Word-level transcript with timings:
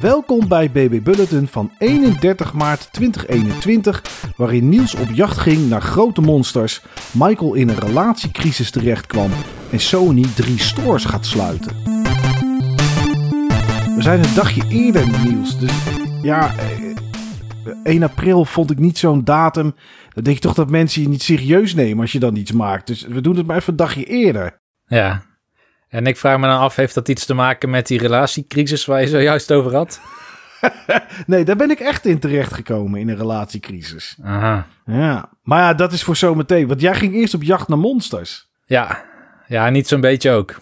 Welkom 0.00 0.48
bij 0.48 0.70
BB 0.70 1.02
Bulletin 1.02 1.46
van 1.48 1.72
31 1.78 2.52
maart 2.52 2.92
2021, 2.92 4.02
waarin 4.36 4.68
Niels 4.68 4.94
op 4.94 5.08
jacht 5.10 5.38
ging 5.38 5.68
naar 5.68 5.82
grote 5.82 6.20
monsters, 6.20 6.82
Michael 7.12 7.54
in 7.54 7.68
een 7.68 7.78
relatiecrisis 7.78 8.70
terechtkwam 8.70 9.30
en 9.72 9.80
Sony 9.80 10.24
drie 10.34 10.58
stores 10.58 11.04
gaat 11.04 11.26
sluiten. 11.26 11.76
We 13.94 14.02
zijn 14.02 14.24
een 14.24 14.34
dagje 14.34 14.62
eerder, 14.68 15.06
Niels, 15.24 15.58
dus 15.58 15.72
ja, 16.22 16.54
eh, 16.56 16.96
1 17.82 18.02
april 18.02 18.44
vond 18.44 18.70
ik 18.70 18.78
niet 18.78 18.98
zo'n 18.98 19.24
datum. 19.24 19.74
Dan 20.08 20.24
denk 20.24 20.36
je 20.36 20.42
toch 20.42 20.54
dat 20.54 20.70
mensen 20.70 21.02
je 21.02 21.08
niet 21.08 21.22
serieus 21.22 21.74
nemen 21.74 22.00
als 22.00 22.12
je 22.12 22.18
dan 22.18 22.36
iets 22.36 22.52
maakt. 22.52 22.86
Dus 22.86 23.06
we 23.06 23.20
doen 23.20 23.36
het 23.36 23.46
maar 23.46 23.56
even 23.56 23.70
een 23.70 23.76
dagje 23.76 24.04
eerder. 24.04 24.58
Ja. 24.86 25.22
En 25.96 26.06
ik 26.06 26.16
vraag 26.16 26.38
me 26.38 26.46
dan 26.46 26.58
af, 26.58 26.76
heeft 26.76 26.94
dat 26.94 27.08
iets 27.08 27.24
te 27.24 27.34
maken 27.34 27.70
met 27.70 27.86
die 27.86 27.98
relatiecrisis 27.98 28.84
waar 28.84 29.00
je 29.00 29.08
zojuist 29.08 29.52
over 29.52 29.74
had? 29.74 30.00
Nee, 31.26 31.44
daar 31.44 31.56
ben 31.56 31.70
ik 31.70 31.80
echt 31.80 32.06
in 32.06 32.18
terechtgekomen 32.18 33.00
in 33.00 33.08
een 33.08 33.16
relatiecrisis. 33.16 34.16
Aha. 34.22 34.66
Ja, 34.86 35.28
maar 35.42 35.60
ja, 35.60 35.74
dat 35.74 35.92
is 35.92 36.02
voor 36.02 36.16
zometeen. 36.16 36.66
Want 36.66 36.80
jij 36.80 36.94
ging 36.94 37.14
eerst 37.14 37.34
op 37.34 37.42
jacht 37.42 37.68
naar 37.68 37.78
monsters. 37.78 38.48
Ja, 38.66 39.04
ja 39.46 39.70
niet 39.70 39.88
zo'n 39.88 40.00
beetje 40.00 40.30
ook. 40.30 40.60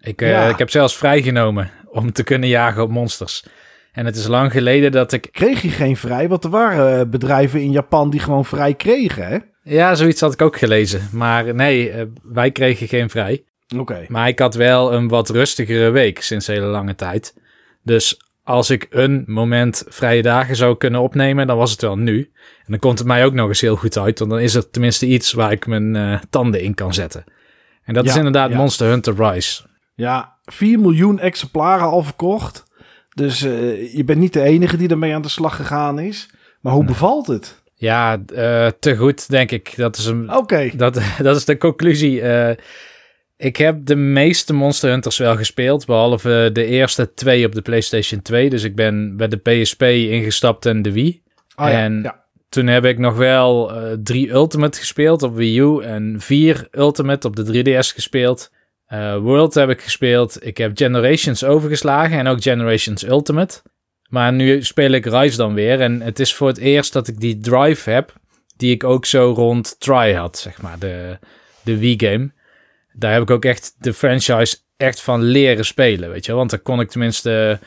Ik, 0.00 0.22
eh, 0.22 0.48
ik 0.48 0.58
heb 0.58 0.70
zelfs 0.70 0.96
vrijgenomen 0.96 1.70
om 1.90 2.12
te 2.12 2.22
kunnen 2.22 2.48
jagen 2.48 2.82
op 2.82 2.90
monsters. 2.90 3.44
En 3.92 4.06
het 4.06 4.16
is 4.16 4.26
lang 4.26 4.52
geleden 4.52 4.92
dat 4.92 5.12
ik... 5.12 5.28
Kreeg 5.32 5.62
je 5.62 5.70
geen 5.70 5.96
vrij? 5.96 6.28
Want 6.28 6.44
er 6.44 6.50
waren 6.50 7.00
eh, 7.00 7.06
bedrijven 7.06 7.60
in 7.60 7.70
Japan 7.70 8.10
die 8.10 8.20
gewoon 8.20 8.44
vrij 8.44 8.74
kregen, 8.74 9.26
hè? 9.26 9.38
Ja, 9.62 9.94
zoiets 9.94 10.20
had 10.20 10.32
ik 10.32 10.42
ook 10.42 10.58
gelezen. 10.58 11.08
Maar 11.12 11.54
nee, 11.54 11.90
eh, 11.90 12.06
wij 12.22 12.50
kregen 12.50 12.88
geen 12.88 13.10
vrij. 13.10 13.44
Oké. 13.76 14.04
Maar 14.08 14.28
ik 14.28 14.38
had 14.38 14.54
wel 14.54 14.92
een 14.92 15.08
wat 15.08 15.28
rustigere 15.28 15.90
week 15.90 16.22
sinds 16.22 16.46
hele 16.46 16.66
lange 16.66 16.94
tijd. 16.94 17.34
Dus 17.82 18.20
als 18.42 18.70
ik 18.70 18.86
een 18.90 19.24
moment 19.26 19.84
vrije 19.88 20.22
dagen 20.22 20.56
zou 20.56 20.76
kunnen 20.76 21.00
opnemen, 21.00 21.46
dan 21.46 21.56
was 21.56 21.70
het 21.70 21.80
wel 21.80 21.96
nu. 21.98 22.30
En 22.58 22.64
dan 22.66 22.78
komt 22.78 22.98
het 22.98 23.06
mij 23.06 23.24
ook 23.24 23.32
nog 23.32 23.48
eens 23.48 23.60
heel 23.60 23.76
goed 23.76 23.98
uit, 23.98 24.18
want 24.18 24.30
dan 24.30 24.40
is 24.40 24.54
er 24.54 24.70
tenminste 24.70 25.06
iets 25.06 25.32
waar 25.32 25.52
ik 25.52 25.66
mijn 25.66 25.96
eh, 25.96 26.18
tanden 26.30 26.62
in 26.62 26.74
kan 26.74 26.94
zetten. 26.94 27.24
En 27.84 27.94
dat 27.94 28.04
Ja, 28.04 28.10
is 28.10 28.16
inderdaad 28.16 28.50
ja. 28.50 28.56
Monster 28.56 28.88
Hunter 28.88 29.14
Rise. 29.16 29.62
Ja, 29.94 30.36
4 30.44 30.80
miljoen 30.80 31.18
exemplaren 31.20 31.86
al 31.86 32.02
verkocht. 32.02 32.64
Dus 33.14 33.42
eh, 33.42 33.94
je 33.94 34.04
bent 34.04 34.18
niet 34.18 34.32
de 34.32 34.42
enige 34.42 34.76
die 34.76 34.88
ermee 34.88 35.14
aan 35.14 35.22
de 35.22 35.28
slag 35.28 35.56
gegaan 35.56 35.98
is. 35.98 36.28
Maar 36.60 36.72
hoe 36.72 36.84
bevalt 36.84 37.26
het? 37.26 37.62
Ja, 37.74 38.22
eh, 38.34 38.66
te 38.80 38.96
goed, 38.96 39.30
denk 39.30 39.50
ik. 39.50 39.72
Dat 39.76 39.96
is, 39.96 40.06
een, 40.06 40.36
Oké. 40.36 40.70
dat, 40.76 41.00
dat 41.22 41.36
is 41.36 41.44
de 41.44 41.58
conclusie. 41.58 42.22
Ik 43.38 43.56
heb 43.56 43.86
de 43.86 43.96
meeste 43.96 44.52
Monster 44.52 44.90
Hunters 44.90 45.18
wel 45.18 45.36
gespeeld, 45.36 45.86
behalve 45.86 46.50
de 46.52 46.64
eerste 46.64 47.14
twee 47.14 47.46
op 47.46 47.54
de 47.54 47.62
PlayStation 47.62 48.22
2. 48.22 48.50
Dus 48.50 48.62
ik 48.62 48.74
ben 48.74 49.16
bij 49.16 49.28
de 49.28 49.36
PSP 49.36 49.82
ingestapt 49.82 50.66
en 50.66 50.82
de 50.82 50.92
Wii. 50.92 51.22
Ah, 51.54 51.70
ja, 51.70 51.78
en 51.78 52.00
ja. 52.02 52.26
Toen 52.48 52.66
heb 52.66 52.84
ik 52.84 52.98
nog 52.98 53.16
wel 53.16 53.72
eh, 53.72 53.96
drie 54.02 54.30
Ultimate 54.30 54.78
gespeeld 54.78 55.22
op 55.22 55.34
Wii 55.34 55.60
U 55.60 55.82
en 55.82 56.20
vier 56.20 56.68
Ultimate 56.70 57.26
op 57.26 57.36
de 57.36 57.64
3DS 57.64 57.94
gespeeld. 57.94 58.52
Eh, 58.86 59.16
World 59.16 59.54
heb 59.54 59.70
ik 59.70 59.80
gespeeld. 59.80 60.46
Ik 60.46 60.56
heb 60.56 60.76
Generations 60.76 61.44
overgeslagen 61.44 62.18
en 62.18 62.26
ook 62.26 62.42
Generations 62.42 63.06
Ultimate. 63.06 63.62
Maar 64.08 64.32
nu 64.32 64.62
speel 64.62 64.90
ik 64.90 65.04
Rise 65.04 65.36
dan 65.36 65.54
weer. 65.54 65.80
En 65.80 66.00
het 66.00 66.18
is 66.18 66.34
voor 66.34 66.48
het 66.48 66.58
eerst 66.58 66.92
dat 66.92 67.08
ik 67.08 67.20
die 67.20 67.38
drive 67.38 67.90
heb 67.90 68.12
die 68.56 68.74
ik 68.74 68.84
ook 68.84 69.06
zo 69.06 69.32
rond 69.36 69.80
Try 69.80 70.12
had, 70.12 70.38
zeg 70.38 70.62
maar, 70.62 70.78
de, 70.78 71.18
de 71.62 71.78
Wii-game. 71.78 72.30
Daar 72.98 73.12
heb 73.12 73.22
ik 73.22 73.30
ook 73.30 73.44
echt 73.44 73.74
de 73.78 73.94
franchise 73.94 74.56
echt 74.76 75.02
van 75.02 75.22
leren 75.22 75.64
spelen, 75.64 76.10
weet 76.10 76.26
je. 76.26 76.32
Want 76.32 76.50
dan 76.50 76.62
kon 76.62 76.80
ik 76.80 76.90
tenminste 76.90 77.58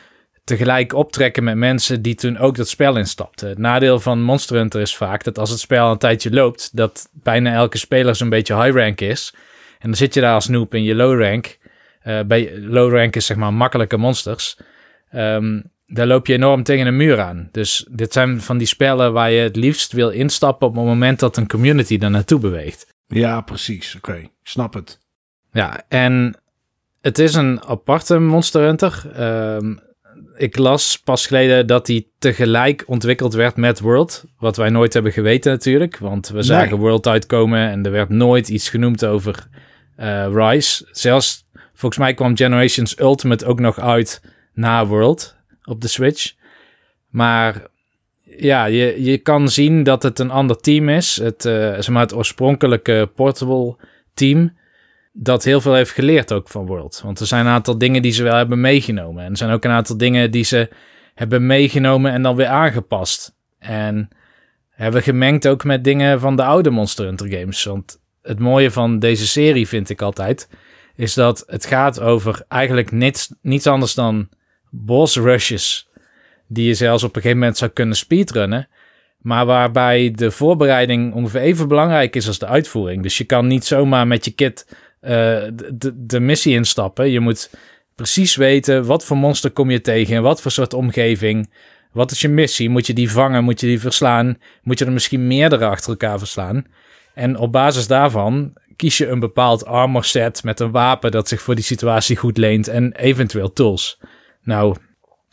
tegelijk 0.44 0.94
optrekken 0.94 1.44
met 1.44 1.56
mensen 1.56 2.02
die 2.02 2.16
toen 2.16 2.38
ook 2.38 2.56
dat 2.56 2.70
spel 2.70 2.98
instapten. 2.98 3.50
Het 3.50 3.58
nadeel 3.58 4.00
van 4.00 4.22
Monster 4.22 4.56
Hunter 4.56 4.82
is 4.82 4.96
vaak 4.96 5.24
dat 5.24 5.40
als 5.40 5.50
het 5.50 5.60
spel 5.60 5.92
een 5.92 5.98
tijdje 5.98 6.32
loopt, 6.32 6.70
dat 6.74 7.10
bijna 7.12 7.54
elke 7.54 7.78
speler 7.78 8.16
zo'n 8.16 8.30
beetje 8.30 8.64
high 8.64 8.78
rank 8.78 9.02
is. 9.02 9.34
En 9.80 9.88
dan 9.88 9.96
zit 9.96 10.14
je 10.14 10.22
daar 10.22 10.34
als 10.34 10.48
noob 10.48 10.74
in 10.74 10.84
je 10.84 10.96
low 10.96 11.22
rank. 11.22 11.58
Eh, 12.02 12.20
bij 12.22 12.60
low 12.60 12.94
rank 12.94 13.16
is 13.16 13.26
zeg 13.26 13.38
maar 13.38 13.54
makkelijke 13.54 13.98
monsters. 13.98 14.58
Ehm, 15.10 15.62
daar 15.88 16.08
loop 16.08 16.28
je 16.28 16.34
enorm 16.34 16.64
tegen 16.64 16.88
een 16.88 16.98
muur 16.98 17.20
aan. 17.20 17.50
Dus 17.52 17.88
dit 17.90 18.14
zijn 18.14 18.42
van 18.42 18.58
die 18.58 18.68
spellen 18.68 19.14
waar 19.14 19.32
je 19.32 19.42
het 19.42 19.56
liefst 19.56 19.92
wil 19.92 20.10
instappen 20.10 20.68
op 20.68 20.76
het 20.76 20.84
moment 20.84 21.20
dat 21.20 21.38
een 21.38 21.48
community 21.48 21.98
daar 21.98 22.10
naartoe 22.10 22.40
beweegt. 22.40 22.88
Ja, 23.08 23.42
precies. 23.42 23.96
Oké, 23.96 24.30
snap 24.44 24.74
het. 24.74 25.01
Ja, 25.52 25.84
en 25.88 26.36
het 27.02 27.20
is 27.20 27.36
een 27.36 27.64
aparte 27.64 28.20
Monster 28.20 28.62
Hunter. 28.62 29.12
Ehm, 29.16 29.76
ik 30.36 30.58
las 30.58 31.00
pas 31.00 31.28
geleden 31.28 31.68
dat 31.68 31.86
die 31.86 32.12
tegelijk 32.20 32.84
ontwikkeld 32.88 33.34
werd 33.34 33.56
met 33.56 33.80
World. 33.80 34.24
Wat 34.38 34.58
wij 34.58 34.70
nooit 34.70 34.94
hebben 34.94 35.12
geweten 35.12 35.52
natuurlijk. 35.52 35.98
Want 35.98 36.30
we 36.30 36.42
zagen 36.42 36.78
World 36.78 37.08
uitkomen 37.08 37.70
en 37.70 37.86
er 37.86 37.92
werd 37.92 38.10
nooit 38.10 38.50
iets 38.50 38.70
genoemd 38.70 39.06
over 39.06 39.48
eh, 39.96 40.28
Rise. 40.34 40.88
Zelfs, 40.92 41.46
volgens 41.74 42.02
mij 42.02 42.14
kwam 42.14 42.38
Generations 42.38 43.00
Ultimate 43.00 43.46
ook 43.46 43.60
nog 43.60 43.80
uit 43.80 44.22
na 44.54 44.86
World 44.86 45.36
op 45.64 45.82
de 45.82 45.88
Switch. 45.88 46.34
Maar 47.10 47.62
ja, 48.24 48.66
je, 48.66 49.04
je 49.04 49.18
kan 49.18 49.50
zien 49.50 49.84
dat 49.84 50.04
het 50.04 50.20
een 50.20 50.32
ander 50.32 50.58
team 50.58 50.90
is. 50.90 51.20
Het, 51.22 51.46
eh, 51.46 51.54
zeg 51.54 51.90
maar 51.90 52.02
het 52.02 52.16
oorspronkelijke 52.16 53.10
Portable 53.16 53.76
team 54.14 54.60
dat 55.12 55.44
heel 55.44 55.62
veel 55.62 55.74
heeft 55.74 55.92
geleerd 55.92 56.32
ook 56.32 56.50
van 56.50 56.66
World. 56.66 57.02
Want 57.04 57.20
er 57.20 57.28
zijn 57.28 57.46
een 57.46 57.52
aantal 57.52 57.78
dingen 57.78 58.02
die 58.02 58.12
ze 58.12 58.24
wel 58.24 58.36
hebben 58.36 58.62
meegenomen. 58.62 59.24
En 59.24 59.32
er 59.32 59.38
zijn 59.38 59.52
ook 59.52 59.64
een 59.64 59.72
aantal 59.72 59.98
dingen 59.98 60.32
die 60.32 60.44
ze 60.44 60.70
hebben 61.14 61.46
meegenomen 61.46 62.12
en 62.12 62.22
dan 62.22 62.36
weer 62.36 62.48
aangepast. 62.48 63.36
En 63.60 64.10
hebben 64.70 65.04
gemengd 65.04 65.48
ook 65.48 65.64
met 65.64 65.84
dingen 65.84 66.20
van 66.20 66.36
de 66.36 66.44
oude 66.44 66.70
Monster 66.70 67.06
Hunter 67.06 67.28
games. 67.28 67.64
Want 67.64 68.00
het 68.22 68.40
mooie 68.40 68.72
van 68.72 69.00
deze 69.00 69.28
serie 69.28 69.68
vind 69.68 69.90
ik 69.90 70.02
altijd... 70.02 70.50
is 70.96 71.14
dat 71.14 71.44
het 71.48 71.66
gaat 71.66 72.00
over 72.00 72.46
eigenlijk 72.48 72.92
niets, 72.92 73.34
niets 73.42 73.68
anders 73.68 73.94
dan 73.94 74.30
boss 74.70 75.16
rushes... 75.16 75.90
die 76.48 76.68
je 76.68 76.74
zelfs 76.74 77.04
op 77.04 77.16
een 77.16 77.22
gegeven 77.22 77.40
moment 77.40 77.58
zou 77.58 77.72
kunnen 77.72 77.96
speedrunnen... 77.96 78.70
Maar 79.22 79.46
waarbij 79.46 80.12
de 80.16 80.32
voorbereiding 80.32 81.14
ongeveer 81.14 81.42
even 81.42 81.68
belangrijk 81.68 82.16
is 82.16 82.28
als 82.28 82.40
de 82.40 82.46
uitvoering. 82.46 83.04
Dus 83.04 83.18
je 83.18 83.24
kan 83.24 83.48
niet 83.48 83.66
zomaar 83.66 84.08
met 84.08 84.26
je 84.26 84.32
kit 84.32 84.76
de, 85.02 85.72
de, 85.74 86.06
de 86.06 86.20
missie 86.20 86.54
instappen. 86.54 87.10
Je 87.10 87.20
moet 87.20 87.50
precies 87.96 88.36
weten 88.36 88.86
wat 88.86 89.06
voor 89.06 89.18
monster 89.18 89.52
kom 89.52 89.72
je 89.72 89.82
tegen, 89.82 90.16
in 90.16 90.22
wat 90.22 90.42
voor 90.42 90.52
soort 90.52 90.74
omgeving. 90.74 91.54
Wat 91.92 92.12
is 92.12 92.22
je 92.22 92.30
missie? 92.30 92.70
Moet 92.70 92.88
je 92.88 92.94
die 92.94 93.12
vangen? 93.12 93.44
Moet 93.44 93.60
je 93.60 93.68
die 93.68 93.80
verslaan? 93.80 94.38
Moet 94.64 94.80
je 94.80 94.86
er 94.86 94.92
misschien 94.92 95.28
meerdere 95.28 95.66
achter 95.66 95.90
elkaar 95.90 96.18
verslaan? 96.18 96.66
En 97.14 97.38
op 97.38 97.52
basis 97.52 97.88
daarvan 97.88 98.54
kies 98.76 98.98
je 98.98 99.08
een 99.08 99.20
bepaald 99.20 99.66
armor 99.66 100.04
set 100.04 100.44
met 100.44 100.60
een 100.60 100.72
wapen 100.72 101.12
dat 101.12 101.28
zich 101.28 101.42
voor 101.42 101.56
die 101.56 101.64
situatie 101.64 102.16
goed 102.16 102.38
leent 102.38 102.68
en 102.68 102.96
eventueel 102.96 103.54
tools. 103.54 104.00
Nou, 104.44 104.76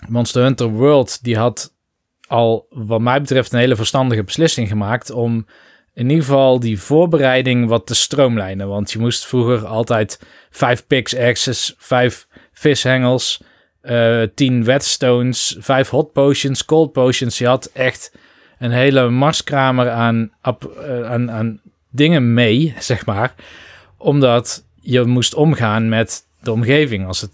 Monster 0.09 0.43
Hunter 0.43 0.69
World 0.69 1.25
die 1.25 1.37
had 1.37 1.75
al 2.27 2.67
wat 2.71 3.00
mij 3.00 3.21
betreft 3.21 3.53
een 3.53 3.59
hele 3.59 3.77
verstandige 3.77 4.25
beslissing 4.25 4.69
gemaakt 4.69 5.11
om 5.11 5.47
in 5.98 6.09
ieder 6.09 6.25
geval 6.25 6.60
die 6.60 6.81
voorbereiding 6.81 7.69
wat 7.69 7.86
te 7.86 7.94
stroomlijnen. 7.94 8.69
Want 8.69 8.91
je 8.91 8.98
moest 8.98 9.26
vroeger 9.26 9.66
altijd 9.66 10.20
vijf 10.50 10.86
pickaxes, 10.86 11.75
vijf 11.78 12.26
vishengels, 12.53 13.42
eh 13.81 14.22
tien 14.34 14.64
whetstones, 14.64 15.56
vijf 15.58 15.88
hot 15.88 16.12
potions, 16.12 16.64
cold 16.64 16.92
potions. 16.92 17.38
Je 17.38 17.47
had 17.47 17.70
echt 17.72 18.12
een 18.58 18.70
hele 18.70 19.08
marskramer 19.08 19.91
aan, 19.91 20.31
eh, 20.42 21.10
aan, 21.10 21.31
aan 21.31 21.60
dingen 21.91 22.34
mee, 22.34 22.75
zeg 22.78 23.06
maar. 23.06 23.34
Omdat 23.97 24.64
je 24.81 25.05
moest 25.05 25.34
omgaan 25.34 25.88
met 25.88 26.26
de 26.40 26.52
omgeving. 26.52 27.06
Als 27.06 27.20
het 27.20 27.32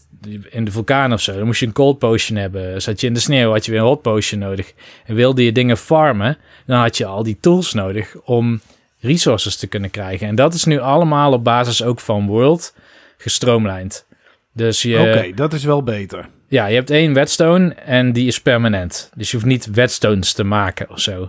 in 0.50 0.64
de 0.64 0.70
vulkaan 0.70 1.12
of 1.12 1.20
zo, 1.20 1.34
dan 1.36 1.46
moest 1.46 1.60
je 1.60 1.66
een 1.66 1.72
cold 1.72 1.98
potion 1.98 2.36
hebben. 2.38 2.82
Zat 2.82 3.00
je 3.00 3.06
in 3.06 3.14
de 3.14 3.20
sneeuw, 3.20 3.50
had 3.50 3.64
je 3.64 3.70
weer 3.70 3.80
een 3.80 3.86
hot 3.86 4.02
potion 4.02 4.38
nodig. 4.40 4.72
En 5.06 5.14
wilde 5.14 5.44
je 5.44 5.52
dingen 5.52 5.76
farmen, 5.76 6.36
dan 6.66 6.78
had 6.78 6.96
je 6.96 7.06
al 7.06 7.22
die 7.22 7.36
tools 7.40 7.72
nodig 7.72 8.14
om 8.24 8.60
resources 9.00 9.56
te 9.56 9.66
kunnen 9.66 9.90
krijgen. 9.90 10.26
En 10.26 10.34
dat 10.34 10.54
is 10.54 10.64
nu 10.64 10.78
allemaal 10.78 11.32
op 11.32 11.44
basis 11.44 11.82
ook 11.82 12.00
van 12.00 12.26
World 12.26 12.74
gestroomlijnd. 13.18 14.06
Dus 14.52 14.82
je, 14.82 14.98
Oké, 14.98 15.32
dat 15.34 15.52
is 15.52 15.64
wel 15.64 15.82
beter. 15.82 16.28
ja, 16.48 16.66
je 16.66 16.74
hebt 16.74 16.90
één 16.90 17.12
whetstone 17.12 17.74
en 17.74 18.12
die 18.12 18.26
is 18.26 18.40
permanent. 18.40 19.10
Dus 19.14 19.30
je 19.30 19.36
hoeft 19.36 19.48
niet 19.48 19.66
whetstones 19.72 20.32
te 20.32 20.44
maken 20.44 20.90
of 20.90 21.00
zo. 21.00 21.28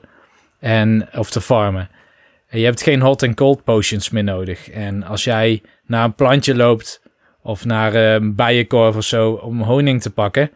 En, 0.60 1.08
of 1.14 1.30
te 1.30 1.42
farmen. 1.42 1.90
En 2.48 2.60
je 2.60 2.66
hebt 2.66 2.82
geen 2.82 3.02
hot 3.02 3.24
en 3.24 3.36
cold 3.36 3.64
potions 3.64 4.10
meer 4.10 4.24
nodig. 4.24 4.70
En 4.70 5.04
als 5.04 5.24
jij 5.24 5.62
naar 5.86 6.04
een 6.04 6.16
plantje 6.16 6.56
loopt 6.56 7.02
of 7.46 7.66
naar 7.66 7.94
een 7.96 8.36
bijenkorf 8.36 8.96
of 8.96 9.04
zo 9.04 9.32
om 9.32 9.62
honing 9.62 10.02
te 10.02 10.10
pakken, 10.12 10.52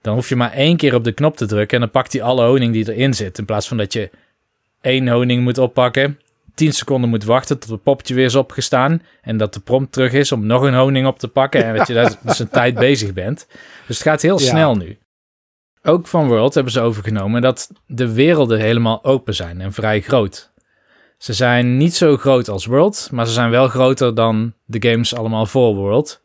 dan 0.00 0.14
hoef 0.14 0.28
je 0.28 0.36
maar 0.36 0.52
één 0.52 0.76
keer 0.76 0.94
op 0.94 1.04
de 1.04 1.12
knop 1.12 1.36
te 1.36 1.46
drukken 1.46 1.74
en 1.76 1.80
dan 1.82 1.90
pakt 1.90 2.12
hij 2.12 2.22
alle 2.22 2.44
honing 2.44 2.72
die 2.72 2.92
erin 2.92 3.14
zit. 3.14 3.38
In 3.38 3.44
plaats 3.44 3.68
van 3.68 3.76
dat 3.76 3.92
je 3.92 4.10
één 4.80 5.08
honing 5.08 5.42
moet 5.42 5.58
oppakken, 5.58 6.18
10 6.54 6.72
seconden 6.72 7.10
moet 7.10 7.24
wachten 7.24 7.58
tot 7.58 7.70
het 7.70 7.82
poppetje 7.82 8.14
weer 8.14 8.24
is 8.24 8.34
opgestaan. 8.34 9.02
En 9.22 9.36
dat 9.36 9.54
de 9.54 9.60
prompt 9.60 9.92
terug 9.92 10.12
is 10.12 10.32
om 10.32 10.46
nog 10.46 10.62
een 10.62 10.74
honing 10.74 11.06
op 11.06 11.18
te 11.18 11.28
pakken. 11.28 11.64
En 11.64 11.76
dat 11.76 11.86
je 11.86 11.94
daar 11.98 12.16
dus 12.22 12.38
een 12.38 12.48
tijd 12.48 12.74
bezig 12.74 13.12
bent. 13.12 13.46
Dus 13.86 13.98
het 13.98 14.06
gaat 14.08 14.22
heel 14.22 14.40
Ja. 14.40 14.46
snel 14.46 14.76
nu. 14.76 14.98
ook 15.82 16.06
van 16.06 16.28
World 16.28 16.54
hebben 16.54 16.72
ze 16.72 16.80
overgenomen 16.80 17.42
dat 17.42 17.70
de 17.86 18.12
werelden 18.12 18.60
helemaal 18.60 19.04
open 19.04 19.34
zijn 19.34 19.60
en 19.60 19.72
vrij 19.72 20.00
groot. 20.00 20.50
Ze 21.18 21.32
zijn 21.32 21.76
niet 21.76 21.94
zo 21.94 22.16
groot 22.16 22.48
als 22.48 22.66
World, 22.66 23.08
maar 23.12 23.26
ze 23.26 23.32
zijn 23.32 23.50
wel 23.50 23.68
groter 23.68 24.14
dan 24.14 24.52
de 24.64 24.90
games 24.90 25.14
allemaal 25.14 25.46
voor 25.46 25.74
World. 25.74 26.20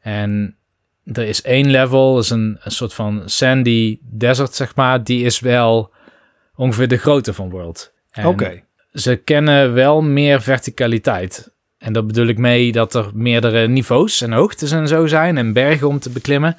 En 0.00 0.56
er 1.04 1.28
is 1.28 1.42
één 1.42 1.70
level, 1.70 2.18
is 2.18 2.30
een, 2.30 2.56
een 2.60 2.70
soort 2.70 2.94
van 2.94 3.22
sandy 3.24 3.98
desert, 4.02 4.54
zeg 4.54 4.74
maar. 4.74 5.04
Die 5.04 5.24
is 5.24 5.40
wel 5.40 5.92
ongeveer 6.54 6.88
de 6.88 6.96
grootte 6.96 7.34
van 7.34 7.50
World. 7.50 7.92
Oké. 8.24 8.62
Ze 8.92 9.16
kennen 9.16 9.74
wel 9.74 10.02
meer 10.02 10.42
verticaliteit. 10.42 11.52
En 11.78 11.92
dat 11.92 12.06
bedoel 12.06 12.26
ik 12.26 12.38
mee 12.38 12.72
dat 12.72 12.94
er 12.94 13.10
meerdere 13.14 13.68
niveaus 13.68 14.20
en 14.20 14.32
hoogtes 14.32 14.70
en 14.70 14.88
zo 14.88 15.06
zijn 15.06 15.36
en 15.38 15.52
bergen 15.52 15.88
om 15.88 15.98
te 15.98 16.10
beklimmen. 16.10 16.56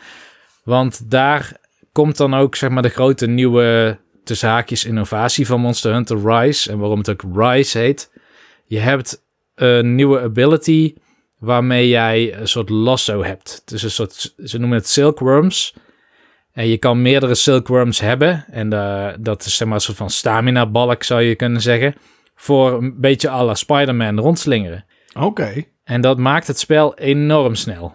Want 0.63 1.11
daar 1.11 1.57
komt 1.91 2.17
dan 2.17 2.33
ook 2.33 2.55
zeg 2.55 2.69
maar 2.69 2.81
de 2.81 2.89
grote 2.89 3.27
nieuwe 3.27 3.97
tussen 4.23 4.49
haakjes 4.49 4.85
innovatie 4.85 5.45
van 5.45 5.61
Monster 5.61 5.93
Hunter 5.93 6.17
Rise. 6.25 6.71
En 6.71 6.79
waarom 6.79 6.97
het 6.97 7.09
ook 7.09 7.23
Rise 7.35 7.77
heet. 7.77 8.11
Je 8.65 8.79
hebt 8.79 9.23
een 9.55 9.95
nieuwe 9.95 10.19
ability 10.19 10.93
waarmee 11.39 11.87
jij 11.87 12.39
een 12.39 12.47
soort 12.47 12.69
lasso 12.69 13.23
hebt. 13.23 13.61
Dus 13.65 13.83
een 13.83 13.91
soort, 13.91 14.33
ze 14.43 14.57
noemen 14.57 14.77
het 14.77 14.87
silkworms. 14.87 15.75
En 16.51 16.67
je 16.67 16.77
kan 16.77 17.01
meerdere 17.01 17.35
silkworms 17.35 17.99
hebben. 17.99 18.45
En 18.51 18.73
eh, 18.73 19.07
dat 19.19 19.45
is 19.45 19.55
zeg 19.55 19.67
maar 19.67 19.75
een 19.75 19.83
soort 19.83 19.97
van 19.97 20.09
stamina 20.09 20.65
balk 20.65 21.03
zou 21.03 21.21
je 21.21 21.35
kunnen 21.35 21.61
zeggen. 21.61 21.95
Voor 22.35 22.73
een 22.73 22.99
beetje 22.99 23.29
à 23.29 23.43
la 23.43 23.53
Spider-Man 23.53 24.19
rondslingeren. 24.19 24.85
Oké. 25.13 25.63
En 25.83 26.01
dat 26.01 26.17
maakt 26.17 26.47
het 26.47 26.59
spel 26.59 26.95
enorm 26.95 27.55
snel. 27.55 27.93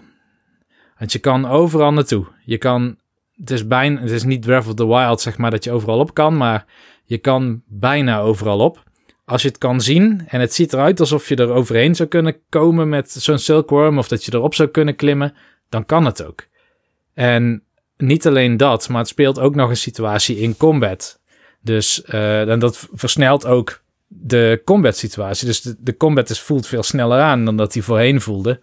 Want 0.98 1.12
je 1.12 1.18
kan 1.18 1.46
overal 1.48 1.92
naartoe. 1.92 2.26
Je 2.44 2.58
kan, 2.58 2.96
het 3.36 3.50
is 3.50 3.66
bijna, 3.66 4.00
het 4.00 4.10
is 4.10 4.24
niet 4.24 4.40
Breath 4.40 4.66
of 4.66 4.74
the 4.74 4.86
Wild 4.86 5.20
zeg 5.20 5.38
maar 5.38 5.50
dat 5.50 5.64
je 5.64 5.70
overal 5.70 5.98
op 5.98 6.14
kan, 6.14 6.36
maar 6.36 6.64
je 7.04 7.18
kan 7.18 7.62
bijna 7.66 8.20
overal 8.20 8.58
op. 8.58 8.82
Als 9.24 9.42
je 9.42 9.48
het 9.48 9.58
kan 9.58 9.80
zien 9.80 10.24
en 10.26 10.40
het 10.40 10.54
ziet 10.54 10.72
eruit 10.72 11.00
alsof 11.00 11.28
je 11.28 11.36
er 11.36 11.52
overheen 11.52 11.94
zou 11.94 12.08
kunnen 12.08 12.36
komen 12.48 12.88
met 12.88 13.10
zo'n 13.10 13.38
silkworm 13.38 13.98
of 13.98 14.08
dat 14.08 14.24
je 14.24 14.34
erop 14.34 14.54
zou 14.54 14.68
kunnen 14.68 14.96
klimmen, 14.96 15.34
dan 15.68 15.86
kan 15.86 16.04
het 16.04 16.24
ook. 16.24 16.46
En 17.14 17.62
niet 17.96 18.26
alleen 18.26 18.56
dat, 18.56 18.88
maar 18.88 18.98
het 18.98 19.08
speelt 19.08 19.38
ook 19.38 19.54
nog 19.54 19.68
een 19.68 19.76
situatie 19.76 20.36
in 20.36 20.56
combat. 20.56 21.20
Dus 21.60 22.02
uh, 22.08 22.48
en 22.48 22.58
dat 22.58 22.88
versnelt 22.92 23.46
ook 23.46 23.82
de 24.06 24.62
combat 24.64 24.96
situatie. 24.96 25.46
Dus 25.46 25.62
de, 25.62 25.76
de 25.78 25.96
combat 25.96 26.30
is, 26.30 26.40
voelt 26.40 26.66
veel 26.66 26.82
sneller 26.82 27.20
aan 27.20 27.44
dan 27.44 27.56
dat 27.56 27.74
hij 27.74 27.82
voorheen 27.82 28.20
voelde. 28.20 28.58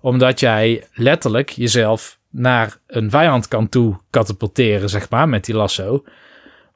Omdat 0.00 0.40
jij 0.40 0.84
letterlijk 0.92 1.48
jezelf 1.48 2.18
naar 2.30 2.78
een 2.86 3.10
vijand 3.10 3.48
kan 3.48 3.68
toe 3.68 3.96
katapulteren, 4.10 4.88
zeg 4.88 5.10
maar, 5.10 5.28
met 5.28 5.44
die 5.44 5.54
lasso. 5.54 6.04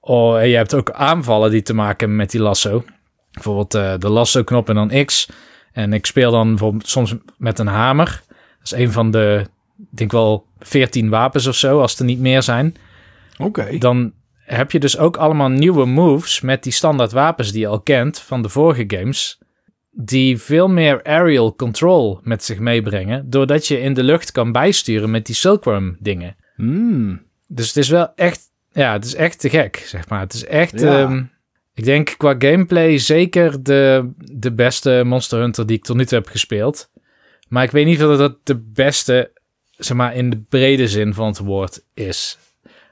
Oh, 0.00 0.40
en 0.40 0.48
je 0.48 0.56
hebt 0.56 0.74
ook 0.74 0.90
aanvallen 0.90 1.50
die 1.50 1.62
te 1.62 1.74
maken 1.74 1.98
hebben 1.98 2.16
met 2.16 2.30
die 2.30 2.40
lasso. 2.40 2.84
Bijvoorbeeld 3.32 3.74
uh, 3.74 3.94
de 3.98 4.08
lasso-knop 4.08 4.68
en 4.68 4.74
dan 4.74 5.04
X. 5.04 5.28
En 5.72 5.92
ik 5.92 6.06
speel 6.06 6.30
dan 6.30 6.48
bijvoorbeeld 6.48 6.88
soms 6.88 7.14
met 7.36 7.58
een 7.58 7.66
hamer. 7.66 8.22
Dat 8.28 8.38
is 8.64 8.72
een 8.72 8.92
van 8.92 9.10
de, 9.10 9.46
ik 9.78 9.96
denk 9.96 10.12
wel 10.12 10.46
14 10.58 11.08
wapens 11.08 11.46
of 11.46 11.54
zo, 11.54 11.80
als 11.80 11.98
er 11.98 12.04
niet 12.04 12.18
meer 12.18 12.42
zijn. 12.42 12.76
Oké. 13.38 13.60
Okay. 13.60 13.78
Dan 13.78 14.12
heb 14.32 14.70
je 14.70 14.78
dus 14.78 14.98
ook 14.98 15.16
allemaal 15.16 15.48
nieuwe 15.48 15.84
moves 15.84 16.40
met 16.40 16.62
die 16.62 16.72
standaard 16.72 17.12
wapens 17.12 17.52
die 17.52 17.60
je 17.60 17.66
al 17.66 17.80
kent 17.80 18.18
van 18.18 18.42
de 18.42 18.48
vorige 18.48 18.84
games. 18.86 19.38
Die 19.90 20.38
veel 20.38 20.68
meer 20.68 21.04
aerial 21.04 21.54
control 21.54 22.20
met 22.22 22.44
zich 22.44 22.58
meebrengen. 22.58 23.30
Doordat 23.30 23.66
je 23.66 23.80
in 23.80 23.94
de 23.94 24.02
lucht 24.02 24.32
kan 24.32 24.52
bijsturen 24.52 25.10
met 25.10 25.26
die 25.26 25.34
silkworm 25.34 25.96
dingen. 26.00 26.36
Mm. 26.56 27.22
Dus 27.46 27.66
het 27.66 27.76
is 27.76 27.88
wel 27.88 28.14
echt, 28.14 28.40
ja, 28.72 28.92
het 28.92 29.04
is 29.04 29.14
echt 29.14 29.40
te 29.40 29.50
gek, 29.50 29.82
zeg 29.86 30.08
maar. 30.08 30.20
Het 30.20 30.32
is 30.32 30.44
echt, 30.44 30.80
ja. 30.80 31.00
um, 31.00 31.30
ik 31.78 31.84
denk 31.84 32.14
qua 32.16 32.34
gameplay 32.38 32.98
zeker 32.98 33.62
de, 33.62 34.10
de 34.16 34.52
beste 34.52 35.02
Monster 35.04 35.38
Hunter 35.38 35.66
die 35.66 35.76
ik 35.76 35.84
tot 35.84 35.96
nu 35.96 36.04
toe 36.04 36.18
heb 36.18 36.28
gespeeld. 36.28 36.90
Maar 37.48 37.64
ik 37.64 37.70
weet 37.70 37.86
niet 37.86 38.04
of 38.04 38.16
dat 38.16 38.36
de 38.42 38.56
beste, 38.56 39.30
zeg 39.76 39.96
maar, 39.96 40.14
in 40.14 40.30
de 40.30 40.36
brede 40.48 40.88
zin 40.88 41.14
van 41.14 41.26
het 41.26 41.38
woord 41.38 41.84
is. 41.94 42.38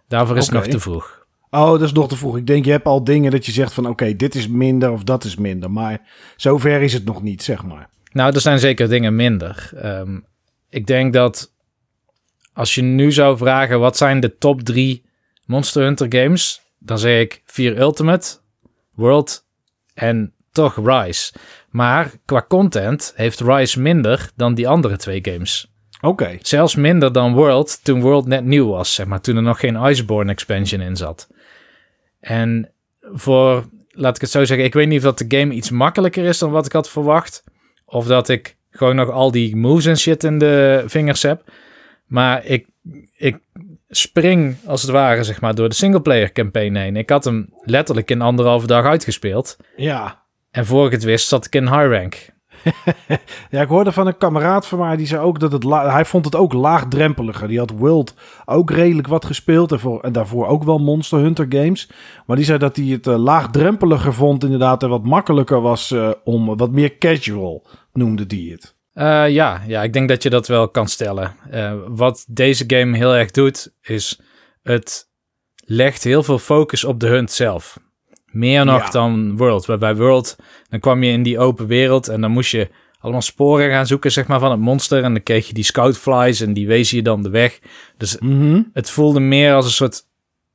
Daarvoor 0.09 0.37
is 0.37 0.47
okay. 0.47 0.59
het 0.59 0.69
nog 0.69 0.77
te 0.77 0.83
vroeg. 0.83 1.27
Oh, 1.51 1.71
dat 1.71 1.83
is 1.83 1.93
nog 1.93 2.09
te 2.09 2.17
vroeg. 2.17 2.37
Ik 2.37 2.47
denk, 2.47 2.65
je 2.65 2.71
hebt 2.71 2.87
al 2.87 3.05
dingen 3.05 3.31
dat 3.31 3.47
je 3.47 3.53
zegt 3.53 3.73
van... 3.73 3.85
oké, 3.85 3.93
okay, 3.93 4.17
dit 4.17 4.35
is 4.35 4.49
minder 4.49 4.91
of 4.91 5.05
dat 5.05 5.25
is 5.25 5.37
minder. 5.37 5.71
Maar 5.71 6.01
zover 6.37 6.83
is 6.83 6.93
het 6.93 7.05
nog 7.05 7.23
niet, 7.23 7.43
zeg 7.43 7.63
maar. 7.63 7.89
Nou, 8.13 8.35
er 8.35 8.41
zijn 8.41 8.59
zeker 8.59 8.89
dingen 8.89 9.17
minder. 9.17 9.71
Um, 9.85 10.25
ik 10.71 10.87
denk 10.87 11.13
dat 11.13 11.53
als 12.53 12.75
je 12.75 12.83
nu 12.83 13.13
zou 13.13 13.37
vragen... 13.37 13.81
wat 13.81 13.97
zijn 13.97 14.21
de 14.21 14.37
top 14.37 14.61
drie 14.61 15.05
Monster 15.47 15.83
Hunter 15.83 16.07
games... 16.09 16.61
dan 16.79 16.99
zeg 16.99 17.21
ik 17.21 17.43
4 17.45 17.79
Ultimate, 17.79 18.45
World 18.97 19.45
en 19.95 20.33
toch 20.53 20.77
Rise. 20.85 21.33
Maar 21.71 22.11
qua 22.25 22.45
content 22.49 23.13
heeft 23.17 23.41
Rise 23.41 23.81
minder 23.81 24.31
dan 24.37 24.55
die 24.55 24.69
andere 24.69 24.97
twee 24.97 25.19
games. 25.23 25.71
Oké. 25.97 26.07
Okay. 26.07 26.39
Zelfs 26.43 26.75
minder 26.75 27.13
dan 27.13 27.35
World 27.35 27.85
toen 27.85 28.01
World 28.01 28.27
net 28.27 28.45
nieuw 28.45 28.69
was, 28.69 28.95
zeg 28.95 29.07
maar. 29.07 29.21
Toen 29.21 29.37
er 29.37 29.43
nog 29.43 29.61
geen 29.61 29.91
Iceborne 29.91 30.33
expansion 30.33 30.81
in 30.81 30.97
zat. 30.97 31.29
En 32.21 32.71
voor, 33.01 33.69
laat 33.89 34.15
ik 34.15 34.21
het 34.21 34.31
zo 34.31 34.45
zeggen, 34.45 34.67
ik 34.67 34.75
weet 34.75 34.89
niet 34.89 34.99
of 34.99 35.05
dat 35.05 35.19
de 35.19 35.39
game 35.39 35.55
iets 35.55 35.71
makkelijker 35.71 36.25
is 36.25 36.39
dan 36.39 36.51
wat 36.51 36.67
ik 36.67 36.73
had 36.73 36.91
verwacht. 36.91 37.45
Of 37.85 38.07
dat 38.07 38.29
ik 38.29 38.57
gewoon 38.71 38.97
nog 38.97 39.11
al 39.11 39.31
die 39.31 39.57
moves 39.57 39.87
en 39.87 39.99
shit 39.99 40.25
in 40.25 40.39
de 40.39 40.85
vingers 40.87 41.23
heb. 41.23 41.53
Maar 42.07 42.45
ik, 42.45 42.67
ik 43.17 43.39
spring 43.89 44.57
als 44.67 44.83
het 44.83 44.91
ware, 44.91 45.25
zeg 45.25 45.41
maar, 45.41 45.55
door 45.55 45.69
de 45.69 45.75
singleplayer 45.75 46.33
campaign 46.33 46.75
heen. 46.75 46.97
Ik 46.97 47.11
had 47.11 47.25
hem 47.25 47.49
letterlijk 47.61 48.11
in 48.11 48.23
anderhalve 48.23 48.67
dag 48.67 48.85
uitgespeeld. 48.85 49.57
Ja. 49.77 50.25
En 50.51 50.67
voor 50.67 50.87
ik 50.87 50.93
het 50.93 51.05
wist, 51.05 51.29
zat 51.29 51.47
ik 51.47 51.55
in 51.55 51.69
high 51.69 51.89
rank. 51.89 52.35
ja, 53.51 53.61
ik 53.61 53.69
hoorde 53.69 53.93
van 53.93 54.07
een 54.07 54.17
kameraad 54.17 54.67
van 54.67 54.79
mij 54.79 54.97
die 54.97 55.07
zei 55.07 55.21
ook 55.21 55.41
dat 55.41 55.53
het 55.53 55.65
hij 55.65 56.05
vond 56.05 56.25
het 56.25 56.35
ook 56.35 56.53
laagdrempeliger. 56.53 57.49
Die 57.49 57.59
had 57.59 57.71
World 57.71 58.15
ook 58.45 58.71
redelijk 58.71 59.09
wat 59.09 59.25
gespeeld 59.25 59.73
en, 59.73 59.81
voor, 59.81 60.01
en 60.01 60.13
daarvoor 60.13 60.47
ook 60.47 60.65
wel 60.65 60.79
Monster 60.79 61.19
Hunter 61.19 61.47
games. 61.49 61.91
Maar 62.27 62.37
die 62.37 62.45
zei 62.45 62.59
dat 62.59 62.77
hij 62.77 62.85
het 62.85 63.07
uh, 63.07 63.17
laagdrempeliger 63.17 64.15
vond 64.15 64.45
inderdaad 64.45 64.83
en 64.83 64.89
wat 64.89 65.05
makkelijker 65.05 65.61
was 65.61 65.91
uh, 65.91 66.11
om 66.25 66.57
wat 66.57 66.71
meer 66.71 66.99
casual 66.99 67.67
noemde 67.93 68.27
die 68.27 68.53
het. 68.53 68.76
Uh, 68.99 69.29
ja, 69.29 69.63
ja, 69.67 69.83
ik 69.83 69.93
denk 69.93 70.09
dat 70.09 70.23
je 70.23 70.31
dat 70.31 70.47
wel 70.47 70.69
kan 70.69 70.89
stellen. 70.89 71.35
wat 71.89 72.25
deze 72.29 72.65
game 72.67 72.97
heel 72.97 73.15
erg 73.15 73.31
doet 73.31 73.73
is 73.83 74.21
het 74.63 75.09
legt 75.67 76.05
heel 76.05 76.23
veel 76.23 76.39
focus 76.39 76.85
op 76.85 77.01
de 77.01 77.07
hunt 77.07 77.33
zelf. 77.33 77.79
Meer 78.27 78.65
nog 78.65 78.83
ja. 78.83 78.91
dan 78.91 79.37
World. 79.37 79.67
Waarbij 79.67 79.97
World, 79.97 80.37
dan 80.69 80.81
kwam 80.81 81.03
je 81.03 81.13
in 81.13 81.23
die 81.23 81.39
open 81.39 81.67
wereld 81.67 82.09
en 82.09 82.21
dan 82.21 82.31
moest 82.31 82.51
je 82.51 82.69
allemaal 82.99 83.23
sporen 83.23 83.71
gaan 83.71 83.87
zoeken, 83.87 84.13
zeg 84.13 84.27
maar, 84.27 84.39
van 84.39 84.51
het 84.51 84.61
monster. 84.61 85.03
En 85.03 85.13
dan 85.13 85.23
kreeg 85.23 85.47
je 85.47 85.55
die 85.55 85.65
scoutflies 85.65 86.41
en 86.41 86.53
die 86.53 86.67
wezen 86.67 86.97
je 86.97 87.03
dan 87.03 87.23
de 87.23 87.31
weg. 87.31 87.61
Dus 87.97 88.19
mm 88.19 88.41
-hmm. 88.41 88.71
het 88.73 88.91
voelde 88.91 89.21
meer 89.21 89.55
als 89.55 89.65
een 89.65 89.71
soort 89.71 90.03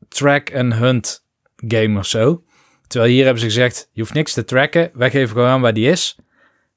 track 0.07 0.55
and 0.55 0.73
hunt 0.73 1.25
game 1.67 1.99
of 1.99 2.05
zo. 2.05 2.43
Terwijl 2.87 3.11
hier 3.11 3.23
hebben 3.23 3.41
ze 3.41 3.47
gezegd, 3.47 3.89
je 3.91 4.01
hoeft 4.01 4.13
niks 4.13 4.33
te 4.33 4.43
tracken. 4.43 4.91
Wij 4.93 5.09
geven 5.09 5.35
gewoon 5.35 5.49
aan 5.49 5.61
waar 5.61 5.73
die 5.73 5.89
is. 5.89 6.15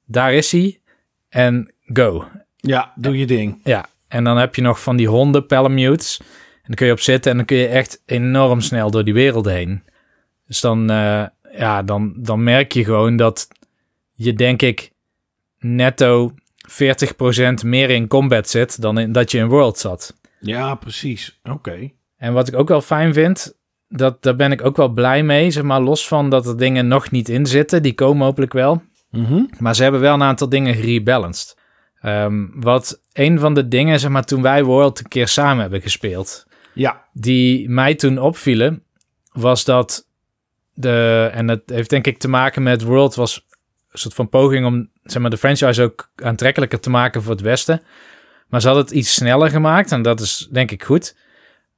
Daar 0.05 0.33
is 0.33 0.51
hij. 0.51 0.81
En 1.29 1.73
go. 1.93 2.27
Ja, 2.55 2.93
doe 2.95 3.17
je 3.17 3.25
ding. 3.25 3.59
Ja, 3.63 3.85
en 4.07 4.23
dan 4.23 4.37
heb 4.37 4.55
je 4.55 4.61
nog 4.61 4.81
van 4.81 4.95
die 4.95 5.07
honden, 5.07 5.45
palamutes. 5.45 6.19
En 6.19 6.71
dan 6.71 6.75
kun 6.75 6.85
je 6.85 6.91
op 6.91 6.99
zitten 6.99 7.31
en 7.31 7.37
dan 7.37 7.45
kun 7.45 7.57
je 7.57 7.67
echt 7.67 8.01
enorm 8.05 8.61
snel 8.61 8.91
door 8.91 9.03
die 9.03 9.13
wereld 9.13 9.45
heen. 9.45 9.83
Dus 10.47 10.61
dan, 10.61 10.91
uh, 10.91 11.25
ja, 11.57 11.83
dan, 11.83 12.13
dan 12.17 12.43
merk 12.43 12.71
je 12.71 12.83
gewoon 12.83 13.15
dat 13.15 13.47
je, 14.13 14.33
denk 14.33 14.61
ik, 14.61 14.91
netto 15.59 16.33
40% 17.61 17.65
meer 17.65 17.89
in 17.89 18.07
combat 18.07 18.49
zit 18.49 18.81
dan 18.81 18.97
in, 18.97 19.11
dat 19.11 19.31
je 19.31 19.37
in 19.37 19.47
World 19.47 19.77
zat. 19.77 20.15
Ja, 20.39 20.75
precies. 20.75 21.39
Oké. 21.43 21.53
Okay. 21.53 21.93
En 22.17 22.33
wat 22.33 22.47
ik 22.47 22.55
ook 22.55 22.67
wel 22.67 22.81
fijn 22.81 23.13
vind, 23.13 23.57
dat, 23.89 24.23
daar 24.23 24.35
ben 24.35 24.51
ik 24.51 24.65
ook 24.65 24.77
wel 24.77 24.89
blij 24.89 25.23
mee. 25.23 25.51
Zeg 25.51 25.63
maar, 25.63 25.81
los 25.81 26.07
van 26.07 26.29
dat 26.29 26.47
er 26.47 26.57
dingen 26.57 26.87
nog 26.87 27.11
niet 27.11 27.29
in 27.29 27.45
zitten. 27.45 27.83
Die 27.83 27.93
komen 27.93 28.25
hopelijk 28.25 28.53
wel. 28.53 28.81
Mm 29.15 29.25
-hmm. 29.25 29.49
Maar 29.59 29.75
ze 29.75 29.83
hebben 29.83 30.01
wel 30.01 30.13
een 30.13 30.23
aantal 30.23 30.49
dingen 30.49 30.75
gerebalanced. 30.75 31.57
Um, 32.01 32.51
wat 32.55 33.01
een 33.13 33.39
van 33.39 33.53
de 33.53 33.67
dingen, 33.67 33.99
zeg 33.99 34.11
maar, 34.11 34.25
toen 34.25 34.41
wij 34.41 34.63
World 34.63 34.99
een 34.99 35.07
keer 35.07 35.27
samen 35.27 35.61
hebben 35.61 35.81
gespeeld. 35.81 36.45
Ja. 36.73 37.03
Die 37.13 37.69
mij 37.69 37.95
toen 37.95 38.19
opvielen, 38.19 38.83
was 39.31 39.63
dat 39.63 40.07
de, 40.73 41.29
en 41.33 41.47
dat 41.47 41.61
heeft 41.65 41.89
denk 41.89 42.07
ik 42.07 42.17
te 42.17 42.27
maken 42.27 42.63
met 42.63 42.83
World 42.83 43.15
was 43.15 43.45
een 43.91 43.99
soort 43.99 44.13
van 44.13 44.29
poging 44.29 44.65
om 44.65 44.89
zeg 45.03 45.21
maar, 45.21 45.31
de 45.31 45.37
franchise 45.37 45.83
ook 45.83 46.11
aantrekkelijker 46.15 46.79
te 46.79 46.89
maken 46.89 47.23
voor 47.23 47.31
het 47.31 47.41
Westen. 47.41 47.81
Maar 48.47 48.61
ze 48.61 48.67
hadden 48.67 48.85
het 48.85 48.93
iets 48.93 49.13
sneller 49.13 49.49
gemaakt 49.49 49.91
en 49.91 50.01
dat 50.01 50.19
is 50.19 50.47
denk 50.51 50.71
ik 50.71 50.83
goed. 50.83 51.15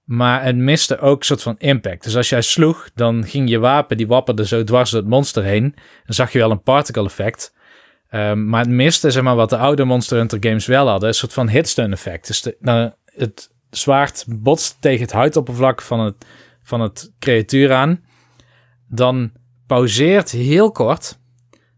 Maar 0.08 0.44
het 0.44 0.56
miste 0.56 1.00
ook 1.00 1.20
een 1.20 1.26
soort 1.26 1.42
van 1.42 1.56
impact. 1.58 2.04
Dus 2.04 2.16
als 2.16 2.30
jij 2.30 2.42
sloeg, 2.42 2.90
dan 2.96 3.26
ging 3.26 3.50
je 3.50 3.60
wapen, 3.60 3.98
die 3.98 4.08
wapperde 4.08 4.46
zo 4.46 4.64
dwars 4.64 4.90
door 4.90 5.00
het 5.00 5.10
monster 5.10 5.44
heen. 5.44 5.76
Dan 6.06 6.16
zag 6.16 6.32
je 6.32 6.40
wel 6.40 6.52
een 6.52 6.62
particle 6.62 7.06
effect. 7.06 7.54
Um, 8.12 8.50
maar 8.50 8.62
het 8.62 8.70
miste, 8.70 9.12
zeg 9.12 9.24
maar, 9.24 9.36
wat 9.36 9.50
de 9.50 9.58
oude 9.58 9.84
Monster 9.84 10.18
Hunter 10.18 10.38
games 10.42 10.66
wel 10.66 10.88
hadden. 10.88 11.10
Een 11.10 11.16
soort 11.16 11.34
van 11.34 11.50
hitstun 11.50 11.92
effect. 11.92 12.28
Dus 12.28 12.42
de, 12.42 12.58
nou, 12.60 12.92
het, 13.06 13.52
zwaard 13.70 14.26
botst 14.28 14.78
tegen 14.80 15.02
het 15.02 15.12
huidoppervlak 15.12 15.82
van 15.82 16.00
het, 16.00 16.26
van 16.64 16.82
het 16.82 17.14
creatuur 17.20 17.74
aan, 17.74 18.04
dan 18.90 19.32
pauzeert 19.66 20.32
heel 20.32 20.72
kort 20.72 21.20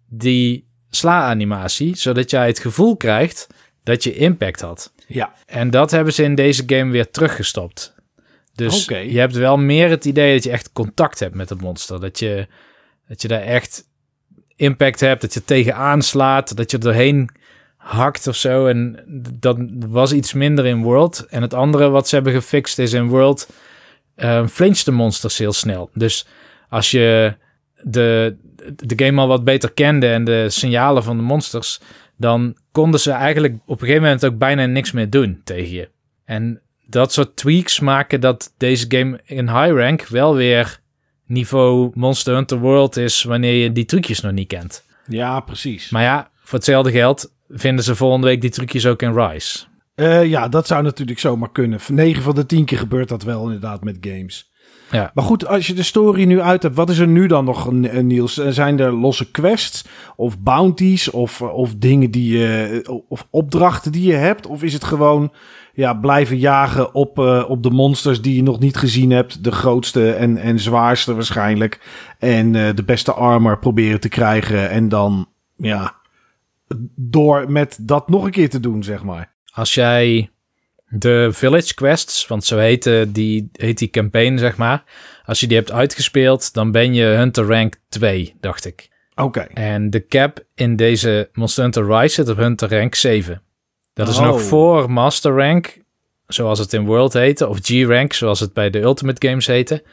die 0.09 0.67
sla-animatie, 0.89 1.95
zodat 1.95 2.29
jij 2.29 2.47
het 2.47 2.59
gevoel 2.59 2.97
krijgt 2.97 3.47
dat 3.83 4.03
je 4.03 4.15
impact 4.15 4.61
had. 4.61 4.93
Ja. 5.07 5.33
En 5.45 5.69
dat 5.69 5.91
hebben 5.91 6.13
ze 6.13 6.23
in 6.23 6.35
deze 6.35 6.63
game 6.65 6.91
weer 6.91 7.11
teruggestopt. 7.11 7.97
Dus 8.59 8.85
je 8.85 9.19
hebt 9.19 9.35
wel 9.35 9.57
meer 9.57 9.89
het 9.89 10.05
idee 10.05 10.33
dat 10.33 10.43
je 10.43 10.51
echt 10.51 10.71
contact 10.71 11.19
hebt 11.19 11.35
met 11.35 11.49
het 11.49 11.61
monster. 11.61 11.99
Dat 11.99 12.19
je, 12.19 12.47
dat 13.07 13.21
je 13.21 13.27
daar 13.27 13.41
echt 13.41 13.87
impact 14.55 14.99
hebt, 14.99 15.21
dat 15.21 15.33
je 15.33 15.43
tegenaan 15.43 16.01
slaat, 16.01 16.57
dat 16.57 16.71
je 16.71 16.77
er 16.77 16.83
doorheen 16.83 17.29
hakt 17.77 18.27
of 18.27 18.35
zo. 18.35 18.67
En 18.67 19.03
dat 19.39 19.57
was 19.87 20.13
iets 20.13 20.33
minder 20.33 20.65
in 20.65 20.81
World. 20.81 21.25
En 21.29 21.41
het 21.41 21.53
andere 21.53 21.89
wat 21.89 22.07
ze 22.07 22.15
hebben 22.15 22.33
gefixt 22.33 22.79
is 22.79 22.93
in 22.93 23.07
World 23.07 23.47
uh, 24.15 24.47
flinch 24.47 24.79
de 24.79 24.91
monsters 24.91 25.37
heel 25.37 25.53
snel. 25.53 25.89
Dus 25.93 26.27
als 26.69 26.91
je 26.91 27.35
de, 27.81 28.35
de 28.75 29.05
game 29.05 29.21
al 29.21 29.27
wat 29.27 29.43
beter 29.43 29.71
kende 29.71 30.07
en 30.07 30.23
de 30.23 30.49
signalen 30.49 31.03
van 31.03 31.17
de 31.17 31.23
monsters, 31.23 31.79
dan 32.17 32.57
konden 32.71 32.99
ze 32.99 33.11
eigenlijk 33.11 33.53
op 33.65 33.81
een 33.81 33.87
gegeven 33.87 34.01
moment 34.03 34.25
ook 34.25 34.37
bijna 34.37 34.65
niks 34.65 34.91
meer 34.91 35.09
doen 35.09 35.41
tegen 35.43 35.73
je. 35.73 35.89
En 36.25 36.61
dat 36.89 37.13
soort 37.13 37.35
tweaks 37.35 37.79
maken 37.79 38.21
dat 38.21 38.53
deze 38.57 38.85
game 38.87 39.19
in 39.25 39.49
high 39.49 39.73
rank 39.73 40.07
wel 40.07 40.35
weer 40.35 40.79
niveau 41.25 41.91
Monster 41.93 42.33
Hunter 42.33 42.59
World 42.59 42.97
is 42.97 43.23
wanneer 43.23 43.53
je 43.53 43.71
die 43.71 43.85
trucjes 43.85 44.21
nog 44.21 44.31
niet 44.31 44.47
kent. 44.47 44.85
Ja, 45.07 45.39
precies. 45.39 45.89
Maar 45.89 46.03
ja, 46.03 46.31
voor 46.43 46.57
hetzelfde 46.57 46.91
geld 46.91 47.33
vinden 47.49 47.83
ze 47.83 47.95
volgende 47.95 48.27
week 48.27 48.41
die 48.41 48.49
trucjes 48.49 48.85
ook 48.85 49.01
in 49.01 49.13
Rise. 49.13 49.65
Uh, 49.95 50.25
ja, 50.25 50.47
dat 50.47 50.67
zou 50.67 50.83
natuurlijk 50.83 51.19
zomaar 51.19 51.51
kunnen. 51.51 51.79
9 51.87 52.23
van 52.23 52.35
de 52.35 52.45
10 52.45 52.65
keer 52.65 52.77
gebeurt 52.77 53.09
dat 53.09 53.23
wel 53.23 53.43
inderdaad 53.43 53.83
met 53.83 53.97
games. 54.01 54.48
Ja. 54.91 55.11
Maar 55.13 55.23
goed, 55.23 55.47
als 55.47 55.67
je 55.67 55.73
de 55.73 55.83
story 55.83 56.23
nu 56.23 56.41
uit 56.41 56.63
hebt, 56.63 56.75
wat 56.75 56.89
is 56.89 56.97
er 56.97 57.07
nu 57.07 57.27
dan 57.27 57.45
nog, 57.45 57.71
Niels? 58.01 58.33
Zijn 58.33 58.79
er 58.79 58.93
losse 58.93 59.31
quests 59.31 59.85
of 60.15 60.39
bounties 60.39 61.09
of, 61.09 61.41
of 61.41 61.75
dingen 61.75 62.11
die 62.11 62.37
je, 62.37 63.03
of 63.07 63.27
opdrachten 63.29 63.91
die 63.91 64.07
je 64.07 64.15
hebt? 64.15 64.47
Of 64.47 64.63
is 64.63 64.73
het 64.73 64.83
gewoon 64.83 65.31
ja, 65.73 65.93
blijven 65.93 66.37
jagen 66.37 66.93
op, 66.93 67.19
uh, 67.19 67.43
op 67.47 67.63
de 67.63 67.69
monsters 67.69 68.21
die 68.21 68.35
je 68.35 68.43
nog 68.43 68.59
niet 68.59 68.77
gezien 68.77 69.11
hebt? 69.11 69.43
De 69.43 69.51
grootste 69.51 70.11
en, 70.11 70.37
en 70.37 70.59
zwaarste 70.59 71.13
waarschijnlijk. 71.13 71.79
En 72.19 72.53
uh, 72.53 72.69
de 72.75 72.83
beste 72.83 73.13
armor 73.13 73.59
proberen 73.59 73.99
te 73.99 74.09
krijgen 74.09 74.69
en 74.69 74.89
dan, 74.89 75.27
ja, 75.55 75.95
door 76.95 77.51
met 77.51 77.77
dat 77.81 78.09
nog 78.09 78.23
een 78.23 78.31
keer 78.31 78.49
te 78.49 78.59
doen, 78.59 78.83
zeg 78.83 79.03
maar. 79.03 79.33
Als 79.53 79.73
jij 79.73 80.29
de 80.89 81.29
Village 81.31 81.73
Quests, 81.73 82.27
want 82.27 82.45
zo 82.45 82.57
heet 82.57 82.89
die, 83.07 83.49
heet 83.51 83.77
die 83.77 83.89
campaign, 83.89 84.37
zeg 84.37 84.57
maar. 84.57 84.83
Als 85.25 85.39
je 85.39 85.47
die 85.47 85.57
hebt 85.57 85.71
uitgespeeld, 85.71 86.53
dan 86.53 86.71
ben 86.71 86.93
je 86.93 87.03
Hunter 87.05 87.45
Rank 87.45 87.75
2, 87.89 88.35
dacht 88.39 88.65
ik. 88.65 88.89
Oké. 89.15 89.39
En 89.53 89.89
de 89.89 90.05
cap 90.07 90.43
in 90.55 90.75
deze 90.75 91.29
Monster 91.33 91.63
Hunter 91.63 91.85
Rise 91.99 92.13
zit 92.15 92.29
op 92.29 92.37
Hunter 92.37 92.69
Rank 92.69 92.95
7. 92.95 93.41
Dat 93.93 94.07
is 94.07 94.17
Oh. 94.17 94.25
nog 94.25 94.41
voor 94.41 94.91
Master 94.91 95.35
Rank, 95.35 95.77
zoals 96.27 96.59
het 96.59 96.73
in 96.73 96.85
World 96.85 97.13
heette, 97.13 97.47
of 97.47 97.57
G-Rank, 97.61 98.13
zoals 98.13 98.39
het 98.39 98.53
bij 98.53 98.69
de 98.69 98.79
Ultimate 98.79 99.27
Games 99.27 99.47
heette. 99.47 99.83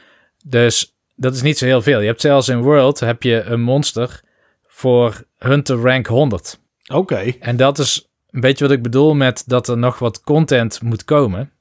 Dus 0.45 0.95
dat 1.15 1.35
is 1.35 1.41
niet 1.41 1.57
zo 1.57 1.65
heel 1.65 1.81
veel. 1.81 1.99
Je 1.99 2.07
hebt 2.07 2.21
zelfs 2.21 2.47
in 2.49 2.61
World 2.61 2.99
heb 2.99 3.23
je 3.23 3.41
een 3.41 3.61
monster 3.61 4.21
voor 4.67 5.23
Hunter 5.37 5.75
Rank 5.77 6.07
100. 6.07 6.59
Oké. 6.93 7.33
En 7.39 7.57
dat 7.57 7.79
is 7.79 8.06
een 8.37 8.43
beetje 8.43 8.67
wat 8.67 8.73
ik 8.77 8.83
bedoel 8.83 9.15
met 9.15 9.43
dat 9.45 9.67
er 9.67 9.77
nog 9.77 9.99
wat 9.99 10.21
content 10.21 10.81
moet 10.81 11.05
komen. 11.05 11.51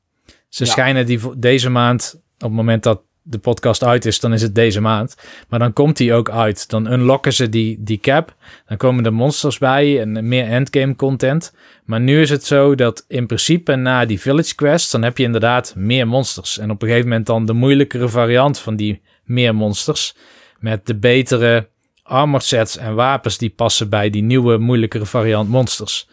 Ze 0.49 0.65
Ja. 0.65 0.71
schijnen 0.71 1.07
die 1.07 1.21
deze 1.39 1.71
maand, 1.71 2.15
op 2.35 2.41
het 2.41 2.51
moment 2.53 2.83
dat 2.83 3.01
de 3.23 3.39
podcast 3.39 3.85
uit 3.85 4.05
is, 4.05 4.21
dan 4.21 4.33
is 4.33 4.43
het 4.43 4.55
deze 4.55 4.81
maand. 4.81 5.17
Maar 5.49 5.59
dan 5.59 5.73
komt 5.73 5.97
die 5.97 6.13
ook 6.13 6.31
uit. 6.31 6.69
Dan 6.69 6.93
unlocken 6.93 7.33
ze 7.33 7.49
die, 7.49 7.77
die 7.81 7.99
cap. 7.99 8.35
Dan 8.67 8.77
komen 8.77 9.05
er 9.05 9.13
monsters 9.13 9.59
bij 9.59 10.01
en 10.01 10.29
meer 10.29 10.47
endgame 10.47 10.97
content. 10.97 11.55
Maar 11.85 12.01
nu 12.01 12.21
is 12.21 12.31
het 12.31 12.45
zo 12.45 12.75
dat 12.75 13.05
in 13.09 13.27
principe 13.27 13.75
na 13.75 14.05
die 14.05 14.21
village 14.21 14.55
quest, 14.55 14.93
dan 14.93 15.03
heb 15.03 15.19
je 15.19 15.25
inderdaad 15.25 15.75
meer 15.77 16.07
monsters. 16.09 16.59
En 16.59 16.71
op 16.71 16.83
een 16.83 16.89
gegeven 16.89 17.09
moment 17.09 17.27
dan 17.27 17.47
de 17.47 17.53
moeilijkere 17.53 18.09
variant 18.09 18.59
van 18.59 18.77
die 18.77 19.01
meer 19.25 19.55
monsters. 19.55 20.15
Met 20.59 20.87
de 20.87 20.95
betere 20.97 21.69
armor 22.03 22.41
sets 22.41 22.77
en 22.77 22.95
wapens 22.95 23.39
die 23.39 23.51
passen 23.51 23.89
bij 23.89 24.11
die 24.11 24.23
nieuwe 24.23 24.59
moeilijkere 24.59 25.07
variant 25.07 25.49
monsters. 25.49 26.09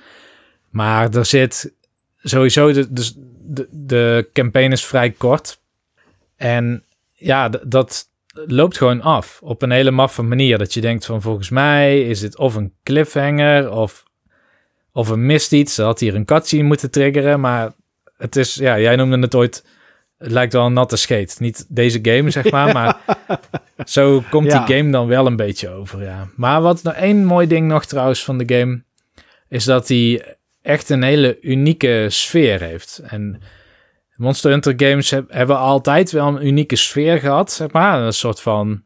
Maar 0.73 1.15
er 1.15 1.25
zit 1.25 1.73
sowieso, 2.23 2.71
de, 2.71 2.93
dus 2.93 3.13
de, 3.41 3.67
de 3.71 4.29
campaign 4.33 4.71
is 4.71 4.85
vrij 4.85 5.11
kort. 5.11 5.59
En 6.35 6.83
ja, 7.13 7.49
dat 7.49 8.07
loopt 8.33 8.77
gewoon 8.77 9.01
af 9.01 9.39
op 9.43 9.61
een 9.61 9.71
hele 9.71 9.91
maffe 9.91 10.21
manier. 10.21 10.57
Dat 10.57 10.73
je 10.73 10.81
denkt 10.81 11.05
van 11.05 11.21
volgens 11.21 11.49
mij 11.49 12.01
is 12.01 12.21
het 12.21 12.37
of 12.37 12.55
een 12.55 12.73
cliffhanger 12.83 13.71
of, 13.71 14.03
of 14.91 15.09
een 15.09 15.25
mist 15.25 15.53
iets. 15.53 15.75
Ze 15.75 15.83
had 15.83 15.99
hier 15.99 16.15
een 16.15 16.25
cutscene 16.25 16.63
moeten 16.63 16.91
triggeren, 16.91 17.39
maar 17.39 17.73
het 18.17 18.35
is, 18.35 18.55
ja, 18.55 18.79
jij 18.79 18.95
noemde 18.95 19.19
het 19.19 19.35
ooit, 19.35 19.65
het 20.17 20.31
lijkt 20.31 20.53
wel 20.53 20.65
een 20.65 20.73
natte 20.73 20.97
scheet. 20.97 21.39
Niet 21.39 21.65
deze 21.69 21.99
game, 22.01 22.29
zeg 22.29 22.51
maar, 22.51 22.73
maar 22.73 22.97
zo 23.85 24.23
komt 24.29 24.51
Ja. 24.51 24.65
die 24.65 24.75
game 24.77 24.91
dan 24.91 25.07
wel 25.07 25.25
een 25.25 25.35
beetje 25.35 25.69
over, 25.69 26.03
ja. 26.03 26.27
Maar 26.35 26.61
wat 26.61 26.83
nou 26.83 26.95
één 26.95 27.25
mooi 27.25 27.47
ding 27.47 27.67
nog 27.67 27.85
trouwens 27.85 28.23
van 28.23 28.37
de 28.37 28.57
game, 28.57 28.81
is 29.49 29.63
dat 29.63 29.87
hij 29.87 30.35
echt 30.63 30.89
een 30.89 31.03
hele 31.03 31.37
unieke 31.41 32.05
sfeer 32.09 32.61
heeft. 32.61 33.01
En 33.05 33.41
Monster 34.15 34.51
Hunter 34.51 34.73
games 34.77 35.09
heb- 35.09 35.31
hebben 35.31 35.57
altijd 35.57 36.11
wel 36.11 36.27
een 36.27 36.45
unieke 36.47 36.75
sfeer 36.75 37.19
gehad, 37.19 37.51
zeg 37.51 37.71
maar. 37.71 38.01
Een 38.01 38.13
soort 38.13 38.41
van, 38.41 38.83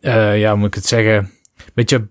eh, 0.00 0.40
ja, 0.40 0.50
hoe 0.50 0.58
moet 0.58 0.68
ik 0.68 0.74
het 0.74 0.86
zeggen, 0.86 1.30
beetje 1.74 2.08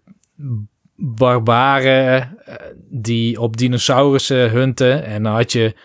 barbaren 0.95 2.37
eh, 2.45 2.55
die 2.89 3.39
op 3.41 3.57
dinosaurussen 3.57 4.49
hunten. 4.51 5.03
En 5.03 5.23
dan 5.23 5.33
had 5.33 5.51
je 5.51 5.75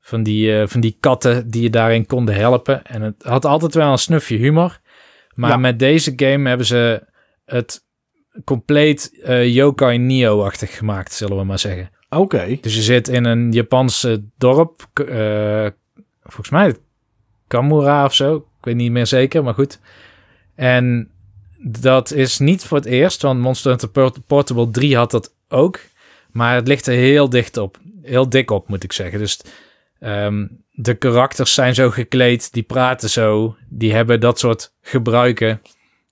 van 0.00 0.22
die, 0.22 0.60
eh, 0.60 0.66
van 0.66 0.80
die 0.80 0.96
katten 1.00 1.50
die 1.50 1.62
je 1.62 1.70
daarin 1.70 2.06
konden 2.06 2.34
helpen. 2.34 2.84
En 2.84 3.02
het 3.02 3.22
had 3.22 3.44
altijd 3.44 3.74
wel 3.74 3.92
een 3.92 3.98
snufje 3.98 4.36
humor. 4.36 4.78
Maar 5.34 5.50
Ja. 5.50 5.56
met 5.56 5.78
deze 5.78 6.12
game 6.16 6.48
hebben 6.48 6.66
ze 6.66 7.06
het 7.44 7.84
compleet 8.44 9.20
eh, 9.22 9.54
Yokai 9.54 9.98
Neo-achtig 9.98 10.76
gemaakt, 10.76 11.12
zullen 11.12 11.36
we 11.36 11.44
maar 11.44 11.58
zeggen. 11.58 11.90
Oké. 12.08 12.58
Dus 12.60 12.74
je 12.74 12.82
zit 12.82 13.08
in 13.08 13.24
een 13.24 13.52
Japanse 13.52 14.24
dorp, 14.38 14.88
eh, 14.94 15.66
volgens 16.22 16.50
mij 16.50 16.74
Kamura 17.46 18.04
of 18.04 18.14
zo. 18.14 18.36
Ik 18.36 18.64
weet 18.64 18.74
niet 18.74 18.90
meer 18.90 19.06
zeker, 19.06 19.42
maar 19.44 19.54
goed. 19.54 19.80
En 20.54 21.10
dat 21.62 22.12
is 22.12 22.38
niet 22.38 22.64
voor 22.64 22.76
het 22.76 22.86
eerst, 22.86 23.22
want 23.22 23.40
Monster 23.40 23.70
Hunter 23.70 23.88
Port- 23.88 24.26
Portable 24.26 24.70
3 24.70 24.96
had 24.96 25.10
dat 25.10 25.34
ook. 25.48 25.80
Maar 26.32 26.54
het 26.54 26.68
ligt 26.68 26.86
er 26.86 26.94
heel 26.94 27.28
dicht 27.28 27.56
op. 27.56 27.78
Heel 28.02 28.28
dik 28.28 28.50
op, 28.50 28.68
moet 28.68 28.84
ik 28.84 28.92
zeggen. 28.92 29.18
Dus 29.18 29.40
ehm, 29.98 30.46
de 30.72 30.94
karakters 30.94 31.54
zijn 31.54 31.74
zo 31.74 31.90
gekleed, 31.90 32.52
die 32.52 32.62
praten 32.62 33.10
zo, 33.10 33.56
die 33.68 33.94
hebben 33.94 34.20
dat 34.20 34.38
soort 34.38 34.74
gebruiken. 34.80 35.62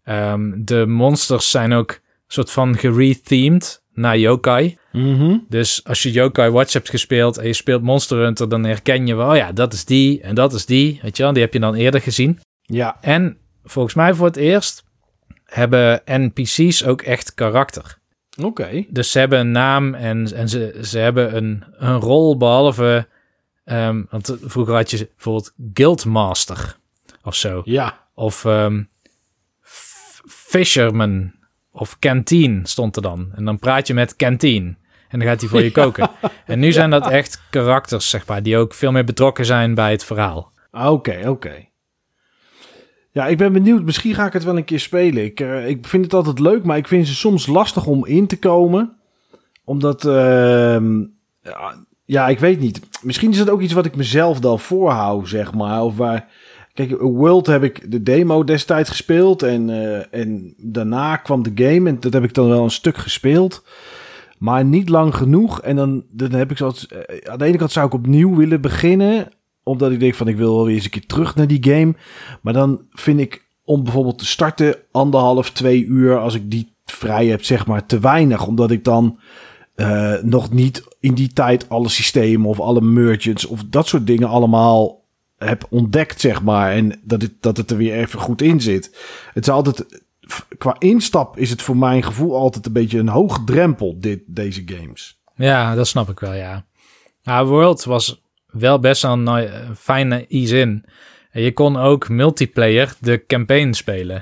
Ehm, 0.05 0.53
de 0.57 0.87
monsters 0.87 1.51
zijn 1.51 1.73
ook 1.73 2.01
soort 2.27 2.51
van 2.51 2.77
gerethemed 2.79 3.83
naar 3.95 4.19
yokai. 4.19 4.79
Mhm. 4.93 5.39
Dus 5.49 5.85
als 5.85 6.03
je 6.03 6.11
Yokai 6.11 6.51
Watch 6.51 6.73
hebt 6.73 6.91
gespeeld 6.91 7.39
en 7.39 7.47
je 7.47 7.53
speelt 7.53 7.83
Monster 7.83 8.19
Hunter, 8.19 8.49
dan 8.49 8.65
herken 8.65 9.07
je 9.07 9.15
wel, 9.15 9.31
oh 9.31 9.37
ja, 9.37 9.53
dat 9.53 9.73
is 9.73 9.85
die 9.85 10.21
en 10.21 10.35
dat 10.35 10.53
is 10.53 10.67
die. 10.67 10.99
Weet 11.03 11.17
je 11.17 11.23
wel, 11.23 11.33
die 11.33 11.43
heb 11.43 11.53
je 11.53 11.61
dan 11.61 11.75
eerder 11.75 12.01
gezien. 12.01 12.41
Ja. 12.63 12.97
En 13.01 13.37
volgens 13.65 13.95
mij 13.95 14.15
voor 14.15 14.27
het 14.27 14.37
eerst 14.37 14.85
hebben 15.45 16.03
NPC's 16.05 16.85
ook 16.85 17.03
echt 17.03 17.35
karakter. 17.35 17.99
Oké. 18.43 18.85
Dus 18.89 19.11
ze 19.11 19.19
hebben 19.19 19.39
een 19.39 19.51
naam 19.51 19.95
en, 19.95 20.35
en 20.35 20.49
ze, 20.49 20.79
ze 20.83 20.99
hebben 20.99 21.37
een, 21.37 21.65
een 21.77 22.01
rol, 22.01 22.37
behalve... 22.37 23.09
ehm, 23.65 24.03
want 24.11 24.37
vroeger 24.43 24.75
had 24.75 24.91
je 24.91 25.09
bijvoorbeeld 25.15 25.53
Guildmaster 25.73 26.77
of 27.23 27.35
zo. 27.35 27.63
Ja. 27.65 27.99
Of 28.15 28.45
ehm, 28.45 28.83
Fisherman 30.27 31.33
of 31.77 31.99
Canteen 31.99 32.61
stond 32.65 32.97
er 32.97 33.03
dan. 33.03 33.29
En 33.35 33.45
dan 33.45 33.59
praat 33.59 33.87
je 33.87 33.95
met 33.95 34.17
Canteen. 34.17 34.77
En 35.09 35.19
dan 35.19 35.29
gaat 35.29 35.41
hij 35.41 35.49
voor 35.49 35.63
je 35.63 35.73
koken. 35.83 36.11
En 36.47 36.59
nu 36.59 36.73
zijn 36.73 36.91
dat 36.91 37.11
echt 37.11 37.43
karakters, 37.51 38.11
zeg 38.11 38.27
maar, 38.27 38.43
die 38.43 38.57
ook 38.57 38.75
veel 38.75 38.93
meer 38.93 39.05
betrokken 39.05 39.45
zijn 39.45 39.75
bij 39.75 39.91
het 39.91 40.05
verhaal. 40.05 40.53
Oké, 40.73 41.29
oké. 41.29 41.67
Ja, 43.11 43.27
ik 43.27 43.39
ben 43.39 43.53
benieuwd. 43.53 43.83
Misschien 43.83 44.15
ga 44.15 44.27
ik 44.27 44.33
het 44.33 44.45
wel 44.45 44.57
een 44.57 44.65
keer 44.65 44.81
spelen. 44.81 45.25
Ik, 45.25 45.41
eh, 45.41 45.69
ik 45.69 45.87
vind 45.87 46.05
het 46.05 46.15
altijd 46.15 46.39
leuk, 46.39 46.65
maar 46.65 46.77
ik 46.77 46.89
vind 46.89 47.07
ze 47.07 47.15
soms 47.15 47.47
lastig 47.47 47.87
om 47.87 48.07
in 48.07 48.27
te 48.27 48.39
komen. 48.39 48.97
Omdat, 49.65 50.05
ehm, 50.05 51.01
ja, 51.43 51.85
ja, 52.05 52.29
ik 52.29 52.39
weet 52.39 52.61
niet. 52.61 52.81
Misschien 53.03 53.31
is 53.31 53.39
het 53.39 53.51
ook 53.51 53.61
iets 53.61 53.73
wat 53.73 53.87
ik 53.87 53.97
mezelf 53.97 54.41
dan 54.41 54.61
voorhoud, 54.61 55.29
zeg 55.29 55.55
maar. 55.55 55.83
Of 55.83 55.97
waar... 55.97 56.29
Kijk, 56.75 57.01
World 57.01 57.47
heb 57.47 57.63
ik 57.63 57.91
de 57.91 58.03
demo 58.03 58.45
destijds 58.45 58.91
gespeeld. 58.91 59.43
En, 59.43 59.71
eh, 59.71 60.21
en 60.21 60.55
daarna 60.57 61.17
kwam 61.17 61.43
de 61.43 61.53
game. 61.55 61.89
En 61.89 62.01
dat 62.01 62.13
heb 62.13 62.25
ik 62.25 62.35
dan 62.35 62.49
wel 62.49 62.65
een 62.65 62.71
stuk 62.71 62.97
gespeeld. 62.97 63.65
Maar 64.39 64.65
niet 64.65 64.89
lang 64.89 65.15
genoeg. 65.15 65.61
En 65.61 65.77
dan, 65.77 66.05
dan 66.11 66.33
heb 66.33 66.51
ik 66.51 66.57
zoals. 66.57 66.87
eh, 66.87 67.31
aan 67.31 67.39
de 67.39 67.45
ene 67.45 67.57
kant 67.57 67.73
zou 67.73 67.87
ik 67.87 67.93
opnieuw 67.95 68.37
willen 68.37 68.61
beginnen. 68.61 69.29
Omdat 69.63 69.93
ik 69.93 70.01
denk 70.01 70.15
van 70.15 70.29
ik 70.29 70.37
wil 70.37 70.55
wel 70.55 70.65
weer 70.65 70.75
eens 70.75 70.85
een 70.85 70.91
keer 70.91 71.07
terug 71.07 71.35
naar 71.35 71.47
die 71.47 71.65
game. 71.65 71.95
Maar 72.43 72.53
dan 72.53 72.87
vind 72.91 73.21
ik 73.21 73.47
om 73.65 73.83
bijvoorbeeld 73.83 74.19
te 74.19 74.27
starten 74.27 74.77
anderhalf, 74.91 75.51
twee 75.51 75.85
uur. 75.85 76.19
Als 76.19 76.35
ik 76.35 76.51
die 76.51 76.77
vrij 76.85 77.27
heb, 77.27 77.45
zeg 77.45 77.67
maar, 77.67 77.87
te 77.87 77.99
weinig. 77.99 78.47
Omdat 78.47 78.71
ik 78.71 78.85
dan 78.85 79.19
eh, 79.75 80.15
nog 80.23 80.51
niet 80.53 80.85
in 81.01 81.15
die 81.15 81.33
tijd 81.33 81.69
alle 81.69 81.89
systemen 81.89 82.49
of 82.49 82.61
alle 82.61 82.81
merchants 82.81 83.47
of 83.47 83.65
dat 83.65 83.87
soort 83.87 84.07
dingen 84.07 84.29
allemaal 84.29 85.04
heb 85.39 85.67
ontdekt, 85.71 86.21
zeg 86.21 86.43
maar. 86.43 86.73
En 86.73 87.01
dat 87.03 87.23
het, 87.23 87.33
dat 87.41 87.57
het 87.57 87.71
er 87.71 87.77
weer 87.77 87.95
even 87.95 88.19
goed 88.19 88.43
in 88.43 88.61
zit. 88.61 88.97
Het 89.33 89.47
is 89.47 89.53
altijd, 89.53 90.03
qua 90.59 90.77
instap 90.79 91.39
is 91.39 91.51
het 91.51 91.63
voor 91.63 91.77
mijn 91.77 92.03
gevoel 92.03 92.37
altijd 92.37 92.67
een 92.67 92.73
beetje 92.73 92.99
een 92.99 93.09
hoge 93.09 93.45
drempel, 93.45 93.97
dit, 94.01 94.21
deze 94.27 94.63
games. 94.67 95.19
Ja, 95.37 95.75
dat 95.75 95.87
snap 95.87 96.09
ik 96.09 96.21
wel, 96.21 96.35
ja. 96.35 96.65
Nou, 97.23 97.47
World 97.49 97.85
was 97.85 98.23
wel 98.47 98.79
best 98.79 99.05
een 99.05 99.29
fijne 99.77 100.27
ease 100.29 100.59
in. 100.59 100.85
En 101.31 101.43
je 101.43 101.53
kon 101.53 101.77
ook 101.77 102.09
multiplayer 102.09 102.95
de 103.01 103.27
campaign 103.27 103.73
spelen. 103.73 104.17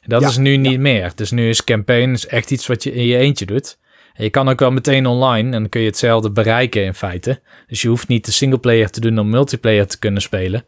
En 0.00 0.08
dat 0.08 0.20
Ja, 0.20 0.28
is 0.28 0.36
nu 0.36 0.52
ja. 0.52 0.58
niet 0.58 0.80
meer. 0.80 1.12
Dus 1.14 1.30
nu 1.30 1.48
is 1.48 1.64
campaign 1.64 2.10
is 2.10 2.26
echt 2.26 2.50
iets 2.50 2.66
wat 2.66 2.82
je 2.82 2.92
in 2.92 3.04
je 3.04 3.16
eentje 3.16 3.46
doet. 3.46 3.78
Je 4.16 4.30
kan 4.30 4.48
ook 4.48 4.60
wel 4.60 4.70
meteen 4.70 5.06
online 5.06 5.54
en 5.54 5.60
dan 5.60 5.68
kun 5.68 5.80
je 5.80 5.86
hetzelfde 5.86 6.30
bereiken 6.30 6.84
in 6.84 6.94
feite. 6.94 7.40
Dus 7.66 7.82
je 7.82 7.88
hoeft 7.88 8.08
niet 8.08 8.24
de 8.24 8.32
singleplayer 8.32 8.90
te 8.90 9.00
doen 9.00 9.18
om 9.18 9.30
multiplayer 9.30 9.86
te 9.86 9.98
kunnen 9.98 10.22
spelen. 10.22 10.64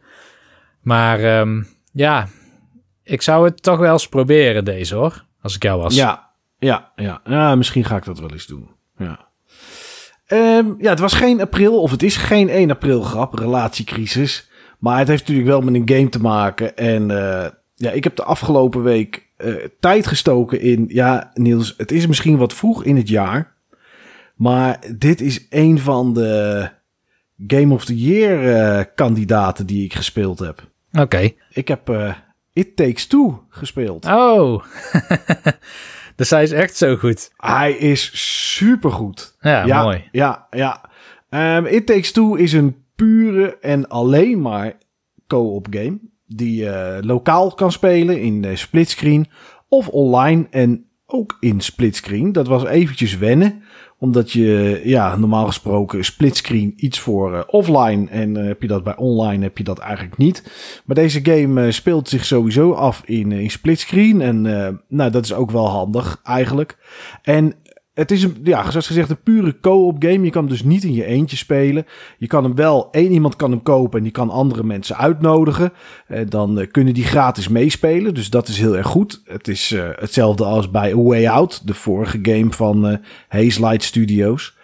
Maar 0.81 1.19
ehm, 1.19 1.63
ja, 1.91 2.27
ik 3.03 3.21
zou 3.21 3.45
het 3.45 3.63
toch 3.63 3.79
wel 3.79 3.93
eens 3.93 4.09
proberen 4.09 4.65
deze 4.65 4.95
hoor. 4.95 5.25
Als 5.41 5.55
ik 5.55 5.63
jou 5.63 5.81
was. 5.81 5.95
Ja, 5.95 6.29
ja, 6.59 6.91
ja. 6.95 7.21
ja, 7.23 7.55
misschien 7.55 7.85
ga 7.85 7.95
ik 7.95 8.05
dat 8.05 8.19
wel 8.19 8.31
eens 8.31 8.47
doen. 8.47 8.69
Ja. 8.97 9.27
Ehm, 10.25 10.65
ja, 10.77 10.89
het 10.89 10.99
was 10.99 11.13
geen 11.13 11.41
april, 11.41 11.81
of 11.81 11.91
het 11.91 12.03
is 12.03 12.17
geen 12.17 12.49
1 12.49 12.71
april 12.71 13.01
grap, 13.01 13.33
relatiecrisis. 13.33 14.49
Maar 14.79 14.97
het 14.97 15.07
heeft 15.07 15.19
natuurlijk 15.21 15.47
wel 15.47 15.61
met 15.61 15.73
een 15.73 15.97
game 15.97 16.09
te 16.09 16.21
maken. 16.21 16.77
En 16.77 17.11
eh, 17.11 17.49
ja, 17.75 17.91
ik 17.91 18.03
heb 18.03 18.15
de 18.15 18.23
afgelopen 18.23 18.83
week 18.83 19.28
eh, 19.39 19.53
tijd 19.79 20.07
gestoken 20.07 20.61
in... 20.61 20.85
Ja, 20.87 21.31
Niels, 21.33 21.73
het 21.77 21.91
is 21.91 22.07
misschien 22.07 22.37
wat 22.37 22.53
vroeg 22.53 22.83
in 22.83 22.95
het 22.95 23.09
jaar. 23.09 23.53
Maar 24.35 24.79
dit 24.95 25.21
is 25.21 25.47
een 25.49 25.79
van 25.79 26.13
de 26.13 26.69
Game 27.47 27.73
of 27.73 27.85
the 27.85 27.97
Year 27.97 28.55
eh, 28.55 28.85
kandidaten 28.95 29.65
die 29.65 29.83
ik 29.83 29.93
gespeeld 29.93 30.39
heb. 30.39 30.67
Oké. 30.91 31.31
Ik 31.49 31.67
heb 31.67 31.89
eh, 31.89 32.13
It 32.53 32.75
Takes 32.75 33.05
Two 33.07 33.43
gespeeld. 33.49 34.05
Oh. 34.05 34.63
dus 36.15 36.29
hij 36.29 36.43
is 36.43 36.51
echt 36.51 36.75
zo 36.75 36.95
goed. 36.95 37.31
Hij 37.37 37.71
is 37.71 38.11
supergoed. 38.53 39.35
Ja, 39.41 39.65
ja, 39.65 39.83
mooi. 39.83 40.07
Ja, 40.11 40.47
ja. 40.49 40.89
Ehm, 41.29 41.65
It 41.65 41.85
Takes 41.85 42.11
Two 42.11 42.35
is 42.35 42.53
een 42.53 42.83
pure 42.95 43.57
en 43.57 43.87
alleen 43.87 44.41
maar 44.41 44.77
co-op 45.27 45.67
game. 45.69 45.99
Die 46.35 46.55
je 46.55 46.97
lokaal 47.01 47.51
kan 47.51 47.71
spelen 47.71 48.21
in 48.21 48.45
eh, 48.45 48.55
splitscreen 48.55 49.27
of 49.67 49.87
online 49.87 50.47
en 50.49 50.85
ook 51.05 51.37
in 51.39 51.61
splitscreen. 51.61 52.31
Dat 52.31 52.47
was 52.47 52.65
eventjes 52.65 53.17
wennen. 53.17 53.61
Omdat 53.97 54.31
je, 54.31 54.81
ja, 54.83 55.15
normaal 55.15 55.45
gesproken 55.45 56.05
splitscreen 56.05 56.73
iets 56.75 56.99
voor 56.99 57.35
eh, 57.35 57.43
offline. 57.47 58.09
En 58.09 58.37
eh, 58.37 58.45
heb 58.47 58.61
je 58.61 58.67
dat 58.67 58.83
bij 58.83 58.97
online, 58.97 59.43
heb 59.43 59.57
je 59.57 59.63
dat 59.63 59.79
eigenlijk 59.79 60.17
niet. 60.17 60.43
Maar 60.85 60.95
deze 60.95 61.19
game 61.23 61.65
eh, 61.65 61.71
speelt 61.71 62.09
zich 62.09 62.25
sowieso 62.25 62.71
af 62.71 63.01
in, 63.05 63.31
eh, 63.31 63.39
in 63.39 63.51
splitscreen. 63.51 64.21
En 64.21 64.65
eh, 64.65 64.73
nou, 64.87 65.11
dat 65.11 65.23
is 65.23 65.33
ook 65.33 65.51
wel 65.51 65.69
handig 65.69 66.19
eigenlijk. 66.23 66.77
En 67.21 67.53
het 67.99 68.11
is 68.11 68.23
een, 68.23 68.37
ja, 68.43 68.71
zoals 68.71 68.87
gezegd, 68.87 69.09
een 69.09 69.23
pure 69.23 69.59
co-op 69.61 69.95
game. 70.03 70.23
Je 70.23 70.29
kan 70.29 70.41
hem 70.41 70.51
dus 70.51 70.63
niet 70.63 70.83
in 70.83 70.93
je 70.93 71.05
eentje 71.05 71.37
spelen. 71.37 71.85
Je 72.17 72.27
kan 72.27 72.43
hem 72.43 72.55
wel, 72.55 72.87
één 72.91 73.11
iemand 73.11 73.35
kan 73.35 73.51
hem 73.51 73.63
kopen 73.63 73.97
en 73.97 74.03
die 74.03 74.11
kan 74.11 74.29
andere 74.29 74.63
mensen 74.63 74.97
uitnodigen. 74.97 75.73
Eh, 76.07 76.21
dan 76.29 76.59
eh, 76.59 76.67
kunnen 76.71 76.93
die 76.93 77.03
gratis 77.03 77.47
meespelen. 77.47 78.13
Dus 78.13 78.29
dat 78.29 78.47
is 78.47 78.59
heel 78.59 78.77
erg 78.77 78.87
goed. 78.87 79.21
Het 79.25 79.47
is 79.47 79.71
eh, 79.71 79.87
hetzelfde 79.95 80.43
als 80.43 80.71
bij 80.71 80.91
A 80.91 80.95
Way 80.95 81.27
Out, 81.27 81.67
de 81.67 81.73
vorige 81.73 82.19
game 82.21 82.51
van 82.51 82.87
eh 82.87 82.97
Haze 83.27 83.59
Light 83.67 83.83
Studios. 83.83 84.57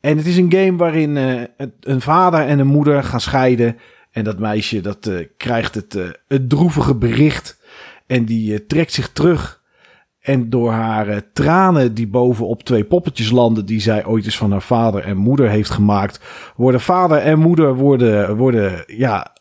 En 0.00 0.16
het 0.16 0.26
is 0.26 0.36
een 0.36 0.52
game 0.52 0.76
waarin 0.76 1.16
een- 1.16 2.00
vader 2.00 2.40
en 2.40 2.58
een 2.58 2.66
moeder 2.66 3.04
gaan 3.04 3.20
scheiden. 3.20 3.76
En 4.10 4.24
dat 4.24 4.38
meisje 4.38 4.80
dat 4.80 5.10
krijgt 5.36 5.74
het, 5.74 5.98
het 6.28 6.48
droevige 6.48 6.94
bericht. 6.94 7.58
En 8.06 8.24
die 8.24 8.66
trekt 8.66 8.92
zich 8.92 9.08
terug. 9.12 9.55
En 10.26 10.50
door 10.50 10.70
haar 10.70 11.08
eh, 11.08 11.16
tranen 11.32 11.94
die 11.94 12.08
bovenop 12.08 12.62
twee 12.62 12.84
poppetjes 12.84 13.30
landen... 13.30 13.66
die 13.66 13.80
zij 13.80 14.06
ooit 14.06 14.24
eens 14.24 14.36
van 14.36 14.50
haar 14.50 14.62
vader 14.62 15.04
en 15.04 15.16
moeder 15.16 15.50
heeft 15.50 15.70
gemaakt... 15.70 16.20
worden 16.56 16.80
vader 16.80 17.18
en 17.18 17.38
moeder 17.38 17.74
worden, 17.74 18.36
worden 18.36 18.84
ja, 18.86 19.32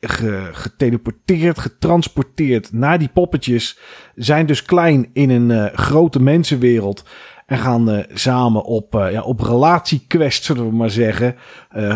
ge- 0.00 0.48
geteleporteerd, 0.52 1.58
getransporteerd 1.58 2.72
naar 2.72 2.98
die 2.98 3.10
poppetjes. 3.12 3.78
Zijn 4.14 4.46
dus 4.46 4.62
klein 4.62 5.10
in 5.12 5.30
een 5.30 5.50
eh, 5.50 5.78
grote 5.78 6.22
mensenwereld... 6.22 7.04
En 7.46 7.58
gaan 7.58 7.90
eh, 7.90 8.04
samen 8.14 8.64
op, 8.64 8.94
eh, 8.94 9.12
ja, 9.12 9.22
op 9.22 9.40
relatiequest, 9.40 10.44
zullen 10.44 10.68
we 10.68 10.74
maar 10.74 10.90
zeggen. 10.90 11.36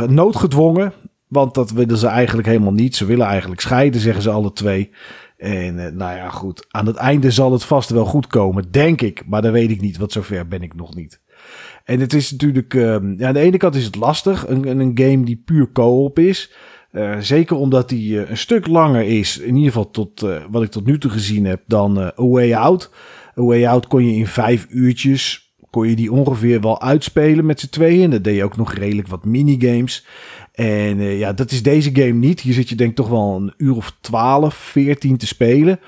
Noodgedwongen, 0.08 0.92
want 1.28 1.54
dat 1.54 1.70
willen 1.70 1.96
ze 1.96 2.06
eigenlijk 2.06 2.48
helemaal 2.48 2.72
niet. 2.72 2.96
Ze 2.96 3.04
willen 3.04 3.26
eigenlijk 3.26 3.60
scheiden, 3.60 4.00
zeggen 4.00 4.22
ze 4.22 4.30
alle 4.30 4.52
twee. 4.52 4.90
En 5.36 5.86
eh, 5.86 5.92
nou 5.92 6.16
ja, 6.16 6.28
goed. 6.28 6.66
Aan 6.70 6.86
het 6.86 6.96
einde 6.96 7.30
zal 7.30 7.52
het 7.52 7.64
vast 7.64 7.90
wel 7.90 8.04
goed 8.04 8.26
komen, 8.26 8.70
denk 8.70 9.00
ik. 9.00 9.22
Maar 9.26 9.42
dat 9.42 9.52
weet 9.52 9.70
ik 9.70 9.80
niet, 9.80 9.96
want 9.96 10.12
zover 10.12 10.48
ben 10.48 10.62
ik 10.62 10.74
nog 10.74 10.94
niet. 10.94 11.20
En 11.84 12.00
het 12.00 12.12
is 12.12 12.30
natuurlijk... 12.30 12.74
ehm, 12.74 13.18
ja, 13.18 13.28
aan 13.28 13.34
de 13.34 13.40
ene 13.40 13.56
kant 13.56 13.74
is 13.74 13.84
het 13.84 13.96
lastig. 13.96 14.48
Een, 14.48 14.80
een 14.80 14.98
game 14.98 15.24
die 15.24 15.42
puur 15.44 15.72
co-op 15.72 16.18
is. 16.18 16.52
Eh, 16.90 17.18
zeker 17.18 17.56
omdat 17.56 17.88
die 17.88 18.20
eh, 18.20 18.30
een 18.30 18.36
stuk 18.36 18.66
langer 18.66 19.02
is. 19.02 19.38
In 19.38 19.54
ieder 19.54 19.72
geval 19.72 19.90
tot 19.90 20.26
wat 20.50 20.62
ik 20.62 20.70
tot 20.70 20.86
nu 20.86 20.98
toe 20.98 21.10
gezien 21.10 21.44
heb. 21.44 21.62
Dan 21.66 21.98
A 21.98 22.12
Way 22.16 22.54
Out. 22.54 22.90
A 23.38 23.42
Way 23.42 23.66
Out 23.66 23.86
kon 23.86 24.06
je 24.06 24.16
in 24.16 24.26
vijf 24.26 24.66
uurtjes... 24.70 25.54
kon 25.70 25.88
je 25.88 25.96
die 25.96 26.12
ongeveer 26.12 26.60
wel 26.60 26.80
uitspelen 26.80 27.46
met 27.46 27.60
z'n 27.60 27.68
tweeën. 27.68 28.10
Dat 28.10 28.24
deed 28.24 28.36
je 28.36 28.44
ook 28.44 28.56
nog 28.56 28.72
redelijk 28.72 29.08
wat 29.08 29.24
minigames. 29.24 30.06
En 30.56 31.00
eh, 31.00 31.18
ja, 31.18 31.32
dat 31.32 31.50
is 31.50 31.62
deze 31.62 31.90
game 31.94 32.12
niet. 32.12 32.40
Hier 32.40 32.54
zit 32.54 32.68
je 32.68 32.74
denk 32.74 32.90
ik 32.90 32.96
toch 32.96 33.08
wel 33.08 33.36
een 33.36 33.54
uur 33.56 33.76
of 33.76 33.96
12, 34.00 34.54
14 34.54 35.16
te 35.16 35.26
spelen. 35.26 35.80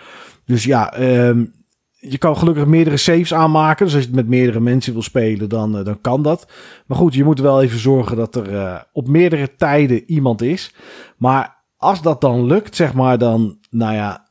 Dus 0.45 0.65
ja, 0.65 0.93
ehm, 0.93 1.45
je 1.93 2.19
kan 2.19 2.37
gelukkig 2.37 2.67
meerdere 2.67 2.97
saves 2.97 3.35
aanmaken. 3.35 3.85
Dus 3.85 3.95
als 3.95 4.03
je 4.03 4.09
het 4.09 4.19
met 4.19 4.29
meerdere 4.29 4.61
mensen 4.61 4.93
wil 4.93 5.03
spelen, 5.03 5.49
dan, 5.49 5.79
eh, 5.79 5.85
dan 5.85 6.01
kan 6.01 6.23
dat. 6.23 6.53
Maar 6.87 6.97
goed, 6.97 7.15
je 7.15 7.25
moet 7.25 7.41
wel 7.41 7.63
even 7.63 7.79
zorgen 7.79 8.17
dat 8.17 8.37
er 8.37 8.57
eh, 8.57 8.81
op 8.93 9.09
meerdere 9.09 9.55
tijden 9.57 10.11
iemand 10.11 10.43
is. 10.43 10.75
Maar 11.17 11.57
als 11.77 12.03
dat 12.03 12.21
dan 12.21 12.47
lukt, 12.47 12.77
zeg 12.77 12.95
maar, 12.95 13.19
dan, 13.19 13.59
nou 13.71 13.95
ja, 13.95 14.27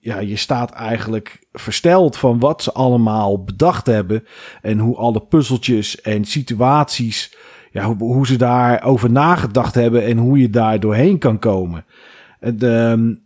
ja, 0.00 0.18
je 0.18 0.36
staat 0.36 0.70
eigenlijk 0.70 1.46
versteld 1.52 2.16
van 2.16 2.38
wat 2.38 2.62
ze 2.62 2.72
allemaal 2.72 3.44
bedacht 3.44 3.86
hebben. 3.86 4.24
En 4.62 4.78
hoe 4.78 4.96
alle 4.96 5.20
puzzeltjes 5.20 6.00
en 6.00 6.24
situaties, 6.24 7.36
ja, 7.70 7.84
hoe, 7.84 7.96
hoe 7.98 8.26
ze 8.26 8.36
daarover 8.36 9.10
nagedacht 9.10 9.74
hebben 9.74 10.04
en 10.04 10.18
hoe 10.18 10.38
je 10.38 10.50
daar 10.50 10.80
doorheen 10.80 11.18
kan 11.18 11.38
komen. 11.38 11.84
En 12.40 12.58
De, 12.58 13.20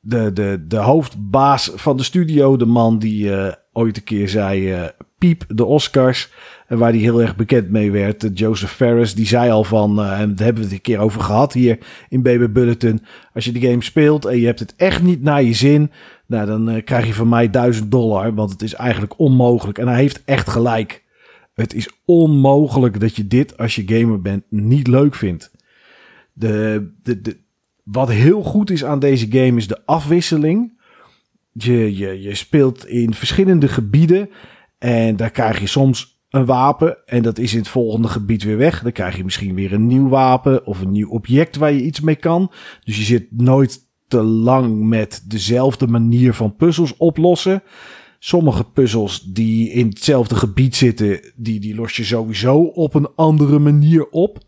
de, 0.00 0.32
de, 0.32 0.64
de 0.68 0.76
hoofdbaas 0.76 1.72
van 1.74 1.96
de 1.96 2.02
studio, 2.02 2.56
de 2.56 2.66
man 2.66 2.98
die 2.98 3.34
eh, 3.34 3.52
ooit 3.72 3.96
een 3.96 4.04
keer 4.04 4.28
zei: 4.28 4.72
eh, 4.72 4.84
Piep, 5.18 5.44
de 5.48 5.64
Oscars. 5.64 6.30
En 6.66 6.78
waar 6.78 6.90
hij 6.90 7.00
heel 7.00 7.22
erg 7.22 7.36
bekend 7.36 7.70
mee 7.70 7.90
werd, 7.90 8.24
eh, 8.24 8.30
Joseph 8.34 8.72
Ferris, 8.72 9.14
die 9.14 9.26
zei 9.26 9.50
al 9.50 9.64
van, 9.64 10.00
eh, 10.00 10.20
en 10.20 10.34
daar 10.34 10.44
hebben 10.44 10.62
we 10.62 10.68
het 10.68 10.72
een 10.72 10.80
keer 10.80 10.98
over 10.98 11.20
gehad 11.20 11.52
hier 11.52 11.78
in 12.08 12.22
Baby 12.22 12.48
Bulletin. 12.48 13.02
Als 13.34 13.44
je 13.44 13.52
de 13.52 13.60
game 13.60 13.82
speelt 13.82 14.24
en 14.24 14.38
je 14.38 14.46
hebt 14.46 14.58
het 14.58 14.74
echt 14.76 15.02
niet 15.02 15.22
naar 15.22 15.42
je 15.42 15.54
zin, 15.54 15.90
nou, 16.26 16.46
dan 16.46 16.68
eh, 16.68 16.84
krijg 16.84 17.06
je 17.06 17.14
van 17.14 17.28
mij 17.28 17.50
1000 17.50 17.90
dollar, 17.90 18.34
want 18.34 18.50
het 18.50 18.62
is 18.62 18.74
eigenlijk 18.74 19.18
onmogelijk. 19.18 19.78
En 19.78 19.88
hij 19.88 19.96
heeft 19.96 20.22
echt 20.24 20.48
gelijk. 20.48 21.04
Het 21.56 21.74
is 21.74 21.88
onmogelijk 22.04 23.00
dat 23.00 23.16
je 23.16 23.26
dit, 23.26 23.58
als 23.58 23.74
je 23.74 23.82
gamer 23.86 24.22
bent, 24.22 24.44
niet 24.48 24.86
leuk 24.86 25.14
vindt. 25.14 25.50
De, 26.32 26.88
de, 27.02 27.20
de, 27.20 27.36
wat 27.84 28.08
heel 28.08 28.42
goed 28.42 28.70
is 28.70 28.84
aan 28.84 28.98
deze 28.98 29.26
game 29.30 29.56
is 29.56 29.66
de 29.66 29.86
afwisseling. 29.86 30.80
Je, 31.52 31.96
je, 31.96 32.22
je 32.22 32.34
speelt 32.34 32.86
in 32.86 33.14
verschillende 33.14 33.68
gebieden 33.68 34.30
en 34.78 35.16
daar 35.16 35.30
krijg 35.30 35.60
je 35.60 35.66
soms 35.66 36.20
een 36.30 36.44
wapen 36.44 37.06
en 37.06 37.22
dat 37.22 37.38
is 37.38 37.52
in 37.52 37.58
het 37.58 37.68
volgende 37.68 38.08
gebied 38.08 38.42
weer 38.42 38.56
weg. 38.56 38.82
Dan 38.82 38.92
krijg 38.92 39.16
je 39.16 39.24
misschien 39.24 39.54
weer 39.54 39.72
een 39.72 39.86
nieuw 39.86 40.08
wapen 40.08 40.66
of 40.66 40.80
een 40.80 40.90
nieuw 40.90 41.08
object 41.08 41.56
waar 41.56 41.72
je 41.72 41.82
iets 41.82 42.00
mee 42.00 42.16
kan. 42.16 42.52
Dus 42.84 42.96
je 42.96 43.04
zit 43.04 43.26
nooit 43.30 43.80
te 44.08 44.22
lang 44.22 44.88
met 44.88 45.24
dezelfde 45.28 45.86
manier 45.86 46.34
van 46.34 46.56
puzzels 46.56 46.96
oplossen. 46.96 47.62
Sommige 48.18 48.64
puzzels 48.64 49.20
die 49.20 49.70
in 49.70 49.88
hetzelfde 49.88 50.34
gebied 50.34 50.76
zitten, 50.76 51.20
die, 51.36 51.60
die 51.60 51.74
los 51.74 51.96
je 51.96 52.04
sowieso 52.04 52.58
op 52.62 52.94
een 52.94 53.08
andere 53.14 53.58
manier 53.58 54.08
op. 54.08 54.38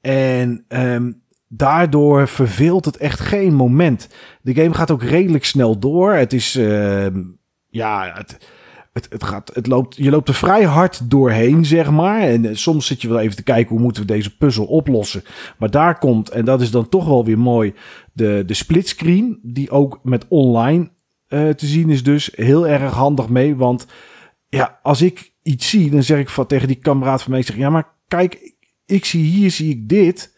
En 0.00 0.64
ehm, 0.68 1.12
daardoor 1.48 2.28
verveelt 2.28 2.84
het 2.84 2.96
echt 2.96 3.20
geen 3.20 3.54
moment. 3.54 4.08
De 4.42 4.54
game 4.54 4.74
gaat 4.74 4.90
ook 4.90 5.02
redelijk 5.02 5.44
snel 5.44 5.78
door. 5.78 6.12
Het 6.12 6.32
is, 6.32 6.56
ehm, 6.56 7.22
ja, 7.68 8.12
het, 8.14 8.38
het, 8.92 9.06
het 9.10 9.24
gaat, 9.24 9.50
het 9.54 9.66
loopt, 9.66 9.96
je 9.96 10.10
loopt 10.10 10.28
er 10.28 10.34
vrij 10.34 10.64
hard 10.64 11.10
doorheen, 11.10 11.64
zeg 11.64 11.90
maar. 11.90 12.20
En 12.20 12.44
eh, 12.44 12.54
soms 12.54 12.86
zit 12.86 13.02
je 13.02 13.08
wel 13.08 13.18
even 13.18 13.36
te 13.36 13.42
kijken 13.42 13.70
hoe 13.74 13.82
moeten 13.84 14.02
we 14.02 14.12
deze 14.12 14.36
puzzel 14.36 14.64
oplossen. 14.64 15.22
Maar 15.58 15.70
daar 15.70 15.98
komt, 15.98 16.30
en 16.30 16.44
dat 16.44 16.60
is 16.60 16.70
dan 16.70 16.88
toch 16.88 17.06
wel 17.06 17.24
weer 17.24 17.38
mooi, 17.38 17.74
de, 18.12 18.42
de 18.46 18.54
splitscreen. 18.54 19.38
Die 19.42 19.70
ook 19.70 20.00
met 20.02 20.26
online 20.28 20.90
uh, 21.28 21.48
te 21.48 21.66
zien 21.66 21.90
is 21.90 22.02
dus 22.02 22.30
heel 22.34 22.68
erg 22.68 22.92
handig 22.92 23.28
mee. 23.28 23.56
Want 23.56 23.86
ja, 24.48 24.78
als 24.82 25.02
ik 25.02 25.32
iets 25.42 25.68
zie, 25.68 25.90
dan 25.90 26.02
zeg 26.02 26.18
ik 26.18 26.28
van, 26.28 26.46
tegen 26.46 26.68
die 26.68 26.76
kameraad 26.76 27.22
van 27.22 27.32
mij, 27.32 27.42
zeg, 27.42 27.56
ja 27.56 27.70
maar 27.70 27.94
kijk, 28.08 28.54
ik 28.86 29.04
zie 29.04 29.24
hier, 29.24 29.50
zie 29.50 29.70
ik 29.70 29.88
dit. 29.88 30.34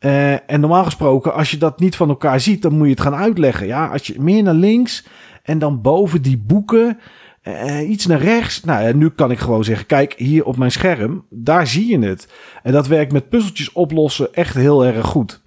Uh, 0.00 0.50
en 0.50 0.60
normaal 0.60 0.84
gesproken, 0.84 1.34
als 1.34 1.50
je 1.50 1.56
dat 1.56 1.80
niet 1.80 1.96
van 1.96 2.08
elkaar 2.08 2.40
ziet, 2.40 2.62
dan 2.62 2.72
moet 2.72 2.86
je 2.86 2.92
het 2.92 3.00
gaan 3.00 3.14
uitleggen. 3.14 3.66
Ja, 3.66 3.86
als 3.86 4.06
je 4.06 4.20
meer 4.20 4.42
naar 4.42 4.54
links 4.54 5.06
en 5.42 5.58
dan 5.58 5.80
boven 5.80 6.22
die 6.22 6.38
boeken 6.38 6.98
uh, 7.42 7.90
iets 7.90 8.06
naar 8.06 8.20
rechts. 8.20 8.64
Nou 8.64 8.94
nu 8.94 9.10
kan 9.10 9.30
ik 9.30 9.38
gewoon 9.38 9.64
zeggen, 9.64 9.86
kijk 9.86 10.14
hier 10.16 10.44
op 10.44 10.56
mijn 10.56 10.70
scherm, 10.70 11.26
daar 11.30 11.66
zie 11.66 11.90
je 11.90 12.06
het. 12.06 12.28
En 12.62 12.72
dat 12.72 12.86
werkt 12.86 13.12
met 13.12 13.28
puzzeltjes 13.28 13.72
oplossen 13.72 14.32
echt 14.32 14.54
heel 14.54 14.84
erg 14.84 15.06
goed. 15.06 15.42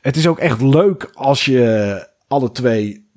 Het 0.00 0.16
is 0.16 0.26
ook 0.26 0.38
echt 0.38 0.62
leuk 0.62 1.10
als 1.12 1.44
je 1.44 2.08
alle 2.28 2.50
twee 2.50 3.07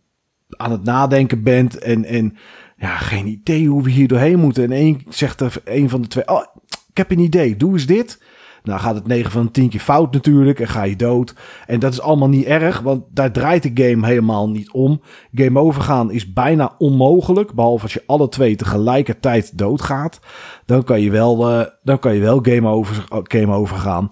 aan 0.62 0.71
het 0.71 0.84
nadenken 0.84 1.43
bent 1.43 1.78
en, 1.78 2.06
en 2.06 2.36
ja, 2.78 2.97
geen 2.97 3.28
idee 3.28 3.67
hoe 3.67 3.84
we 3.84 3.89
hier 3.89 4.08
doorheen 4.08 4.39
moeten. 4.39 4.63
En 4.63 4.71
één 4.71 5.02
zegt 5.10 5.41
er 5.41 5.54
een 5.63 5.89
van 5.89 6.02
de 6.02 6.08
twee, 6.08 6.28
oh, 6.28 6.43
ik 6.89 6.97
heb 6.97 7.12
een 7.12 7.19
idee, 7.19 7.58
doe 7.58 7.74
eens 7.74 7.86
dit. 7.86 8.19
Nou 8.63 8.80
gaat 8.80 8.95
het 8.95 9.08
9 9.08 9.32
van 9.32 9.52
10 9.52 9.69
keer 9.69 9.80
fout 9.80 10.13
natuurlijk 10.13 10.60
en 10.60 10.67
ga 10.67 10.84
je 10.84 10.95
dood. 10.95 11.36
En 11.67 11.80
dat 11.80 11.93
is 11.93 12.02
allemaal 12.02 12.30
niet 12.30 12.45
erg, 12.45 12.80
want 12.80 13.04
daar 13.10 13.32
draait 13.32 13.63
de 13.63 13.84
game 13.84 14.08
helemaal 14.08 14.50
niet 14.50 14.71
om. 14.71 15.02
Game 15.34 15.60
overgaan 15.60 16.12
is 16.12 16.34
bijna 16.34 16.76
onmogelijk, 16.78 17.54
behalve 17.54 17.84
als 17.84 17.93
je 17.93 18.04
alle 18.06 18.30
twee 18.30 18.56
tegelijkertijd 18.56 19.58
doodgaat. 19.58 20.19
Dan 20.65 20.84
kan 20.84 21.02
je 21.02 21.12
wel, 21.12 21.52
uh, 21.52 21.65
dan 21.84 22.00
kan 22.00 22.13
je 22.13 22.21
wel 22.21 22.39
game, 22.41 22.67
over, 22.67 23.06
game 23.24 23.54
overgaan. 23.54 24.08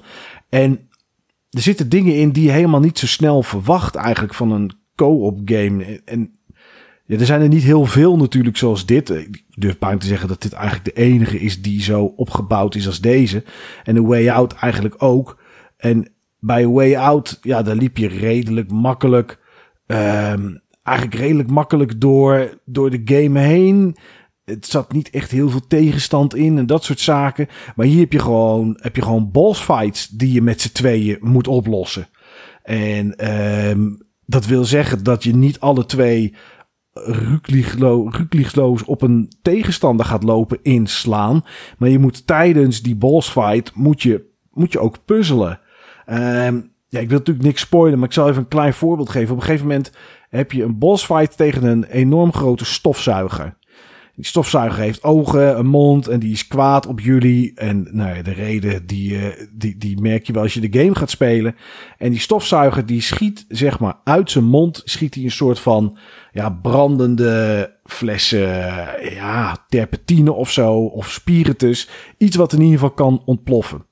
En 0.49 0.89
er 1.49 1.61
zitten 1.61 1.89
dingen 1.89 2.15
in 2.15 2.31
die 2.31 2.43
je 2.43 2.51
helemaal 2.51 2.79
niet 2.79 2.99
zo 2.99 3.07
snel 3.07 3.43
verwacht 3.43 3.95
eigenlijk 3.95 4.33
van 4.33 4.51
een 4.51 4.71
co-op 4.95 5.39
game. 5.45 6.01
En 6.05 6.38
er 7.17 7.25
zijn 7.25 7.41
er 7.41 7.47
niet 7.47 7.63
heel 7.63 7.85
veel 7.85 8.17
natuurlijk 8.17 8.57
zoals 8.57 8.85
dit. 8.85 9.09
Ik 9.09 9.43
durf 9.49 9.77
bijna 9.77 9.97
te 9.97 10.07
zeggen 10.07 10.27
dat 10.27 10.41
dit 10.41 10.53
eigenlijk 10.53 10.85
de 10.85 11.01
enige 11.01 11.39
is 11.39 11.61
die 11.61 11.81
zo 11.81 12.03
opgebouwd 12.03 12.75
is 12.75 12.87
als 12.87 13.01
deze. 13.01 13.43
En 13.83 13.93
de 13.93 14.01
Way 14.01 14.29
Out 14.29 14.53
eigenlijk 14.53 14.95
ook. 14.97 15.39
En 15.77 16.11
bij 16.39 16.67
Way 16.67 16.95
Out, 16.95 17.39
ja, 17.41 17.61
daar 17.61 17.75
liep 17.75 17.97
je 17.97 18.07
redelijk 18.07 18.71
makkelijk. 18.71 19.39
Um, 19.85 20.61
eigenlijk 20.83 21.19
redelijk 21.19 21.49
makkelijk 21.49 22.01
door, 22.01 22.59
door 22.65 22.89
de 22.89 23.01
game 23.05 23.39
heen. 23.39 23.95
Het 24.45 24.65
zat 24.65 24.91
niet 24.91 25.09
echt 25.09 25.31
heel 25.31 25.49
veel 25.49 25.67
tegenstand 25.67 26.35
in 26.35 26.57
en 26.57 26.65
dat 26.65 26.83
soort 26.83 26.99
zaken. 26.99 27.47
Maar 27.75 27.85
hier 27.85 27.99
heb 27.99 28.11
je 28.11 28.19
gewoon, 28.19 28.77
heb 28.81 28.95
je 28.95 29.01
gewoon 29.01 29.31
boss 29.31 29.61
fights 29.61 30.07
die 30.07 30.31
je 30.31 30.41
met 30.41 30.61
z'n 30.61 30.71
tweeën 30.71 31.17
moet 31.21 31.47
oplossen. 31.47 32.07
En 32.63 33.29
um, 33.69 34.07
dat 34.25 34.45
wil 34.45 34.63
zeggen 34.63 35.03
dat 35.03 35.23
je 35.23 35.35
niet 35.35 35.59
alle 35.59 35.85
twee 35.85 36.33
rukliegloos 36.93 38.83
op 38.83 39.01
een 39.01 39.31
tegenstander 39.41 40.05
gaat 40.05 40.23
lopen 40.23 40.59
inslaan. 40.61 41.45
Maar 41.77 41.89
je 41.89 41.99
moet 41.99 42.27
tijdens 42.27 42.81
die 42.81 42.95
boss 42.95 43.29
fight 43.29 43.75
moet 43.75 44.01
je, 44.01 44.25
moet 44.51 44.71
je 44.71 44.79
ook 44.79 45.05
puzzelen. 45.05 45.59
Um, 46.09 46.71
ja, 46.87 46.99
ik 46.99 47.09
wil 47.09 47.17
natuurlijk 47.17 47.45
niks 47.45 47.61
spoilen, 47.61 47.99
maar 47.99 48.07
ik 48.07 48.13
zal 48.13 48.29
even 48.29 48.41
een 48.41 48.47
klein 48.47 48.73
voorbeeld 48.73 49.09
geven. 49.09 49.31
Op 49.31 49.37
een 49.37 49.45
gegeven 49.45 49.67
moment 49.67 49.91
heb 50.29 50.51
je 50.51 50.63
een 50.63 50.77
boss 50.77 51.05
fight 51.05 51.37
tegen 51.37 51.63
een 51.63 51.83
enorm 51.83 52.33
grote 52.33 52.65
stofzuiger. 52.65 53.57
Die 54.19 54.27
stofzuiger 54.27 54.81
heeft 54.81 55.03
ogen, 55.03 55.59
een 55.59 55.67
mond 55.67 56.07
en 56.07 56.19
die 56.19 56.31
is 56.31 56.47
kwaad 56.47 56.87
op 56.87 56.99
jullie. 56.99 57.51
En 57.55 57.87
nou 57.91 58.15
ja, 58.15 58.21
de 58.21 58.31
reden 58.31 58.85
die, 58.85 59.11
uh, 59.11 59.25
die, 59.53 59.77
die 59.77 60.01
merk 60.01 60.27
je 60.27 60.33
wel 60.33 60.41
als 60.41 60.53
je 60.53 60.69
de 60.69 60.79
game 60.79 60.95
gaat 60.95 61.09
spelen. 61.09 61.55
En 61.97 62.09
die 62.09 62.19
stofzuiger 62.19 62.85
die 62.85 63.01
schiet 63.01 63.45
zeg 63.47 63.79
maar 63.79 63.95
uit 64.03 64.31
zijn 64.31 64.45
mond, 64.45 64.81
schiet 64.83 65.15
hij 65.15 65.23
een 65.23 65.31
soort 65.31 65.59
van 65.59 65.97
ja, 66.31 66.49
brandende 66.49 67.71
flessen, 67.83 68.47
ja, 69.13 69.65
terpentine 69.69 70.31
of 70.31 70.51
zo, 70.51 70.73
of 70.75 71.09
spiritus. 71.09 71.89
Iets 72.17 72.35
wat 72.35 72.53
in 72.53 72.61
ieder 72.61 72.73
geval 72.79 72.91
kan 72.91 73.21
ontploffen. 73.25 73.85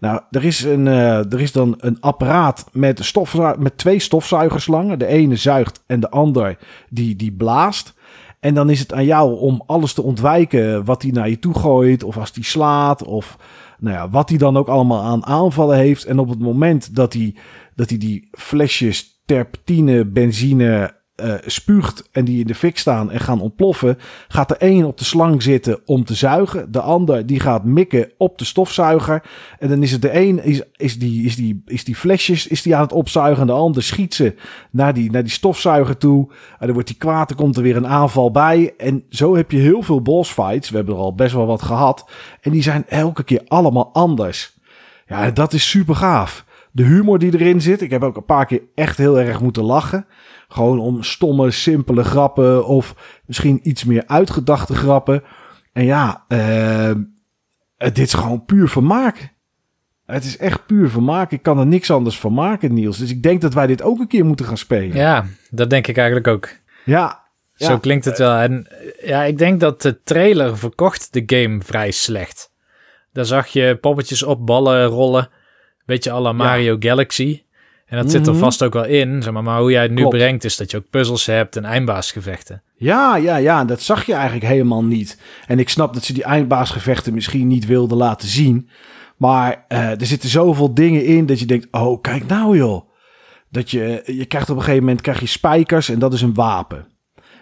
Nou, 0.00 0.20
er 0.30 0.44
is, 0.44 0.62
een, 0.62 0.86
uh, 0.86 1.32
er 1.32 1.40
is 1.40 1.52
dan 1.52 1.74
een 1.78 2.00
apparaat 2.00 2.66
met, 2.72 3.04
stof, 3.04 3.56
met 3.58 3.78
twee 3.78 3.98
stofzuigerslangen. 3.98 4.98
De 4.98 5.06
ene 5.06 5.36
zuigt 5.36 5.82
en 5.86 6.00
de 6.00 6.10
ander 6.10 6.58
die, 6.88 7.16
die 7.16 7.32
blaast. 7.32 7.94
En 8.42 8.54
dan 8.54 8.70
is 8.70 8.80
het 8.80 8.92
aan 8.92 9.04
jou 9.04 9.38
om 9.38 9.62
alles 9.66 9.92
te 9.92 10.02
ontwijken 10.02 10.84
wat 10.84 11.02
hij 11.02 11.10
naar 11.10 11.28
je 11.28 11.38
toe 11.38 11.54
gooit. 11.54 12.02
Of 12.02 12.16
als 12.16 12.30
hij 12.34 12.42
slaat. 12.42 13.04
Of 13.04 13.38
nou 13.78 13.96
ja, 13.96 14.10
wat 14.10 14.28
hij 14.28 14.38
dan 14.38 14.56
ook 14.56 14.68
allemaal 14.68 15.02
aan 15.02 15.26
aanvallen 15.26 15.76
heeft. 15.76 16.04
En 16.04 16.18
op 16.18 16.28
het 16.28 16.38
moment 16.38 16.94
dat 16.94 17.12
hij, 17.12 17.34
dat 17.74 17.88
hij 17.88 17.98
die 17.98 18.28
flesjes 18.32 19.22
terpentine, 19.24 20.04
benzine 20.04 21.00
uh, 21.16 21.34
spuugt 21.46 22.08
en 22.12 22.24
die 22.24 22.40
in 22.40 22.46
de 22.46 22.54
fik 22.54 22.78
staan 22.78 23.10
en 23.10 23.20
gaan 23.20 23.40
ontploffen, 23.40 23.98
gaat 24.28 24.48
de 24.48 24.56
een 24.58 24.84
op 24.84 24.98
de 24.98 25.04
slang 25.04 25.42
zitten 25.42 25.80
om 25.86 26.04
te 26.04 26.14
zuigen. 26.14 26.72
De 26.72 26.80
ander 26.80 27.26
die 27.26 27.40
gaat 27.40 27.64
mikken 27.64 28.12
op 28.18 28.38
de 28.38 28.44
stofzuiger. 28.44 29.22
En 29.58 29.68
dan 29.68 29.82
is 29.82 29.92
het 29.92 30.02
de 30.02 30.16
een 30.16 30.44
is, 30.44 30.62
is, 30.76 30.98
die, 30.98 31.24
is, 31.24 31.36
die, 31.36 31.62
is 31.66 31.84
die 31.84 31.96
flesjes 31.96 32.46
is 32.46 32.62
die 32.62 32.76
aan 32.76 32.82
het 32.82 32.92
opzuigen. 32.92 33.40
En 33.40 33.46
de 33.46 33.52
ander 33.52 33.82
schiet 33.82 34.14
ze 34.14 34.34
naar 34.70 34.94
die, 34.94 35.10
naar 35.10 35.22
die 35.22 35.32
stofzuiger 35.32 35.96
toe. 35.96 36.28
En 36.30 36.66
dan 36.66 36.72
wordt 36.72 36.88
die 36.88 36.98
kwaad, 36.98 37.30
er 37.30 37.36
komt 37.36 37.56
er 37.56 37.62
weer 37.62 37.76
een 37.76 37.86
aanval 37.86 38.30
bij. 38.30 38.74
En 38.76 39.04
zo 39.08 39.36
heb 39.36 39.50
je 39.50 39.58
heel 39.58 39.82
veel 39.82 40.02
boss 40.02 40.32
fights. 40.32 40.70
We 40.70 40.76
hebben 40.76 40.94
er 40.94 41.00
al 41.00 41.14
best 41.14 41.34
wel 41.34 41.46
wat 41.46 41.62
gehad. 41.62 42.10
En 42.40 42.50
die 42.50 42.62
zijn 42.62 42.88
elke 42.88 43.24
keer 43.24 43.42
allemaal 43.48 43.90
anders. 43.92 44.58
Ja, 45.06 45.30
dat 45.30 45.52
is 45.52 45.70
super 45.70 45.94
gaaf. 45.94 46.44
De 46.74 46.82
humor 46.82 47.18
die 47.18 47.32
erin 47.34 47.60
zit. 47.60 47.80
Ik 47.80 47.90
heb 47.90 48.02
ook 48.02 48.16
een 48.16 48.24
paar 48.24 48.46
keer 48.46 48.62
echt 48.74 48.98
heel 48.98 49.20
erg 49.20 49.40
moeten 49.40 49.64
lachen. 49.64 50.06
Gewoon 50.52 50.78
om 50.78 51.02
stomme, 51.02 51.50
simpele 51.50 52.04
grappen 52.04 52.66
of 52.66 52.94
misschien 53.26 53.60
iets 53.62 53.84
meer 53.84 54.04
uitgedachte 54.06 54.74
grappen. 54.74 55.22
En 55.72 55.84
ja, 55.84 56.24
uh, 56.28 56.90
dit 57.78 57.98
is 57.98 58.14
gewoon 58.14 58.44
puur 58.44 58.68
vermaak. 58.68 59.34
Het 60.06 60.24
is 60.24 60.36
echt 60.36 60.66
puur 60.66 60.90
vermaak. 60.90 61.30
Ik 61.30 61.42
kan 61.42 61.58
er 61.58 61.66
niks 61.66 61.90
anders 61.90 62.18
van 62.18 62.32
maken, 62.32 62.74
Niels. 62.74 62.98
Dus 62.98 63.10
ik 63.10 63.22
denk 63.22 63.40
dat 63.40 63.54
wij 63.54 63.66
dit 63.66 63.82
ook 63.82 63.98
een 63.98 64.06
keer 64.06 64.24
moeten 64.24 64.46
gaan 64.46 64.56
spelen. 64.56 64.96
Ja, 64.96 65.26
dat 65.50 65.70
denk 65.70 65.86
ik 65.86 65.96
eigenlijk 65.96 66.28
ook. 66.28 66.48
Ja. 66.84 67.20
Zo 67.54 67.78
klinkt 67.78 68.04
het 68.04 68.18
wel. 68.18 68.34
En 68.34 68.66
ja, 69.02 69.22
ik 69.22 69.38
denk 69.38 69.60
dat 69.60 69.82
de 69.82 70.02
trailer 70.02 70.58
verkocht 70.58 71.12
de 71.12 71.22
game 71.26 71.60
vrij 71.62 71.90
slecht. 71.90 72.52
Daar 73.12 73.24
zag 73.24 73.46
je 73.46 73.78
poppetjes 73.80 74.22
op 74.22 74.46
ballen 74.46 74.84
rollen. 74.86 75.28
Beetje 75.84 76.10
alle 76.10 76.32
Mario 76.32 76.76
Galaxy. 76.78 77.42
En 77.92 77.98
dat 77.98 78.10
zit 78.10 78.26
er 78.26 78.32
mhm. 78.32 78.42
vast 78.42 78.62
ook 78.62 78.72
wel 78.72 78.84
in, 78.84 79.22
zeg 79.22 79.32
maar, 79.32 79.42
maar 79.42 79.60
hoe 79.60 79.70
jij 79.70 79.82
het 79.82 79.90
nu 79.90 80.08
brengt 80.08 80.44
is 80.44 80.56
dat 80.56 80.70
je 80.70 80.76
ook 80.76 80.90
puzzels 80.90 81.26
hebt 81.26 81.56
en 81.56 81.64
eindbaasgevechten. 81.64 82.62
Ja, 82.76 83.16
ja, 83.16 83.36
ja, 83.36 83.64
dat 83.64 83.80
zag 83.80 84.06
je 84.06 84.14
eigenlijk 84.14 84.46
helemaal 84.46 84.84
niet. 84.84 85.20
En 85.46 85.58
ik 85.58 85.68
snap 85.68 85.94
dat 85.94 86.04
ze 86.04 86.12
die 86.12 86.24
eindbaasgevechten 86.24 87.14
misschien 87.14 87.46
niet 87.46 87.66
wilden 87.66 87.96
laten 87.96 88.28
zien. 88.28 88.68
Maar 89.16 89.64
uh, 89.68 90.00
er 90.00 90.06
zitten 90.06 90.28
zoveel 90.28 90.74
dingen 90.74 91.04
in 91.04 91.26
dat 91.26 91.38
je 91.38 91.46
denkt, 91.46 91.68
oh, 91.70 92.00
kijk 92.00 92.26
nou 92.26 92.56
joh. 92.56 92.90
Dat 93.50 93.70
je, 93.70 94.02
je 94.06 94.24
krijgt 94.24 94.50
op 94.50 94.56
een 94.56 94.62
gegeven 94.62 94.84
moment 94.84 95.00
krijg 95.00 95.20
je 95.20 95.26
spijkers 95.26 95.88
en 95.88 95.98
dat 95.98 96.12
is 96.12 96.22
een 96.22 96.34
wapen. 96.34 96.86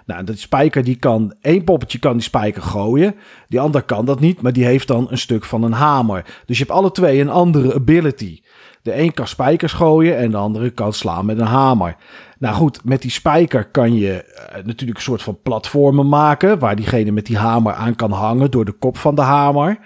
Nou, 0.07 0.25
dat 0.25 0.39
spijker 0.39 0.85
die 0.85 0.97
kan, 0.97 1.35
één 1.41 1.65
poppetje 1.65 1.99
kan 1.99 2.13
die 2.13 2.23
spijker 2.23 2.63
gooien. 2.63 3.15
Die 3.49 3.61
ander 3.61 3.83
kan 3.83 4.05
dat 4.05 4.21
niet, 4.21 4.43
maar 4.43 4.53
die 4.53 4.65
heeft 4.65 4.89
dan 4.89 5.07
een 5.11 5.19
stuk 5.19 5.45
van 5.45 5.63
een 5.63 5.73
hamer. 5.73 6.25
Dus 6.47 6.59
je 6.59 6.65
hebt 6.65 6.77
alle 6.77 6.91
twee 6.91 7.21
een 7.21 7.31
andere 7.31 7.75
ability. 7.75 8.41
De 8.83 8.99
een 8.99 9.15
kan 9.15 9.27
spijkers 9.27 9.73
gooien 9.73 10.17
en 10.17 10.31
de 10.31 10.37
andere 10.37 10.71
kan 10.71 10.93
slaan 10.93 11.27
met 11.27 11.39
een 11.39 11.47
hamer. 11.47 11.97
Nou 12.39 12.55
goed, 12.55 12.85
met 12.85 13.03
die 13.03 13.11
spijker 13.11 13.65
kan 13.71 13.95
je 13.95 14.25
uh, 14.57 14.65
natuurlijk 14.65 14.99
een 14.99 15.05
soort 15.05 15.23
van 15.23 15.41
platformen 15.43 16.09
maken. 16.09 16.59
Waar 16.59 16.77
diegene 16.77 17.11
met 17.11 17.27
die 17.27 17.39
hamer 17.39 17.73
aan 17.73 17.97
kan 17.97 18.13
hangen 18.13 18.51
door 18.51 18.65
de 18.65 18.73
kop 18.73 18.97
van 18.97 19.15
de 19.15 19.23
hamer. 19.23 19.79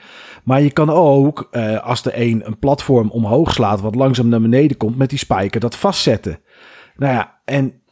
Maar 0.44 0.62
je 0.62 0.70
kan 0.70 0.90
ook, 0.90 1.48
uh, 1.52 1.80
als 1.80 2.02
de 2.02 2.20
een 2.20 2.42
een 2.46 2.59
platform 2.59 3.11
omhoog 3.11 3.52
slaat, 3.52 3.80
wat 3.80 3.94
langzaam 3.94 4.28
naar 4.28 4.40
beneden 4.40 4.76
komt, 4.76 4.96
met 4.96 5.11
die 5.11 5.18
spijker 5.18 5.61
dat 5.61 5.76
vastzetten. 5.76 6.38
Nou 6.96 7.12
ja, 7.12 7.40
en 7.44 7.83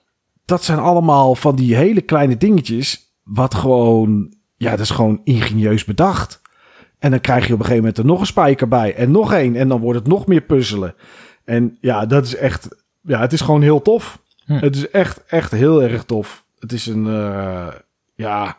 dat 0.44 0.64
zijn 0.64 0.78
allemaal 0.78 1.34
van 1.34 1.56
die 1.56 1.76
hele 1.76 2.00
kleine 2.00 2.36
dingetjes. 2.36 3.16
Wat 3.22 3.54
gewoon, 3.54 4.34
ja, 4.56 4.70
dat 4.70 4.80
is 4.80 4.90
gewoon 4.90 5.20
ingenieus 5.24 5.84
bedacht. 5.84 6.41
En 7.02 7.10
dan 7.10 7.20
krijg 7.20 7.46
je 7.46 7.52
op 7.52 7.58
een 7.58 7.64
gegeven 7.64 7.84
moment 7.84 7.98
er 7.98 8.04
nog 8.04 8.20
een 8.20 8.26
spijker 8.26 8.68
bij. 8.68 8.94
En 8.94 9.10
nog 9.10 9.32
één. 9.32 9.56
En 9.56 9.68
dan 9.68 9.80
wordt 9.80 9.98
het 9.98 10.08
nog 10.08 10.26
meer 10.26 10.40
puzzelen. 10.40 10.94
En 11.44 11.78
ja, 11.80 12.06
dat 12.06 12.24
is 12.24 12.36
echt. 12.36 12.68
Ja, 13.00 13.20
het 13.20 13.32
is 13.32 13.40
gewoon 13.40 13.62
heel 13.62 13.82
tof. 13.82 14.22
Hm. 14.44 14.52
Het 14.52 14.76
is 14.76 14.90
echt, 14.90 15.24
echt 15.26 15.50
heel 15.50 15.82
erg 15.82 16.04
tof. 16.04 16.44
Het 16.58 16.72
is 16.72 16.86
een. 16.86 17.06
Uh, 17.06 17.68
ja. 18.14 18.58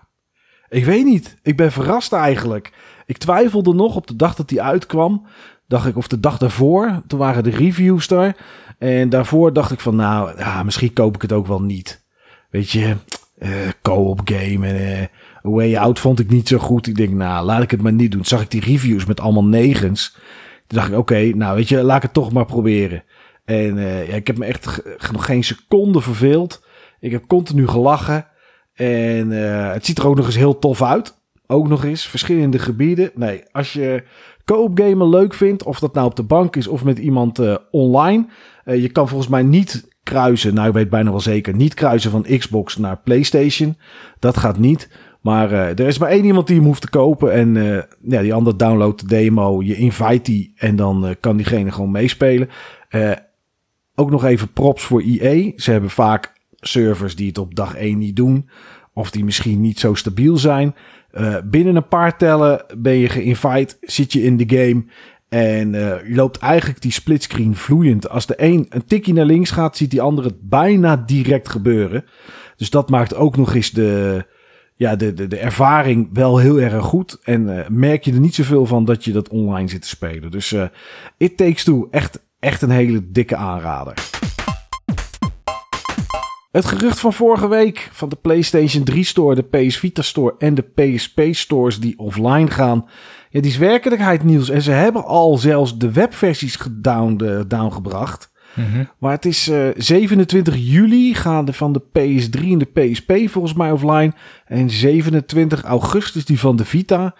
Ik 0.69 0.85
weet 0.85 1.05
niet. 1.05 1.35
Ik 1.41 1.57
ben 1.57 1.71
verrast 1.71 2.13
eigenlijk. 2.13 2.71
Ik 3.05 3.17
twijfelde 3.17 3.73
nog 3.73 3.95
op 3.95 4.07
de 4.07 4.15
dag 4.15 4.35
dat 4.35 4.49
hij 4.49 4.59
uitkwam. 4.59 5.25
Dacht 5.67 5.87
ik, 5.87 5.97
of 5.97 6.07
de 6.07 6.19
dag 6.19 6.37
daarvoor. 6.37 7.01
Toen 7.07 7.19
waren 7.19 7.43
de 7.43 7.49
reviews 7.49 8.09
er. 8.09 8.35
En 8.77 9.09
daarvoor 9.09 9.53
dacht 9.53 9.71
ik 9.71 9.79
van, 9.79 9.95
nou, 9.95 10.37
ja, 10.37 10.63
misschien 10.63 10.93
koop 10.93 11.15
ik 11.15 11.21
het 11.21 11.31
ook 11.31 11.47
wel 11.47 11.61
niet. 11.61 12.03
Weet 12.49 12.69
je, 12.69 12.95
uh, 13.37 13.49
co-op 13.81 14.21
game. 14.25 14.67
En 14.67 14.75
uh, 14.75 15.05
Way 15.43 15.75
Out 15.75 15.99
vond 15.99 16.19
ik 16.19 16.29
niet 16.29 16.47
zo 16.47 16.57
goed. 16.57 16.87
Ik 16.87 16.95
denk, 16.95 17.13
nou, 17.13 17.45
laat 17.45 17.61
ik 17.61 17.71
het 17.71 17.81
maar 17.81 17.93
niet 17.93 18.11
doen. 18.11 18.25
Zag 18.25 18.41
ik 18.41 18.51
die 18.51 18.61
reviews 18.61 19.05
met 19.05 19.19
allemaal 19.19 19.45
negens. 19.45 20.15
Toen 20.67 20.77
dacht 20.77 20.91
ik, 20.91 20.97
oké, 20.97 21.31
nou 21.35 21.55
weet 21.55 21.69
je, 21.69 21.83
laat 21.83 21.97
ik 21.97 22.01
het 22.01 22.13
toch 22.13 22.31
maar 22.31 22.45
proberen. 22.45 23.03
En 23.45 23.77
uh, 23.77 24.07
ja, 24.07 24.13
ik 24.13 24.27
heb 24.27 24.37
me 24.37 24.45
echt 24.45 24.81
nog 25.11 25.25
geen 25.25 25.43
seconde 25.43 26.01
verveeld. 26.01 26.65
Ik 26.99 27.11
heb 27.11 27.27
continu 27.27 27.67
gelachen. 27.67 28.27
En 28.73 29.31
uh, 29.31 29.71
het 29.71 29.85
ziet 29.85 29.97
er 29.97 30.07
ook 30.07 30.15
nog 30.15 30.25
eens 30.25 30.35
heel 30.35 30.59
tof 30.59 30.81
uit. 30.81 31.21
Ook 31.47 31.67
nog 31.67 31.83
eens 31.83 32.05
verschillende 32.05 32.59
gebieden. 32.59 33.11
Nee, 33.15 33.43
als 33.51 33.73
je 33.73 34.03
co-op 34.45 34.79
gamen 34.79 35.09
leuk 35.09 35.33
vindt, 35.33 35.63
of 35.63 35.79
dat 35.79 35.93
nou 35.93 36.05
op 36.05 36.15
de 36.15 36.23
bank 36.23 36.55
is 36.55 36.67
of 36.67 36.83
met 36.83 36.97
iemand 36.97 37.39
uh, 37.39 37.55
online. 37.71 38.25
je 38.65 38.89
kan 38.89 39.07
volgens 39.07 39.29
mij 39.29 39.43
niet 39.43 39.87
kruisen, 40.03 40.53
nou 40.53 40.67
ik 40.67 40.73
weet 40.73 40.89
bijna 40.89 41.09
wel 41.09 41.19
zeker, 41.19 41.55
niet 41.55 41.73
kruisen 41.73 42.11
van 42.11 42.25
Xbox 42.37 42.77
naar 42.77 42.97
PlayStation. 42.97 43.77
Dat 44.19 44.37
gaat 44.37 44.57
niet. 44.57 44.89
Maar 45.23 45.51
uh, 45.51 45.69
er 45.69 45.79
is 45.79 45.97
maar 45.97 46.09
één 46.09 46.25
iemand 46.25 46.47
die 46.47 46.55
hem 46.55 46.65
hoeft 46.65 46.81
te 46.81 46.89
kopen. 46.89 47.33
En 47.33 47.55
uh, 47.55 47.81
ja, 48.01 48.21
die 48.21 48.33
ander 48.33 48.57
downloadt 48.57 48.99
de 48.99 49.07
demo. 49.07 49.61
Je 49.61 49.75
invite 49.75 50.31
die 50.31 50.53
en 50.55 50.75
dan 50.75 51.05
uh, 51.05 51.11
kan 51.19 51.37
diegene 51.37 51.71
gewoon 51.71 51.91
meespelen. 51.91 52.49
ook 53.95 54.09
nog 54.09 54.25
even 54.25 54.53
props 54.53 54.83
voor 54.83 55.01
EA. 55.01 55.51
Ze 55.55 55.71
hebben 55.71 55.89
vaak 55.89 56.33
servers 56.59 57.15
die 57.15 57.27
het 57.27 57.37
op 57.37 57.55
dag 57.55 57.75
1 57.75 57.97
niet 57.97 58.15
doen. 58.15 58.49
Of 58.93 59.11
die 59.11 59.23
misschien 59.23 59.61
niet 59.61 59.79
zo 59.79 59.93
stabiel 59.93 60.37
zijn. 60.37 60.75
binnen 61.45 61.75
een 61.75 61.87
paar 61.87 62.17
tellen 62.17 62.65
ben 62.77 62.93
je 62.93 63.09
geïnvite. 63.09 63.75
Zit 63.81 64.13
je 64.13 64.23
in 64.23 64.37
de 64.37 64.57
game. 64.57 64.85
En 65.29 65.99
loopt 66.15 66.37
eigenlijk 66.37 66.81
die 66.81 66.91
splitscreen 66.91 67.55
vloeiend. 67.55 68.09
Als 68.09 68.25
de 68.25 68.33
een 68.37 68.65
een 68.69 68.85
tikje 68.85 69.13
naar 69.13 69.25
links 69.25 69.51
gaat, 69.51 69.77
ziet 69.77 69.91
die 69.91 70.01
andere 70.01 70.27
het 70.27 70.49
bijna 70.49 70.95
direct 70.95 71.49
gebeuren. 71.49 72.05
Dus 72.57 72.69
dat 72.69 72.89
maakt 72.89 73.15
ook 73.15 73.37
nog 73.37 73.55
eens 73.55 73.71
de, 73.71 74.25
ja, 74.75 74.95
de, 74.95 75.13
de, 75.13 75.27
de 75.27 75.37
ervaring 75.37 76.09
wel 76.13 76.37
heel 76.37 76.59
erg 76.59 76.85
goed. 76.85 77.19
En 77.23 77.47
uh, 77.47 77.67
merk 77.67 78.05
je 78.05 78.13
er 78.13 78.19
niet 78.19 78.35
zoveel 78.35 78.65
van 78.65 78.85
dat 78.85 79.03
je 79.03 79.11
dat 79.11 79.29
online 79.29 79.69
zit 79.69 79.81
te 79.81 79.87
spelen. 79.87 80.31
Dus 80.31 80.51
uh, 80.51 80.63
It 81.17 81.37
Takes 81.37 81.63
Two, 81.63 81.87
echt, 81.91 82.19
echt 82.39 82.61
een 82.61 82.69
hele 82.69 83.11
dikke 83.11 83.35
aanrader. 83.35 83.93
Het 86.51 86.65
gerucht 86.65 86.99
van 86.99 87.13
vorige 87.13 87.47
week 87.47 87.89
van 87.91 88.09
de 88.09 88.15
PlayStation 88.15 88.83
3 88.83 89.03
Store, 89.03 89.35
de 89.35 89.43
PS 89.43 89.77
Vita 89.77 90.01
Store 90.01 90.35
en 90.37 90.55
de 90.55 90.61
PSP 90.61 91.21
Stores 91.31 91.79
die 91.79 91.99
offline 91.99 92.51
gaan. 92.51 92.85
Ja, 93.29 93.41
die 93.41 93.51
is 93.51 93.57
werkelijkheid 93.57 94.23
nieuws. 94.23 94.49
En 94.49 94.61
ze 94.61 94.71
hebben 94.71 95.05
al 95.05 95.37
zelfs 95.37 95.77
de 95.77 95.91
webversies 95.91 96.55
gedown, 96.55 97.19
uh, 97.23 97.41
downgebracht. 97.47 98.31
Mm 98.53 98.89
Maar 98.97 99.11
het 99.11 99.25
is 99.25 99.47
uh, 99.47 99.67
27 99.77 100.55
juli 100.57 101.13
gaan 101.13 101.45
de 101.45 101.53
van 101.53 101.73
de 101.73 101.81
PS3 101.81 102.41
en 102.41 102.57
de 102.57 102.65
PSP 102.73 103.11
volgens 103.25 103.53
mij 103.53 103.71
offline. 103.71 104.11
En 104.45 104.69
27 104.69 105.63
augustus 105.63 106.25
die 106.25 106.39
van 106.39 106.55
de 106.55 106.65
Vita. 106.65 107.15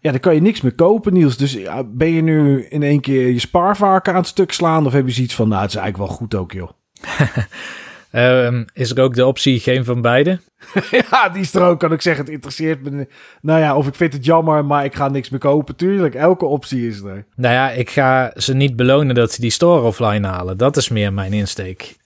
Ja, 0.00 0.10
dan 0.10 0.20
kan 0.20 0.34
je 0.34 0.40
niks 0.40 0.60
meer 0.60 0.74
kopen, 0.74 1.12
Niels. 1.12 1.36
Dus 1.36 1.52
ja, 1.52 1.84
ben 1.84 2.12
je 2.12 2.22
nu 2.22 2.64
in 2.64 2.82
één 2.82 3.00
keer 3.00 3.28
je 3.28 3.38
spaarvarken 3.38 4.12
aan 4.12 4.18
het 4.18 4.28
stuk 4.28 4.52
slaan? 4.52 4.86
Of 4.86 4.92
heb 4.92 5.06
je 5.06 5.12
zoiets 5.12 5.34
van, 5.34 5.48
nou, 5.48 5.62
het 5.62 5.70
is 5.70 5.76
eigenlijk 5.76 6.08
wel 6.08 6.18
goed 6.18 6.34
ook, 6.34 6.52
joh. 6.52 6.70
Um, 8.12 8.64
is 8.72 8.90
er 8.90 9.02
ook 9.02 9.14
de 9.14 9.26
optie 9.26 9.60
geen 9.60 9.84
van 9.84 10.02
beide? 10.02 10.40
ja, 11.10 11.28
die 11.28 11.42
is 11.42 11.54
er 11.54 11.62
ook. 11.62 11.80
Kan 11.80 11.92
ik 11.92 12.02
zeggen, 12.02 12.24
het 12.24 12.32
interesseert 12.32 12.82
me. 12.82 13.06
Nou 13.40 13.60
ja, 13.60 13.76
of 13.76 13.86
ik 13.86 13.94
vind 13.94 14.12
het 14.12 14.24
jammer, 14.24 14.64
maar 14.64 14.84
ik 14.84 14.94
ga 14.94 15.08
niks 15.08 15.28
meer 15.28 15.40
kopen. 15.40 15.76
Tuurlijk, 15.76 16.14
elke 16.14 16.44
optie 16.44 16.88
is 16.88 17.02
er. 17.02 17.24
Nou 17.36 17.54
ja, 17.54 17.70
ik 17.70 17.90
ga 17.90 18.32
ze 18.36 18.54
niet 18.54 18.76
belonen 18.76 19.14
dat 19.14 19.32
ze 19.32 19.40
die 19.40 19.50
store 19.50 19.82
offline 19.82 20.26
halen. 20.26 20.56
Dat 20.56 20.76
is 20.76 20.88
meer 20.88 21.12
mijn 21.12 21.32
insteek. 21.32 21.96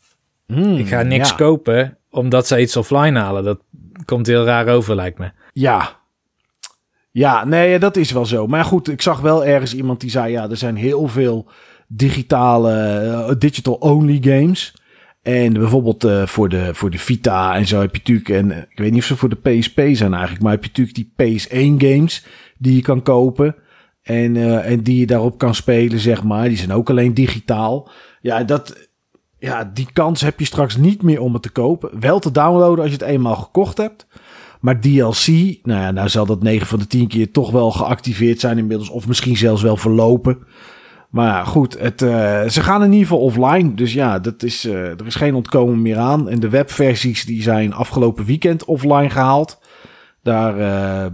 Hmm, 0.46 0.76
ik 0.76 0.88
ga 0.88 1.02
niks 1.02 1.34
kopen 1.34 1.98
omdat 2.10 2.46
ze 2.46 2.60
iets 2.60 2.76
offline 2.76 3.18
halen. 3.18 3.44
Dat 3.44 3.58
komt 4.04 4.26
heel 4.26 4.44
raar 4.44 4.68
over, 4.68 4.94
lijkt 4.94 5.18
me. 5.18 5.30
Ja. 5.52 6.00
Ja, 7.10 7.44
nee, 7.44 7.78
dat 7.78 7.96
is 7.96 8.10
wel 8.10 8.26
zo. 8.26 8.46
Maar 8.46 8.64
goed, 8.64 8.88
ik 8.88 9.02
zag 9.02 9.20
wel 9.20 9.44
ergens 9.44 9.74
iemand 9.74 10.00
die 10.00 10.10
zei... 10.10 10.32
ja, 10.32 10.50
er 10.50 10.56
zijn 10.56 10.76
heel 10.76 11.08
veel 11.08 11.50
digitale, 11.86 13.02
uh, 13.04 13.34
digital-only 13.38 14.18
games... 14.20 14.74
En 15.22 15.52
bijvoorbeeld 15.52 16.04
uh, 16.04 16.26
voor, 16.26 16.48
de, 16.48 16.74
voor 16.74 16.90
de 16.90 16.98
Vita 16.98 17.54
en 17.54 17.66
zo 17.66 17.80
heb 17.80 17.92
je 17.92 17.98
natuurlijk, 17.98 18.28
en 18.28 18.66
ik 18.70 18.78
weet 18.78 18.90
niet 18.90 19.00
of 19.00 19.06
ze 19.06 19.16
voor 19.16 19.28
de 19.28 19.50
PSP 19.50 19.80
zijn 19.92 20.12
eigenlijk, 20.12 20.42
maar 20.42 20.52
heb 20.52 20.64
je 20.64 20.70
natuurlijk 20.74 21.16
die 21.16 21.40
PS1 21.40 21.88
games 21.88 22.26
die 22.58 22.74
je 22.74 22.82
kan 22.82 23.02
kopen. 23.02 23.54
En, 24.02 24.34
uh, 24.34 24.70
en 24.70 24.82
die 24.82 24.98
je 24.98 25.06
daarop 25.06 25.38
kan 25.38 25.54
spelen, 25.54 25.98
zeg 25.98 26.22
maar. 26.22 26.48
Die 26.48 26.56
zijn 26.56 26.72
ook 26.72 26.90
alleen 26.90 27.14
digitaal. 27.14 27.90
Ja, 28.20 28.44
dat, 28.44 28.88
ja, 29.38 29.70
die 29.74 29.88
kans 29.92 30.20
heb 30.20 30.38
je 30.38 30.44
straks 30.44 30.76
niet 30.76 31.02
meer 31.02 31.20
om 31.20 31.32
het 31.32 31.42
te 31.42 31.50
kopen. 31.50 32.00
Wel 32.00 32.18
te 32.18 32.30
downloaden 32.30 32.84
als 32.84 32.92
je 32.92 32.98
het 32.98 33.08
eenmaal 33.08 33.36
gekocht 33.36 33.76
hebt. 33.76 34.06
Maar 34.60 34.80
DLC, 34.80 35.26
nou 35.62 35.80
ja, 35.80 35.90
nou 35.90 36.08
zal 36.08 36.26
dat 36.26 36.42
9 36.42 36.66
van 36.66 36.78
de 36.78 36.86
10 36.86 37.08
keer 37.08 37.30
toch 37.30 37.50
wel 37.50 37.70
geactiveerd 37.70 38.40
zijn 38.40 38.58
inmiddels. 38.58 38.88
Of 38.88 39.06
misschien 39.06 39.36
zelfs 39.36 39.62
wel 39.62 39.76
verlopen. 39.76 40.38
Maar 41.12 41.26
ja, 41.26 41.44
goed, 41.44 41.78
het, 41.78 42.02
uh, 42.02 42.48
ze 42.48 42.62
gaan 42.62 42.82
in 42.82 42.92
ieder 42.92 43.06
geval 43.06 43.22
offline. 43.22 43.74
Dus 43.74 43.92
ja, 43.92 44.18
dat 44.18 44.42
is, 44.42 44.64
uh, 44.64 44.74
er 44.74 45.06
is 45.06 45.14
geen 45.14 45.34
ontkomen 45.34 45.82
meer 45.82 45.98
aan. 45.98 46.28
En 46.28 46.40
de 46.40 46.48
webversies 46.48 47.24
die 47.24 47.42
zijn 47.42 47.72
afgelopen 47.72 48.24
weekend 48.24 48.64
offline 48.64 49.10
gehaald. 49.10 49.60
Daar 50.22 50.58
uh, 50.58 51.06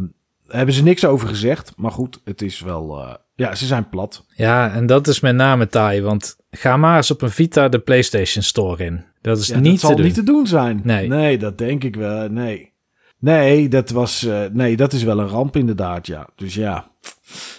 hebben 0.47 0.75
ze 0.75 0.83
niks 0.83 1.05
over 1.05 1.29
gezegd. 1.29 1.73
Maar 1.77 1.91
goed, 1.91 2.21
het 2.25 2.43
is 2.43 2.61
wel... 2.61 3.19
ja, 3.35 3.55
ze 3.55 3.67
zijn 3.67 3.89
plat. 3.89 4.25
Ja, 4.29 4.73
en 4.73 4.87
dat 4.87 5.07
is 5.07 5.21
met 5.21 5.35
name 5.35 5.69
taai. 5.69 6.03
Want 6.03 6.37
ga 6.51 6.77
maar 6.77 6.97
eens 6.97 7.11
op 7.11 7.23
een 7.23 7.31
Vita 7.31 7.69
de 7.69 7.79
PlayStation 7.79 8.43
Store 8.43 8.85
in. 8.85 9.05
Dat 9.21 9.39
is 9.39 9.47
ja, 9.47 9.59
niet 9.59 9.81
dat 9.81 9.91
te 9.91 9.97
doen. 9.97 10.05
niet 10.05 10.15
te 10.15 10.23
doen 10.23 10.47
zijn. 10.47 10.81
Nee. 10.85 11.09
Nee, 11.09 11.39
dat 11.39 11.59
denk 11.59 11.85
ik 11.85 11.97
wel. 11.97 12.29
Nee. 12.29 12.73
Nee, 13.19 13.69
dat 13.69 13.91
was... 13.91 14.29
nee, 14.53 14.77
dat 14.77 14.93
is 14.93 15.03
wel 15.03 15.19
een 15.19 15.29
ramp 15.29 15.57
inderdaad, 15.57 16.07
ja. 16.07 16.29
Dus 16.37 16.55
ja... 16.55 16.91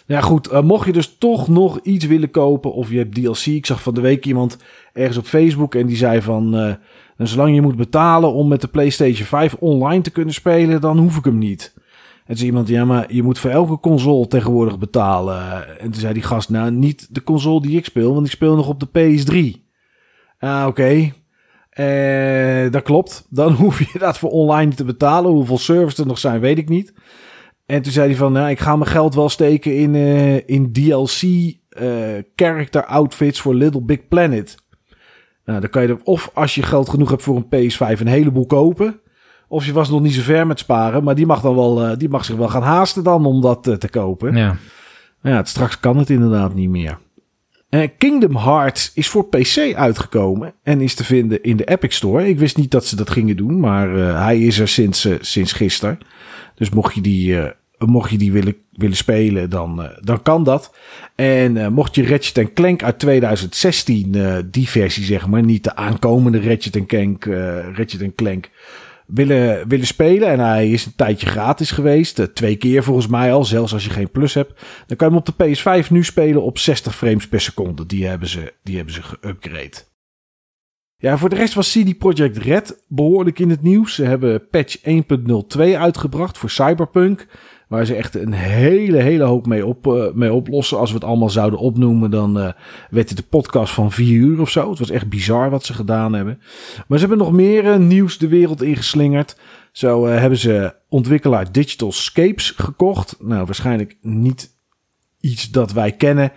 Ja, 0.05 0.21
goed. 0.21 0.51
Uh, 0.51 0.61
mocht 0.61 0.85
je 0.85 0.91
dus 0.91 1.15
toch 1.17 1.47
nog 1.47 1.79
iets 1.79 2.05
willen 2.05 2.31
kopen 2.31 2.73
of 2.73 2.89
je 2.89 2.97
hebt 2.97 3.15
DLC. 3.15 3.45
Ik 3.45 3.65
zag 3.65 3.81
van 3.81 3.93
de 3.93 4.01
week 4.01 4.25
iemand 4.25 4.57
ergens 4.93 5.17
op 5.17 5.25
Facebook 5.25 5.75
en 5.75 5.87
die 5.87 5.97
zei 5.97 6.21
van... 6.21 6.55
Uh, 6.55 6.73
zolang 7.17 7.55
je 7.55 7.61
moet 7.61 7.75
betalen 7.75 8.33
om 8.33 8.47
met 8.47 8.61
de 8.61 8.67
PlayStation 8.67 9.25
5 9.27 9.53
online 9.53 10.01
te 10.01 10.11
kunnen 10.11 10.33
spelen, 10.33 10.81
dan 10.81 10.97
hoef 10.97 11.17
ik 11.17 11.23
hem 11.23 11.37
niet. 11.37 11.73
En 12.25 12.35
zei 12.35 12.47
iemand, 12.47 12.67
ja, 12.67 12.85
maar 12.85 13.13
je 13.13 13.23
moet 13.23 13.39
voor 13.39 13.49
elke 13.49 13.79
console 13.79 14.27
tegenwoordig 14.27 14.79
betalen. 14.79 15.67
En 15.79 15.91
toen 15.91 16.01
zei 16.01 16.13
die 16.13 16.23
gast, 16.23 16.49
nou, 16.49 16.71
niet 16.71 17.07
de 17.09 17.23
console 17.23 17.61
die 17.61 17.77
ik 17.77 17.85
speel, 17.85 18.13
want 18.13 18.25
ik 18.25 18.31
speel 18.31 18.55
nog 18.55 18.67
op 18.67 18.79
de 18.79 18.87
PS3. 18.87 19.61
Ah, 20.39 20.65
oké. 20.67 21.11
Uh, 21.79 22.71
dat 22.71 22.83
klopt. 22.83 23.25
Dan 23.29 23.53
hoef 23.61 23.91
je 23.91 23.99
dat 23.99 24.17
voor 24.17 24.29
online 24.29 24.73
te 24.73 24.83
betalen. 24.83 25.31
Hoeveel 25.31 25.57
servers 25.57 25.97
er 25.97 26.05
nog 26.05 26.17
zijn, 26.17 26.39
weet 26.39 26.57
ik 26.57 26.69
niet. 26.69 26.93
En 27.69 27.81
toen 27.81 27.91
zei 27.91 28.07
hij 28.07 28.15
van, 28.17 28.31
nou, 28.31 28.49
ik 28.49 28.59
ga 28.59 28.75
mijn 28.75 28.89
geld 28.89 29.15
wel 29.15 29.29
steken 29.29 29.75
in, 29.75 29.93
uh, 29.93 30.35
in 30.35 30.71
DLC 30.73 31.21
uh, 31.21 31.53
character 32.35 32.85
outfits 32.85 33.41
voor 33.41 33.55
Little 33.55 33.81
Big 33.81 34.07
Planet. 34.07 34.57
Nou, 35.45 35.59
dan 35.59 35.69
kan 35.69 35.81
je 35.81 35.87
er, 35.87 35.99
of 36.03 36.31
als 36.33 36.55
je 36.55 36.61
geld 36.61 36.89
genoeg 36.89 37.09
hebt 37.09 37.23
voor 37.23 37.35
een 37.35 37.71
PS5 37.71 37.99
een 37.99 38.07
heleboel 38.07 38.45
kopen. 38.45 38.99
Of 39.47 39.65
je 39.65 39.73
was 39.73 39.89
nog 39.89 40.01
niet 40.01 40.13
zo 40.13 40.21
ver 40.21 40.47
met 40.47 40.59
sparen, 40.59 41.03
maar 41.03 41.15
die 41.15 41.25
mag 41.25 41.41
dan 41.41 41.55
wel, 41.55 41.89
uh, 41.89 41.97
die 41.97 42.09
mag 42.09 42.25
zich 42.25 42.35
wel 42.35 42.47
gaan 42.47 42.61
haasten 42.63 43.03
dan 43.03 43.25
om 43.25 43.41
dat 43.41 43.63
te 43.63 43.89
kopen. 43.89 44.35
Ja. 44.35 44.55
Ja, 45.21 45.35
het, 45.35 45.47
straks 45.47 45.79
kan 45.79 45.97
het 45.97 46.09
inderdaad 46.09 46.53
niet 46.53 46.69
meer. 46.69 46.97
Uh, 47.69 47.87
Kingdom 47.97 48.35
Hearts 48.35 48.91
is 48.93 49.07
voor 49.07 49.27
PC 49.27 49.73
uitgekomen 49.75 50.53
en 50.63 50.81
is 50.81 50.95
te 50.95 51.03
vinden 51.03 51.43
in 51.43 51.57
de 51.57 51.63
Epic 51.63 51.95
Store. 51.95 52.27
Ik 52.27 52.39
wist 52.39 52.57
niet 52.57 52.71
dat 52.71 52.85
ze 52.85 52.95
dat 52.95 53.09
gingen 53.09 53.37
doen, 53.37 53.59
maar 53.59 53.89
hij 53.95 54.39
is 54.39 54.59
er 54.59 54.67
sinds, 54.67 55.07
sinds 55.19 55.53
gisteren. 55.53 55.99
Dus 56.55 56.69
mocht 56.69 56.95
je 56.95 57.01
die 57.01 57.37
mocht 57.85 58.11
je 58.11 58.17
die 58.17 58.31
willen, 58.31 58.55
willen 58.71 58.95
spelen, 58.95 59.49
dan, 59.49 59.89
dan 60.01 60.21
kan 60.21 60.43
dat. 60.43 60.73
En 61.15 61.73
mocht 61.73 61.95
je 61.95 62.07
Ratchet 62.07 62.53
Clank 62.53 62.83
uit 62.83 62.99
2016, 62.99 64.15
uh, 64.15 64.37
eh, 64.37 64.45
die 64.51 64.69
versie 64.69 65.03
zeg 65.03 65.27
maar, 65.27 65.43
niet 65.43 65.63
de 65.63 65.75
aankomende 65.75 66.41
Ratchet 66.41 66.85
Clank, 66.85 67.25
Ratchet 67.75 68.15
Clank 68.15 68.49
willen, 69.13 69.67
willen 69.67 69.87
spelen. 69.87 70.29
En 70.29 70.39
hij 70.39 70.69
is 70.69 70.85
een 70.85 70.95
tijdje 70.95 71.27
gratis 71.27 71.71
geweest. 71.71 72.35
twee 72.35 72.55
keer 72.55 72.83
volgens 72.83 73.07
mij 73.07 73.33
al, 73.33 73.45
zelfs 73.45 73.73
als 73.73 73.83
je 73.83 73.89
geen 73.89 74.11
plus 74.11 74.33
hebt. 74.33 74.61
Dan 74.87 74.97
kan 74.97 75.07
je 75.07 75.13
hem 75.13 75.23
op 75.27 75.37
de 75.37 75.83
PS5 75.83 75.89
nu 75.89 76.03
spelen 76.03 76.43
op 76.43 76.57
60 76.57 76.95
frames 76.95 77.27
per 77.27 77.41
seconde. 77.41 77.85
Die 77.85 78.07
hebben 78.07 78.27
ze, 78.27 78.53
die 78.63 78.75
hebben 78.75 78.93
ze 78.93 79.01
geüpgrade. 79.01 79.87
Ja, 81.01 81.17
voor 81.17 81.29
de 81.29 81.35
rest 81.35 81.53
was 81.53 81.71
CD 81.71 81.97
Projekt 81.97 82.37
Red 82.37 82.83
behoorlijk 82.87 83.39
in 83.39 83.49
het 83.49 83.61
nieuws. 83.61 83.95
Ze 83.95 84.03
hebben 84.03 84.49
patch 84.49 84.77
1.02 85.57 85.61
uitgebracht 85.77 86.37
voor 86.37 86.49
Cyberpunk. 86.49 87.27
Waar 87.69 87.85
ze 87.85 87.95
echt 87.95 88.15
een 88.15 88.33
hele, 88.33 88.97
hele 88.97 89.23
hoop 89.23 89.47
mee, 89.47 89.65
op, 89.65 89.87
uh, 89.87 90.11
mee 90.13 90.33
oplossen. 90.33 90.77
Als 90.77 90.89
we 90.89 90.95
het 90.95 91.03
allemaal 91.03 91.29
zouden 91.29 91.59
opnoemen, 91.59 92.11
dan 92.11 92.37
uh, 92.37 92.51
werd 92.89 93.09
het 93.09 93.17
de 93.17 93.23
podcast 93.23 93.73
van 93.73 93.91
vier 93.91 94.19
uur 94.19 94.41
of 94.41 94.49
zo. 94.49 94.69
Het 94.69 94.79
was 94.79 94.89
echt 94.89 95.09
bizar 95.09 95.49
wat 95.49 95.63
ze 95.63 95.73
gedaan 95.73 96.13
hebben. 96.13 96.39
Maar 96.87 96.99
ze 96.99 97.07
hebben 97.07 97.25
nog 97.25 97.33
meer 97.33 97.65
uh, 97.65 97.75
nieuws 97.75 98.17
de 98.17 98.27
wereld 98.27 98.61
ingeslingerd. 98.61 99.37
Zo 99.71 100.05
hebben 100.05 100.39
ze 100.39 100.75
ontwikkelaar 100.87 101.51
Digital 101.51 101.91
Scapes 101.91 102.53
gekocht. 102.57 103.15
Nou, 103.19 103.45
waarschijnlijk 103.45 103.97
niet 104.01 104.55
iets 105.19 105.51
dat 105.51 105.71
wij 105.71 105.91
kennen. 105.91 106.31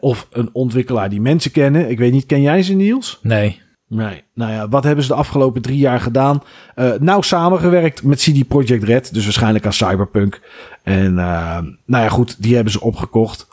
of 0.00 0.28
een 0.32 0.50
ontwikkelaar 0.52 1.10
die 1.10 1.20
mensen 1.20 1.50
kennen. 1.50 1.90
Ik 1.90 1.98
weet 1.98 2.12
niet, 2.12 2.26
ken 2.26 2.42
jij 2.42 2.62
ze, 2.62 2.74
Niels? 2.74 3.18
Nee. 3.22 3.60
Nee, 3.94 4.22
nou 4.34 4.52
ja, 4.52 4.68
wat 4.68 4.84
hebben 4.84 5.04
ze 5.04 5.10
de 5.10 5.16
afgelopen 5.16 5.62
drie 5.62 5.78
jaar 5.78 6.00
gedaan? 6.00 6.42
Nou 6.98 7.22
samengewerkt 7.22 8.02
met 8.02 8.18
CD 8.18 8.48
Projekt 8.48 8.84
Red, 8.84 9.14
dus 9.14 9.24
waarschijnlijk 9.24 9.66
aan 9.66 9.72
Cyberpunk. 9.72 10.40
En 10.82 11.12
uh, 11.12 11.58
nou 11.86 12.04
ja, 12.04 12.08
goed, 12.08 12.42
die 12.42 12.54
hebben 12.54 12.72
ze 12.72 12.80
opgekocht. 12.80 13.48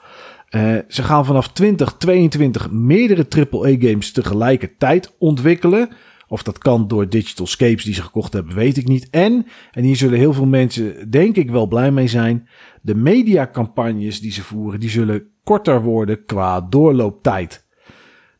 Uh, 0.49 0.77
ze 0.87 1.03
gaan 1.03 1.25
vanaf 1.25 1.47
2022 1.47 2.71
meerdere 2.71 3.25
AAA-games 3.29 4.11
tegelijkertijd 4.11 5.15
ontwikkelen. 5.17 5.89
Of 6.27 6.43
dat 6.43 6.57
kan 6.57 6.87
door 6.87 7.09
Digital 7.09 7.47
Scapes 7.47 7.83
die 7.83 7.93
ze 7.93 8.03
gekocht 8.03 8.33
hebben, 8.33 8.55
weet 8.55 8.77
ik 8.77 8.87
niet. 8.87 9.07
En, 9.09 9.47
en 9.71 9.83
hier 9.83 9.95
zullen 9.95 10.19
heel 10.19 10.33
veel 10.33 10.45
mensen 10.45 11.11
denk 11.11 11.35
ik 11.35 11.51
wel 11.51 11.67
blij 11.67 11.91
mee 11.91 12.07
zijn. 12.07 12.47
De 12.81 12.95
mediacampagnes 12.95 14.21
die 14.21 14.31
ze 14.31 14.43
voeren, 14.43 14.79
die 14.79 14.89
zullen 14.89 15.27
korter 15.43 15.81
worden 15.81 16.25
qua 16.25 16.61
doorlooptijd. 16.61 17.67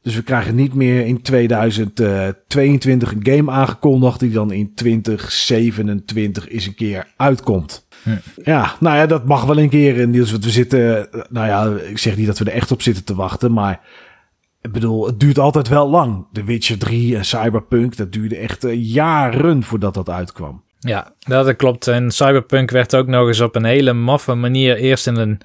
Dus 0.02 0.16
we 0.16 0.24
krijgen 0.24 0.56
niet 0.56 0.74
meer 0.74 1.06
in 1.06 1.22
2022 1.22 3.12
een 3.12 3.26
game 3.36 3.52
aangekondigd 3.52 4.20
die 4.20 4.32
dan 4.32 4.52
in 4.52 4.74
2027 4.74 6.50
eens 6.50 6.66
een 6.66 6.76
keer 6.76 7.08
uitkomt. 7.18 7.88
Ja, 8.44 8.76
nou 8.80 8.98
ja, 8.98 9.06
dat 9.06 9.26
mag 9.26 9.46
wel 9.46 9.60
een 9.60 9.70
keer, 9.70 10.08
Niels. 10.08 10.32
Want 10.32 10.44
we 10.44 10.50
zitten, 10.50 11.10
nou 11.30 11.48
ja, 11.48 11.84
ik 11.90 11.98
zeg 11.98 12.18
niet 12.18 12.28
dat 12.28 12.38
we 12.38 12.46
er 12.46 12.52
echt 12.52 12.72
op 12.72 12.82
zitten 12.82 13.04
te 13.04 13.16
wachten, 13.16 13.54
maar 13.54 13.82
ik 14.62 14.72
bedoel, 14.72 15.06
het 15.06 15.20
duurt 15.20 15.40
altijd 15.40 15.68
wel 15.68 15.90
lang. 15.90 16.26
The 16.34 16.44
Witcher 16.44 16.78
3 16.78 17.16
en 17.16 17.26
Cyberpunk, 17.26 17.98
dat 17.98 18.12
duurde 18.12 18.38
echt 18.38 18.64
eh, 18.64 18.94
jaren 18.94 19.64
voordat 19.64 19.94
dat 19.94 20.10
uitkwam. 20.10 20.64
Ja, 20.80 21.14
dat 21.20 21.56
klopt. 21.56 21.88
En 21.88 22.12
Cyberpunk 22.12 22.72
werd 22.72 22.96
ook 22.96 23.08
nog 23.08 23.28
eens 23.28 23.40
op 23.40 23.56
een 23.56 23.66
hele 23.66 23.94
maffe 23.94 24.34
manier 24.34 24.78
eerst 24.78 25.08
in 25.08 25.16
een, 25.16 25.40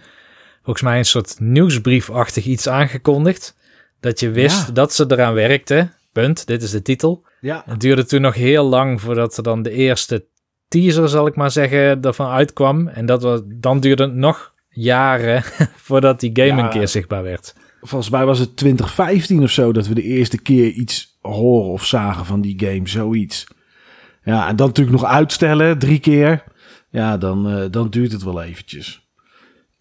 volgens 0.62 0.84
mij 0.84 0.98
een 0.98 1.04
soort 1.04 1.40
nieuwsbriefachtig 1.40 2.44
iets 2.44 2.68
aangekondigd. 2.68 3.56
Dat 4.04 4.20
je 4.20 4.30
wist 4.30 4.74
dat 4.74 4.92
ze 4.92 5.04
eraan 5.08 5.34
werkten. 5.34 5.92
Punt. 6.12 6.46
Dit 6.46 6.62
is 6.62 6.70
de 6.70 6.82
titel. 6.82 7.26
Ja. 7.40 7.62
Het 7.66 7.80
duurde 7.80 8.04
toen 8.04 8.20
nog 8.20 8.34
heel 8.34 8.64
lang 8.64 9.00
voordat 9.00 9.36
er 9.36 9.42
dan 9.42 9.62
de 9.62 9.70
eerste 9.70 10.26
teaser, 10.68 11.08
zal 11.08 11.26
ik 11.26 11.36
maar 11.36 11.50
zeggen, 11.50 12.02
ervan 12.02 12.30
uitkwam. 12.30 12.88
En 12.88 13.06
dat 13.06 13.22
was, 13.22 13.40
dan 13.44 13.80
duurde 13.80 14.02
het 14.02 14.14
nog 14.14 14.54
jaren 14.68 15.42
voordat 15.86 16.20
die 16.20 16.30
game 16.32 16.62
een 16.62 16.68
keer 16.68 16.88
zichtbaar 16.88 17.22
werd. 17.22 17.54
Volgens 17.80 18.10
mij 18.10 18.24
was 18.24 18.38
het 18.38 18.56
2015 18.56 19.42
of 19.42 19.50
zo 19.50 19.72
dat 19.72 19.86
we 19.86 19.94
de 19.94 20.02
eerste 20.02 20.42
keer 20.42 20.70
iets 20.70 21.18
horen 21.20 21.70
of 21.70 21.84
zagen 21.84 22.24
van 22.24 22.40
die 22.40 22.60
game. 22.66 22.88
Zoiets. 22.88 23.46
Ja, 24.24 24.48
en 24.48 24.56
dan 24.56 24.66
natuurlijk 24.66 24.96
nog 24.96 25.10
uitstellen, 25.10 25.78
drie 25.78 25.98
keer. 25.98 26.44
Ja, 26.90 27.16
dan, 27.16 27.58
uh, 27.58 27.64
dan 27.70 27.90
duurt 27.90 28.12
het 28.12 28.22
wel 28.22 28.42
eventjes. 28.42 29.08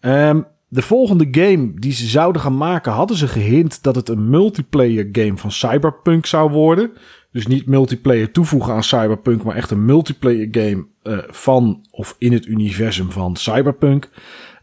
Um, 0.00 0.46
de 0.74 0.82
volgende 0.82 1.28
game 1.30 1.72
die 1.74 1.92
ze 1.92 2.06
zouden 2.06 2.42
gaan 2.42 2.56
maken, 2.56 2.92
hadden 2.92 3.16
ze 3.16 3.28
gehint 3.28 3.82
dat 3.82 3.94
het 3.94 4.08
een 4.08 4.30
multiplayer 4.30 5.08
game 5.12 5.36
van 5.36 5.52
Cyberpunk 5.52 6.26
zou 6.26 6.50
worden. 6.50 6.90
Dus 7.32 7.46
niet 7.46 7.66
multiplayer 7.66 8.30
toevoegen 8.30 8.72
aan 8.72 8.82
Cyberpunk, 8.82 9.42
maar 9.42 9.56
echt 9.56 9.70
een 9.70 9.84
multiplayer 9.84 10.48
game 10.50 10.86
uh, 11.02 11.18
van 11.26 11.86
of 11.90 12.16
in 12.18 12.32
het 12.32 12.46
universum 12.46 13.10
van 13.10 13.36
Cyberpunk. 13.36 14.08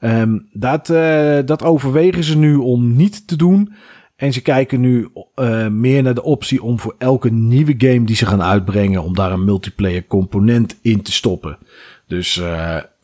Um, 0.01 0.47
dat, 0.53 0.89
uh, 0.89 1.39
dat 1.45 1.63
overwegen 1.63 2.23
ze 2.23 2.37
nu 2.37 2.55
om 2.55 2.95
niet 2.95 3.27
te 3.27 3.35
doen. 3.35 3.73
En 4.15 4.33
ze 4.33 4.41
kijken 4.41 4.79
nu 4.79 5.07
uh, 5.35 5.67
meer 5.67 6.03
naar 6.03 6.13
de 6.13 6.23
optie 6.23 6.63
om 6.63 6.79
voor 6.79 6.95
elke 6.97 7.31
nieuwe 7.31 7.73
game 7.77 8.03
die 8.03 8.15
ze 8.15 8.25
gaan 8.25 8.43
uitbrengen, 8.43 9.03
om 9.03 9.15
daar 9.15 9.31
een 9.31 9.45
multiplayer 9.45 10.07
component 10.07 10.79
in 10.81 11.01
te 11.01 11.11
stoppen. 11.11 11.57
Dus, 12.07 12.35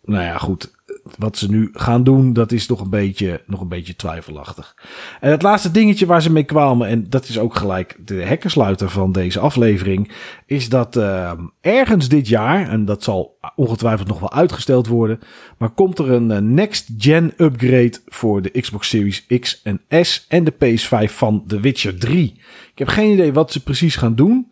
nou 0.05 0.23
ja, 0.23 0.37
goed 0.37 0.75
wat 1.17 1.37
ze 1.37 1.49
nu 1.49 1.69
gaan 1.73 2.03
doen, 2.03 2.33
dat 2.33 2.51
is 2.51 2.67
nog 2.67 2.81
een 2.81 2.89
beetje, 2.89 3.41
nog 3.45 3.61
een 3.61 3.67
beetje 3.67 3.95
twijfelachtig. 3.95 4.75
En 5.19 5.31
het 5.31 5.41
laatste 5.41 5.71
dingetje 5.71 6.05
waar 6.05 6.21
ze 6.21 6.31
mee 6.31 6.43
kwamen, 6.43 6.87
en 6.87 7.09
dat 7.09 7.27
is 7.27 7.39
ook 7.39 7.55
gelijk 7.55 7.97
de 8.05 8.15
hekkensluiter 8.15 8.89
van 8.89 9.11
deze 9.11 9.39
aflevering, 9.39 10.11
is 10.45 10.69
dat 10.69 10.95
uh, 10.95 11.31
ergens 11.61 12.07
dit 12.07 12.27
jaar, 12.27 12.69
en 12.69 12.85
dat 12.85 13.03
zal 13.03 13.37
ongetwijfeld 13.55 14.07
nog 14.07 14.19
wel 14.19 14.33
uitgesteld 14.33 14.87
worden, 14.87 15.19
maar 15.57 15.69
komt 15.69 15.99
er 15.99 16.11
een 16.11 16.31
uh, 16.31 16.37
next-gen 16.37 17.33
upgrade 17.37 17.97
voor 18.05 18.41
de 18.41 18.61
Xbox 18.61 18.89
Series 18.89 19.25
X 19.39 19.61
en 19.63 19.81
S 20.01 20.25
en 20.27 20.43
de 20.43 20.53
PS5 20.53 21.11
van 21.11 21.43
The 21.47 21.59
Witcher 21.59 21.99
3. 21.99 22.41
Ik 22.71 22.77
heb 22.77 22.87
geen 22.87 23.11
idee 23.11 23.33
wat 23.33 23.51
ze 23.51 23.63
precies 23.63 23.95
gaan 23.95 24.15
doen. 24.15 24.47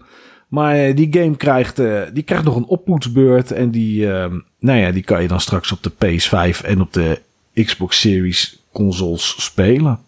Maar 0.47 0.75
eh, 0.75 0.95
die 0.95 1.07
game 1.11 1.35
krijgt, 1.35 1.79
uh, 1.79 2.01
die 2.13 2.23
krijgt 2.23 2.43
nog 2.45 2.55
een 2.55 2.65
oppoetsbeurt. 2.65 3.51
En 3.51 3.71
die, 3.71 4.05
uh, 4.05 4.25
nou 4.59 4.79
ja, 4.79 4.91
die 4.91 5.03
kan 5.03 5.21
je 5.21 5.27
dan 5.27 5.41
straks 5.41 5.71
op 5.71 5.83
de 5.83 5.91
PS5 5.91 6.65
en 6.65 6.81
op 6.81 6.93
de 6.93 7.21
Xbox 7.53 7.99
Series 7.99 8.63
consoles 8.71 9.43
spelen. 9.43 9.99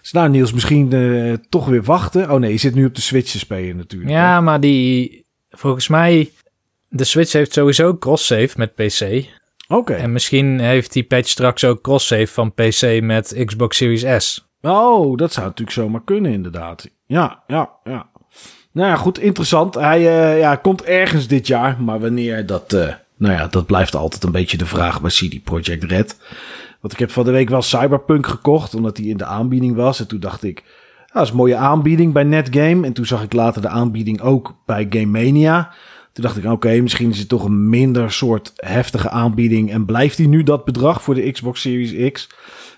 Dus 0.00 0.12
nou 0.12 0.28
Niels, 0.28 0.52
misschien 0.52 0.94
uh, 0.94 1.34
toch 1.48 1.66
weer 1.66 1.82
wachten. 1.82 2.30
Oh 2.30 2.38
nee, 2.38 2.50
je 2.50 2.58
zit 2.58 2.74
nu 2.74 2.84
op 2.84 2.94
de 2.94 3.00
Switch 3.00 3.30
te 3.30 3.38
spelen 3.38 3.76
natuurlijk. 3.76 4.10
Ja, 4.10 4.40
maar 4.40 4.60
die, 4.60 5.24
volgens 5.50 5.88
mij, 5.88 6.30
de 6.88 7.04
Switch 7.04 7.32
heeft 7.32 7.52
sowieso 7.52 7.98
cross-save 7.98 8.50
met 8.56 8.74
PC. 8.74 9.24
Oké. 9.68 9.92
En 9.92 10.12
misschien 10.12 10.60
heeft 10.60 10.92
die 10.92 11.04
patch 11.04 11.28
straks 11.28 11.64
ook 11.64 11.82
cross-save 11.82 12.26
van 12.26 12.52
PC 12.54 13.00
met 13.02 13.42
Xbox 13.44 13.76
Series 13.76 14.24
S. 14.24 14.50
Oh, 14.60 15.16
dat 15.16 15.32
zou 15.32 15.46
natuurlijk 15.46 15.76
zomaar 15.76 16.04
kunnen 16.04 16.32
inderdaad. 16.32 16.90
Ja, 17.06 17.42
ja, 17.46 17.70
ja. 17.84 18.10
Nou 18.72 18.88
ja, 18.88 18.96
goed, 18.96 19.18
interessant. 19.18 19.74
Hij 19.74 20.00
uh, 20.00 20.38
ja, 20.38 20.56
komt 20.56 20.82
ergens 20.82 21.26
dit 21.26 21.46
jaar, 21.46 21.82
maar 21.82 22.00
wanneer, 22.00 22.46
dat, 22.46 22.72
uh, 22.72 22.92
nou 23.16 23.34
ja, 23.34 23.46
dat 23.46 23.66
blijft 23.66 23.94
altijd 23.94 24.24
een 24.24 24.32
beetje 24.32 24.56
de 24.56 24.66
vraag 24.66 25.00
bij 25.00 25.10
CD 25.10 25.44
Projekt 25.44 25.84
Red. 25.84 26.16
Want 26.80 26.92
ik 26.92 26.98
heb 26.98 27.10
van 27.10 27.24
de 27.24 27.30
week 27.30 27.48
wel 27.48 27.62
Cyberpunk 27.62 28.26
gekocht, 28.26 28.74
omdat 28.74 28.96
hij 28.96 29.06
in 29.06 29.16
de 29.16 29.24
aanbieding 29.24 29.76
was. 29.76 30.00
En 30.00 30.06
toen 30.06 30.20
dacht 30.20 30.42
ik, 30.42 30.62
ah, 31.06 31.14
dat 31.14 31.22
is 31.22 31.30
een 31.30 31.36
mooie 31.36 31.56
aanbieding 31.56 32.12
bij 32.12 32.22
Netgame. 32.22 32.86
En 32.86 32.92
toen 32.92 33.06
zag 33.06 33.22
ik 33.22 33.32
later 33.32 33.62
de 33.62 33.68
aanbieding 33.68 34.20
ook 34.20 34.54
bij 34.66 34.86
Game 34.90 35.06
Mania. 35.06 35.72
Toen 36.12 36.24
dacht 36.24 36.36
ik, 36.36 36.44
oké, 36.44 36.80
misschien 36.80 37.10
is 37.10 37.18
het 37.18 37.28
toch 37.28 37.44
een 37.44 37.68
minder 37.68 38.12
soort 38.12 38.52
heftige 38.56 39.10
aanbieding. 39.10 39.70
En 39.70 39.84
blijft 39.84 40.18
hij 40.18 40.26
nu 40.26 40.42
dat 40.42 40.64
bedrag 40.64 41.02
voor 41.02 41.14
de 41.14 41.30
Xbox 41.30 41.60
Series 41.60 42.12
X? 42.12 42.28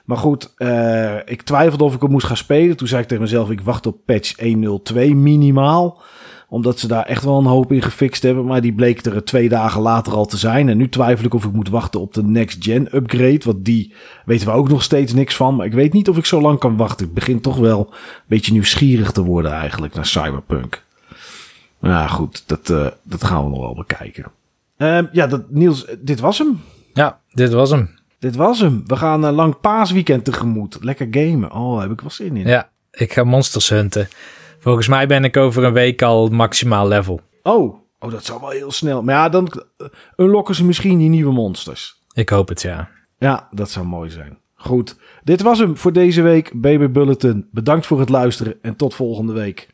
Maar 0.04 0.16
goed, 0.16 0.54
uh, 0.58 1.16
ik 1.24 1.42
twijfelde 1.42 1.84
of 1.84 1.94
ik 1.94 2.00
hem 2.00 2.10
moest 2.10 2.26
gaan 2.26 2.36
spelen. 2.36 2.76
Toen 2.76 2.88
zei 2.88 3.02
ik 3.02 3.08
tegen 3.08 3.22
mezelf, 3.22 3.50
ik 3.50 3.60
wacht 3.60 3.86
op 3.86 3.96
patch 4.04 4.34
1.02 4.42 4.94
minimaal. 5.14 6.02
Omdat 6.48 6.78
ze 6.78 6.88
daar 6.88 7.04
echt 7.04 7.24
wel 7.24 7.38
een 7.38 7.44
hoop 7.44 7.72
in 7.72 7.82
gefixt 7.82 8.22
hebben. 8.22 8.44
Maar 8.44 8.60
die 8.60 8.72
bleek 8.72 9.04
er 9.04 9.24
twee 9.24 9.48
dagen 9.48 9.80
later 9.80 10.12
al 10.12 10.26
te 10.26 10.36
zijn. 10.36 10.68
En 10.68 10.76
nu 10.76 10.88
twijfel 10.88 11.24
ik 11.24 11.34
of 11.34 11.44
ik 11.44 11.52
moet 11.52 11.68
wachten 11.68 12.00
op 12.00 12.14
de 12.14 12.22
next 12.22 12.64
gen 12.64 12.96
upgrade. 12.96 13.40
Want 13.44 13.64
die 13.64 13.92
weten 14.24 14.46
we 14.46 14.52
ook 14.52 14.68
nog 14.68 14.82
steeds 14.82 15.12
niks 15.12 15.36
van. 15.36 15.56
Maar 15.56 15.66
ik 15.66 15.72
weet 15.72 15.92
niet 15.92 16.08
of 16.08 16.16
ik 16.16 16.24
zo 16.24 16.40
lang 16.40 16.58
kan 16.58 16.76
wachten. 16.76 17.06
Ik 17.06 17.14
begin 17.14 17.40
toch 17.40 17.56
wel 17.56 17.86
een 17.90 18.24
beetje 18.26 18.52
nieuwsgierig 18.52 19.12
te 19.12 19.22
worden 19.22 19.52
eigenlijk 19.52 19.94
naar 19.94 20.06
Cyberpunk. 20.06 20.82
Nou 21.88 22.08
goed, 22.08 22.42
dat, 22.46 22.68
uh, 22.68 22.86
dat 23.02 23.24
gaan 23.24 23.44
we 23.44 23.50
nog 23.50 23.60
wel 23.60 23.74
bekijken. 23.74 24.24
Uh, 24.78 24.98
ja, 25.12 25.26
dat, 25.26 25.50
Niels, 25.50 25.86
dit 25.98 26.20
was 26.20 26.38
hem. 26.38 26.60
Ja, 26.92 27.20
dit 27.30 27.52
was 27.52 27.70
hem. 27.70 27.90
Dit 28.18 28.36
was 28.36 28.60
hem. 28.60 28.82
We 28.86 28.96
gaan 28.96 29.22
een 29.22 29.34
lang 29.34 29.60
paasweekend 29.60 30.24
tegemoet. 30.24 30.78
Lekker 30.80 31.06
gamen. 31.10 31.52
Oh, 31.52 31.80
heb 31.80 31.90
ik 31.90 32.00
wel 32.00 32.10
zin 32.10 32.36
in. 32.36 32.46
Ja, 32.46 32.70
ik 32.90 33.12
ga 33.12 33.24
monsters 33.24 33.68
hunten. 33.68 34.08
Volgens 34.58 34.88
mij 34.88 35.06
ben 35.06 35.24
ik 35.24 35.36
over 35.36 35.64
een 35.64 35.72
week 35.72 36.02
al 36.02 36.28
maximaal 36.28 36.88
level. 36.88 37.20
Oh, 37.42 37.74
oh 37.98 38.10
dat 38.10 38.24
zou 38.24 38.40
wel 38.40 38.50
heel 38.50 38.72
snel. 38.72 39.02
Maar 39.02 39.14
ja, 39.14 39.28
dan 39.28 39.62
uh, 39.78 39.86
unlocken 40.16 40.54
ze 40.54 40.64
misschien 40.64 40.98
die 40.98 41.08
nieuwe 41.08 41.32
monsters. 41.32 42.02
Ik 42.12 42.28
hoop 42.28 42.48
het, 42.48 42.62
ja. 42.62 42.88
Ja, 43.18 43.48
dat 43.50 43.70
zou 43.70 43.86
mooi 43.86 44.10
zijn. 44.10 44.38
Goed, 44.54 44.96
dit 45.24 45.42
was 45.42 45.58
hem 45.58 45.76
voor 45.76 45.92
deze 45.92 46.22
week. 46.22 46.50
Baby 46.54 46.88
Bulletin. 46.88 47.48
Bedankt 47.50 47.86
voor 47.86 48.00
het 48.00 48.08
luisteren 48.08 48.54
en 48.62 48.76
tot 48.76 48.94
volgende 48.94 49.32
week. 49.32 49.73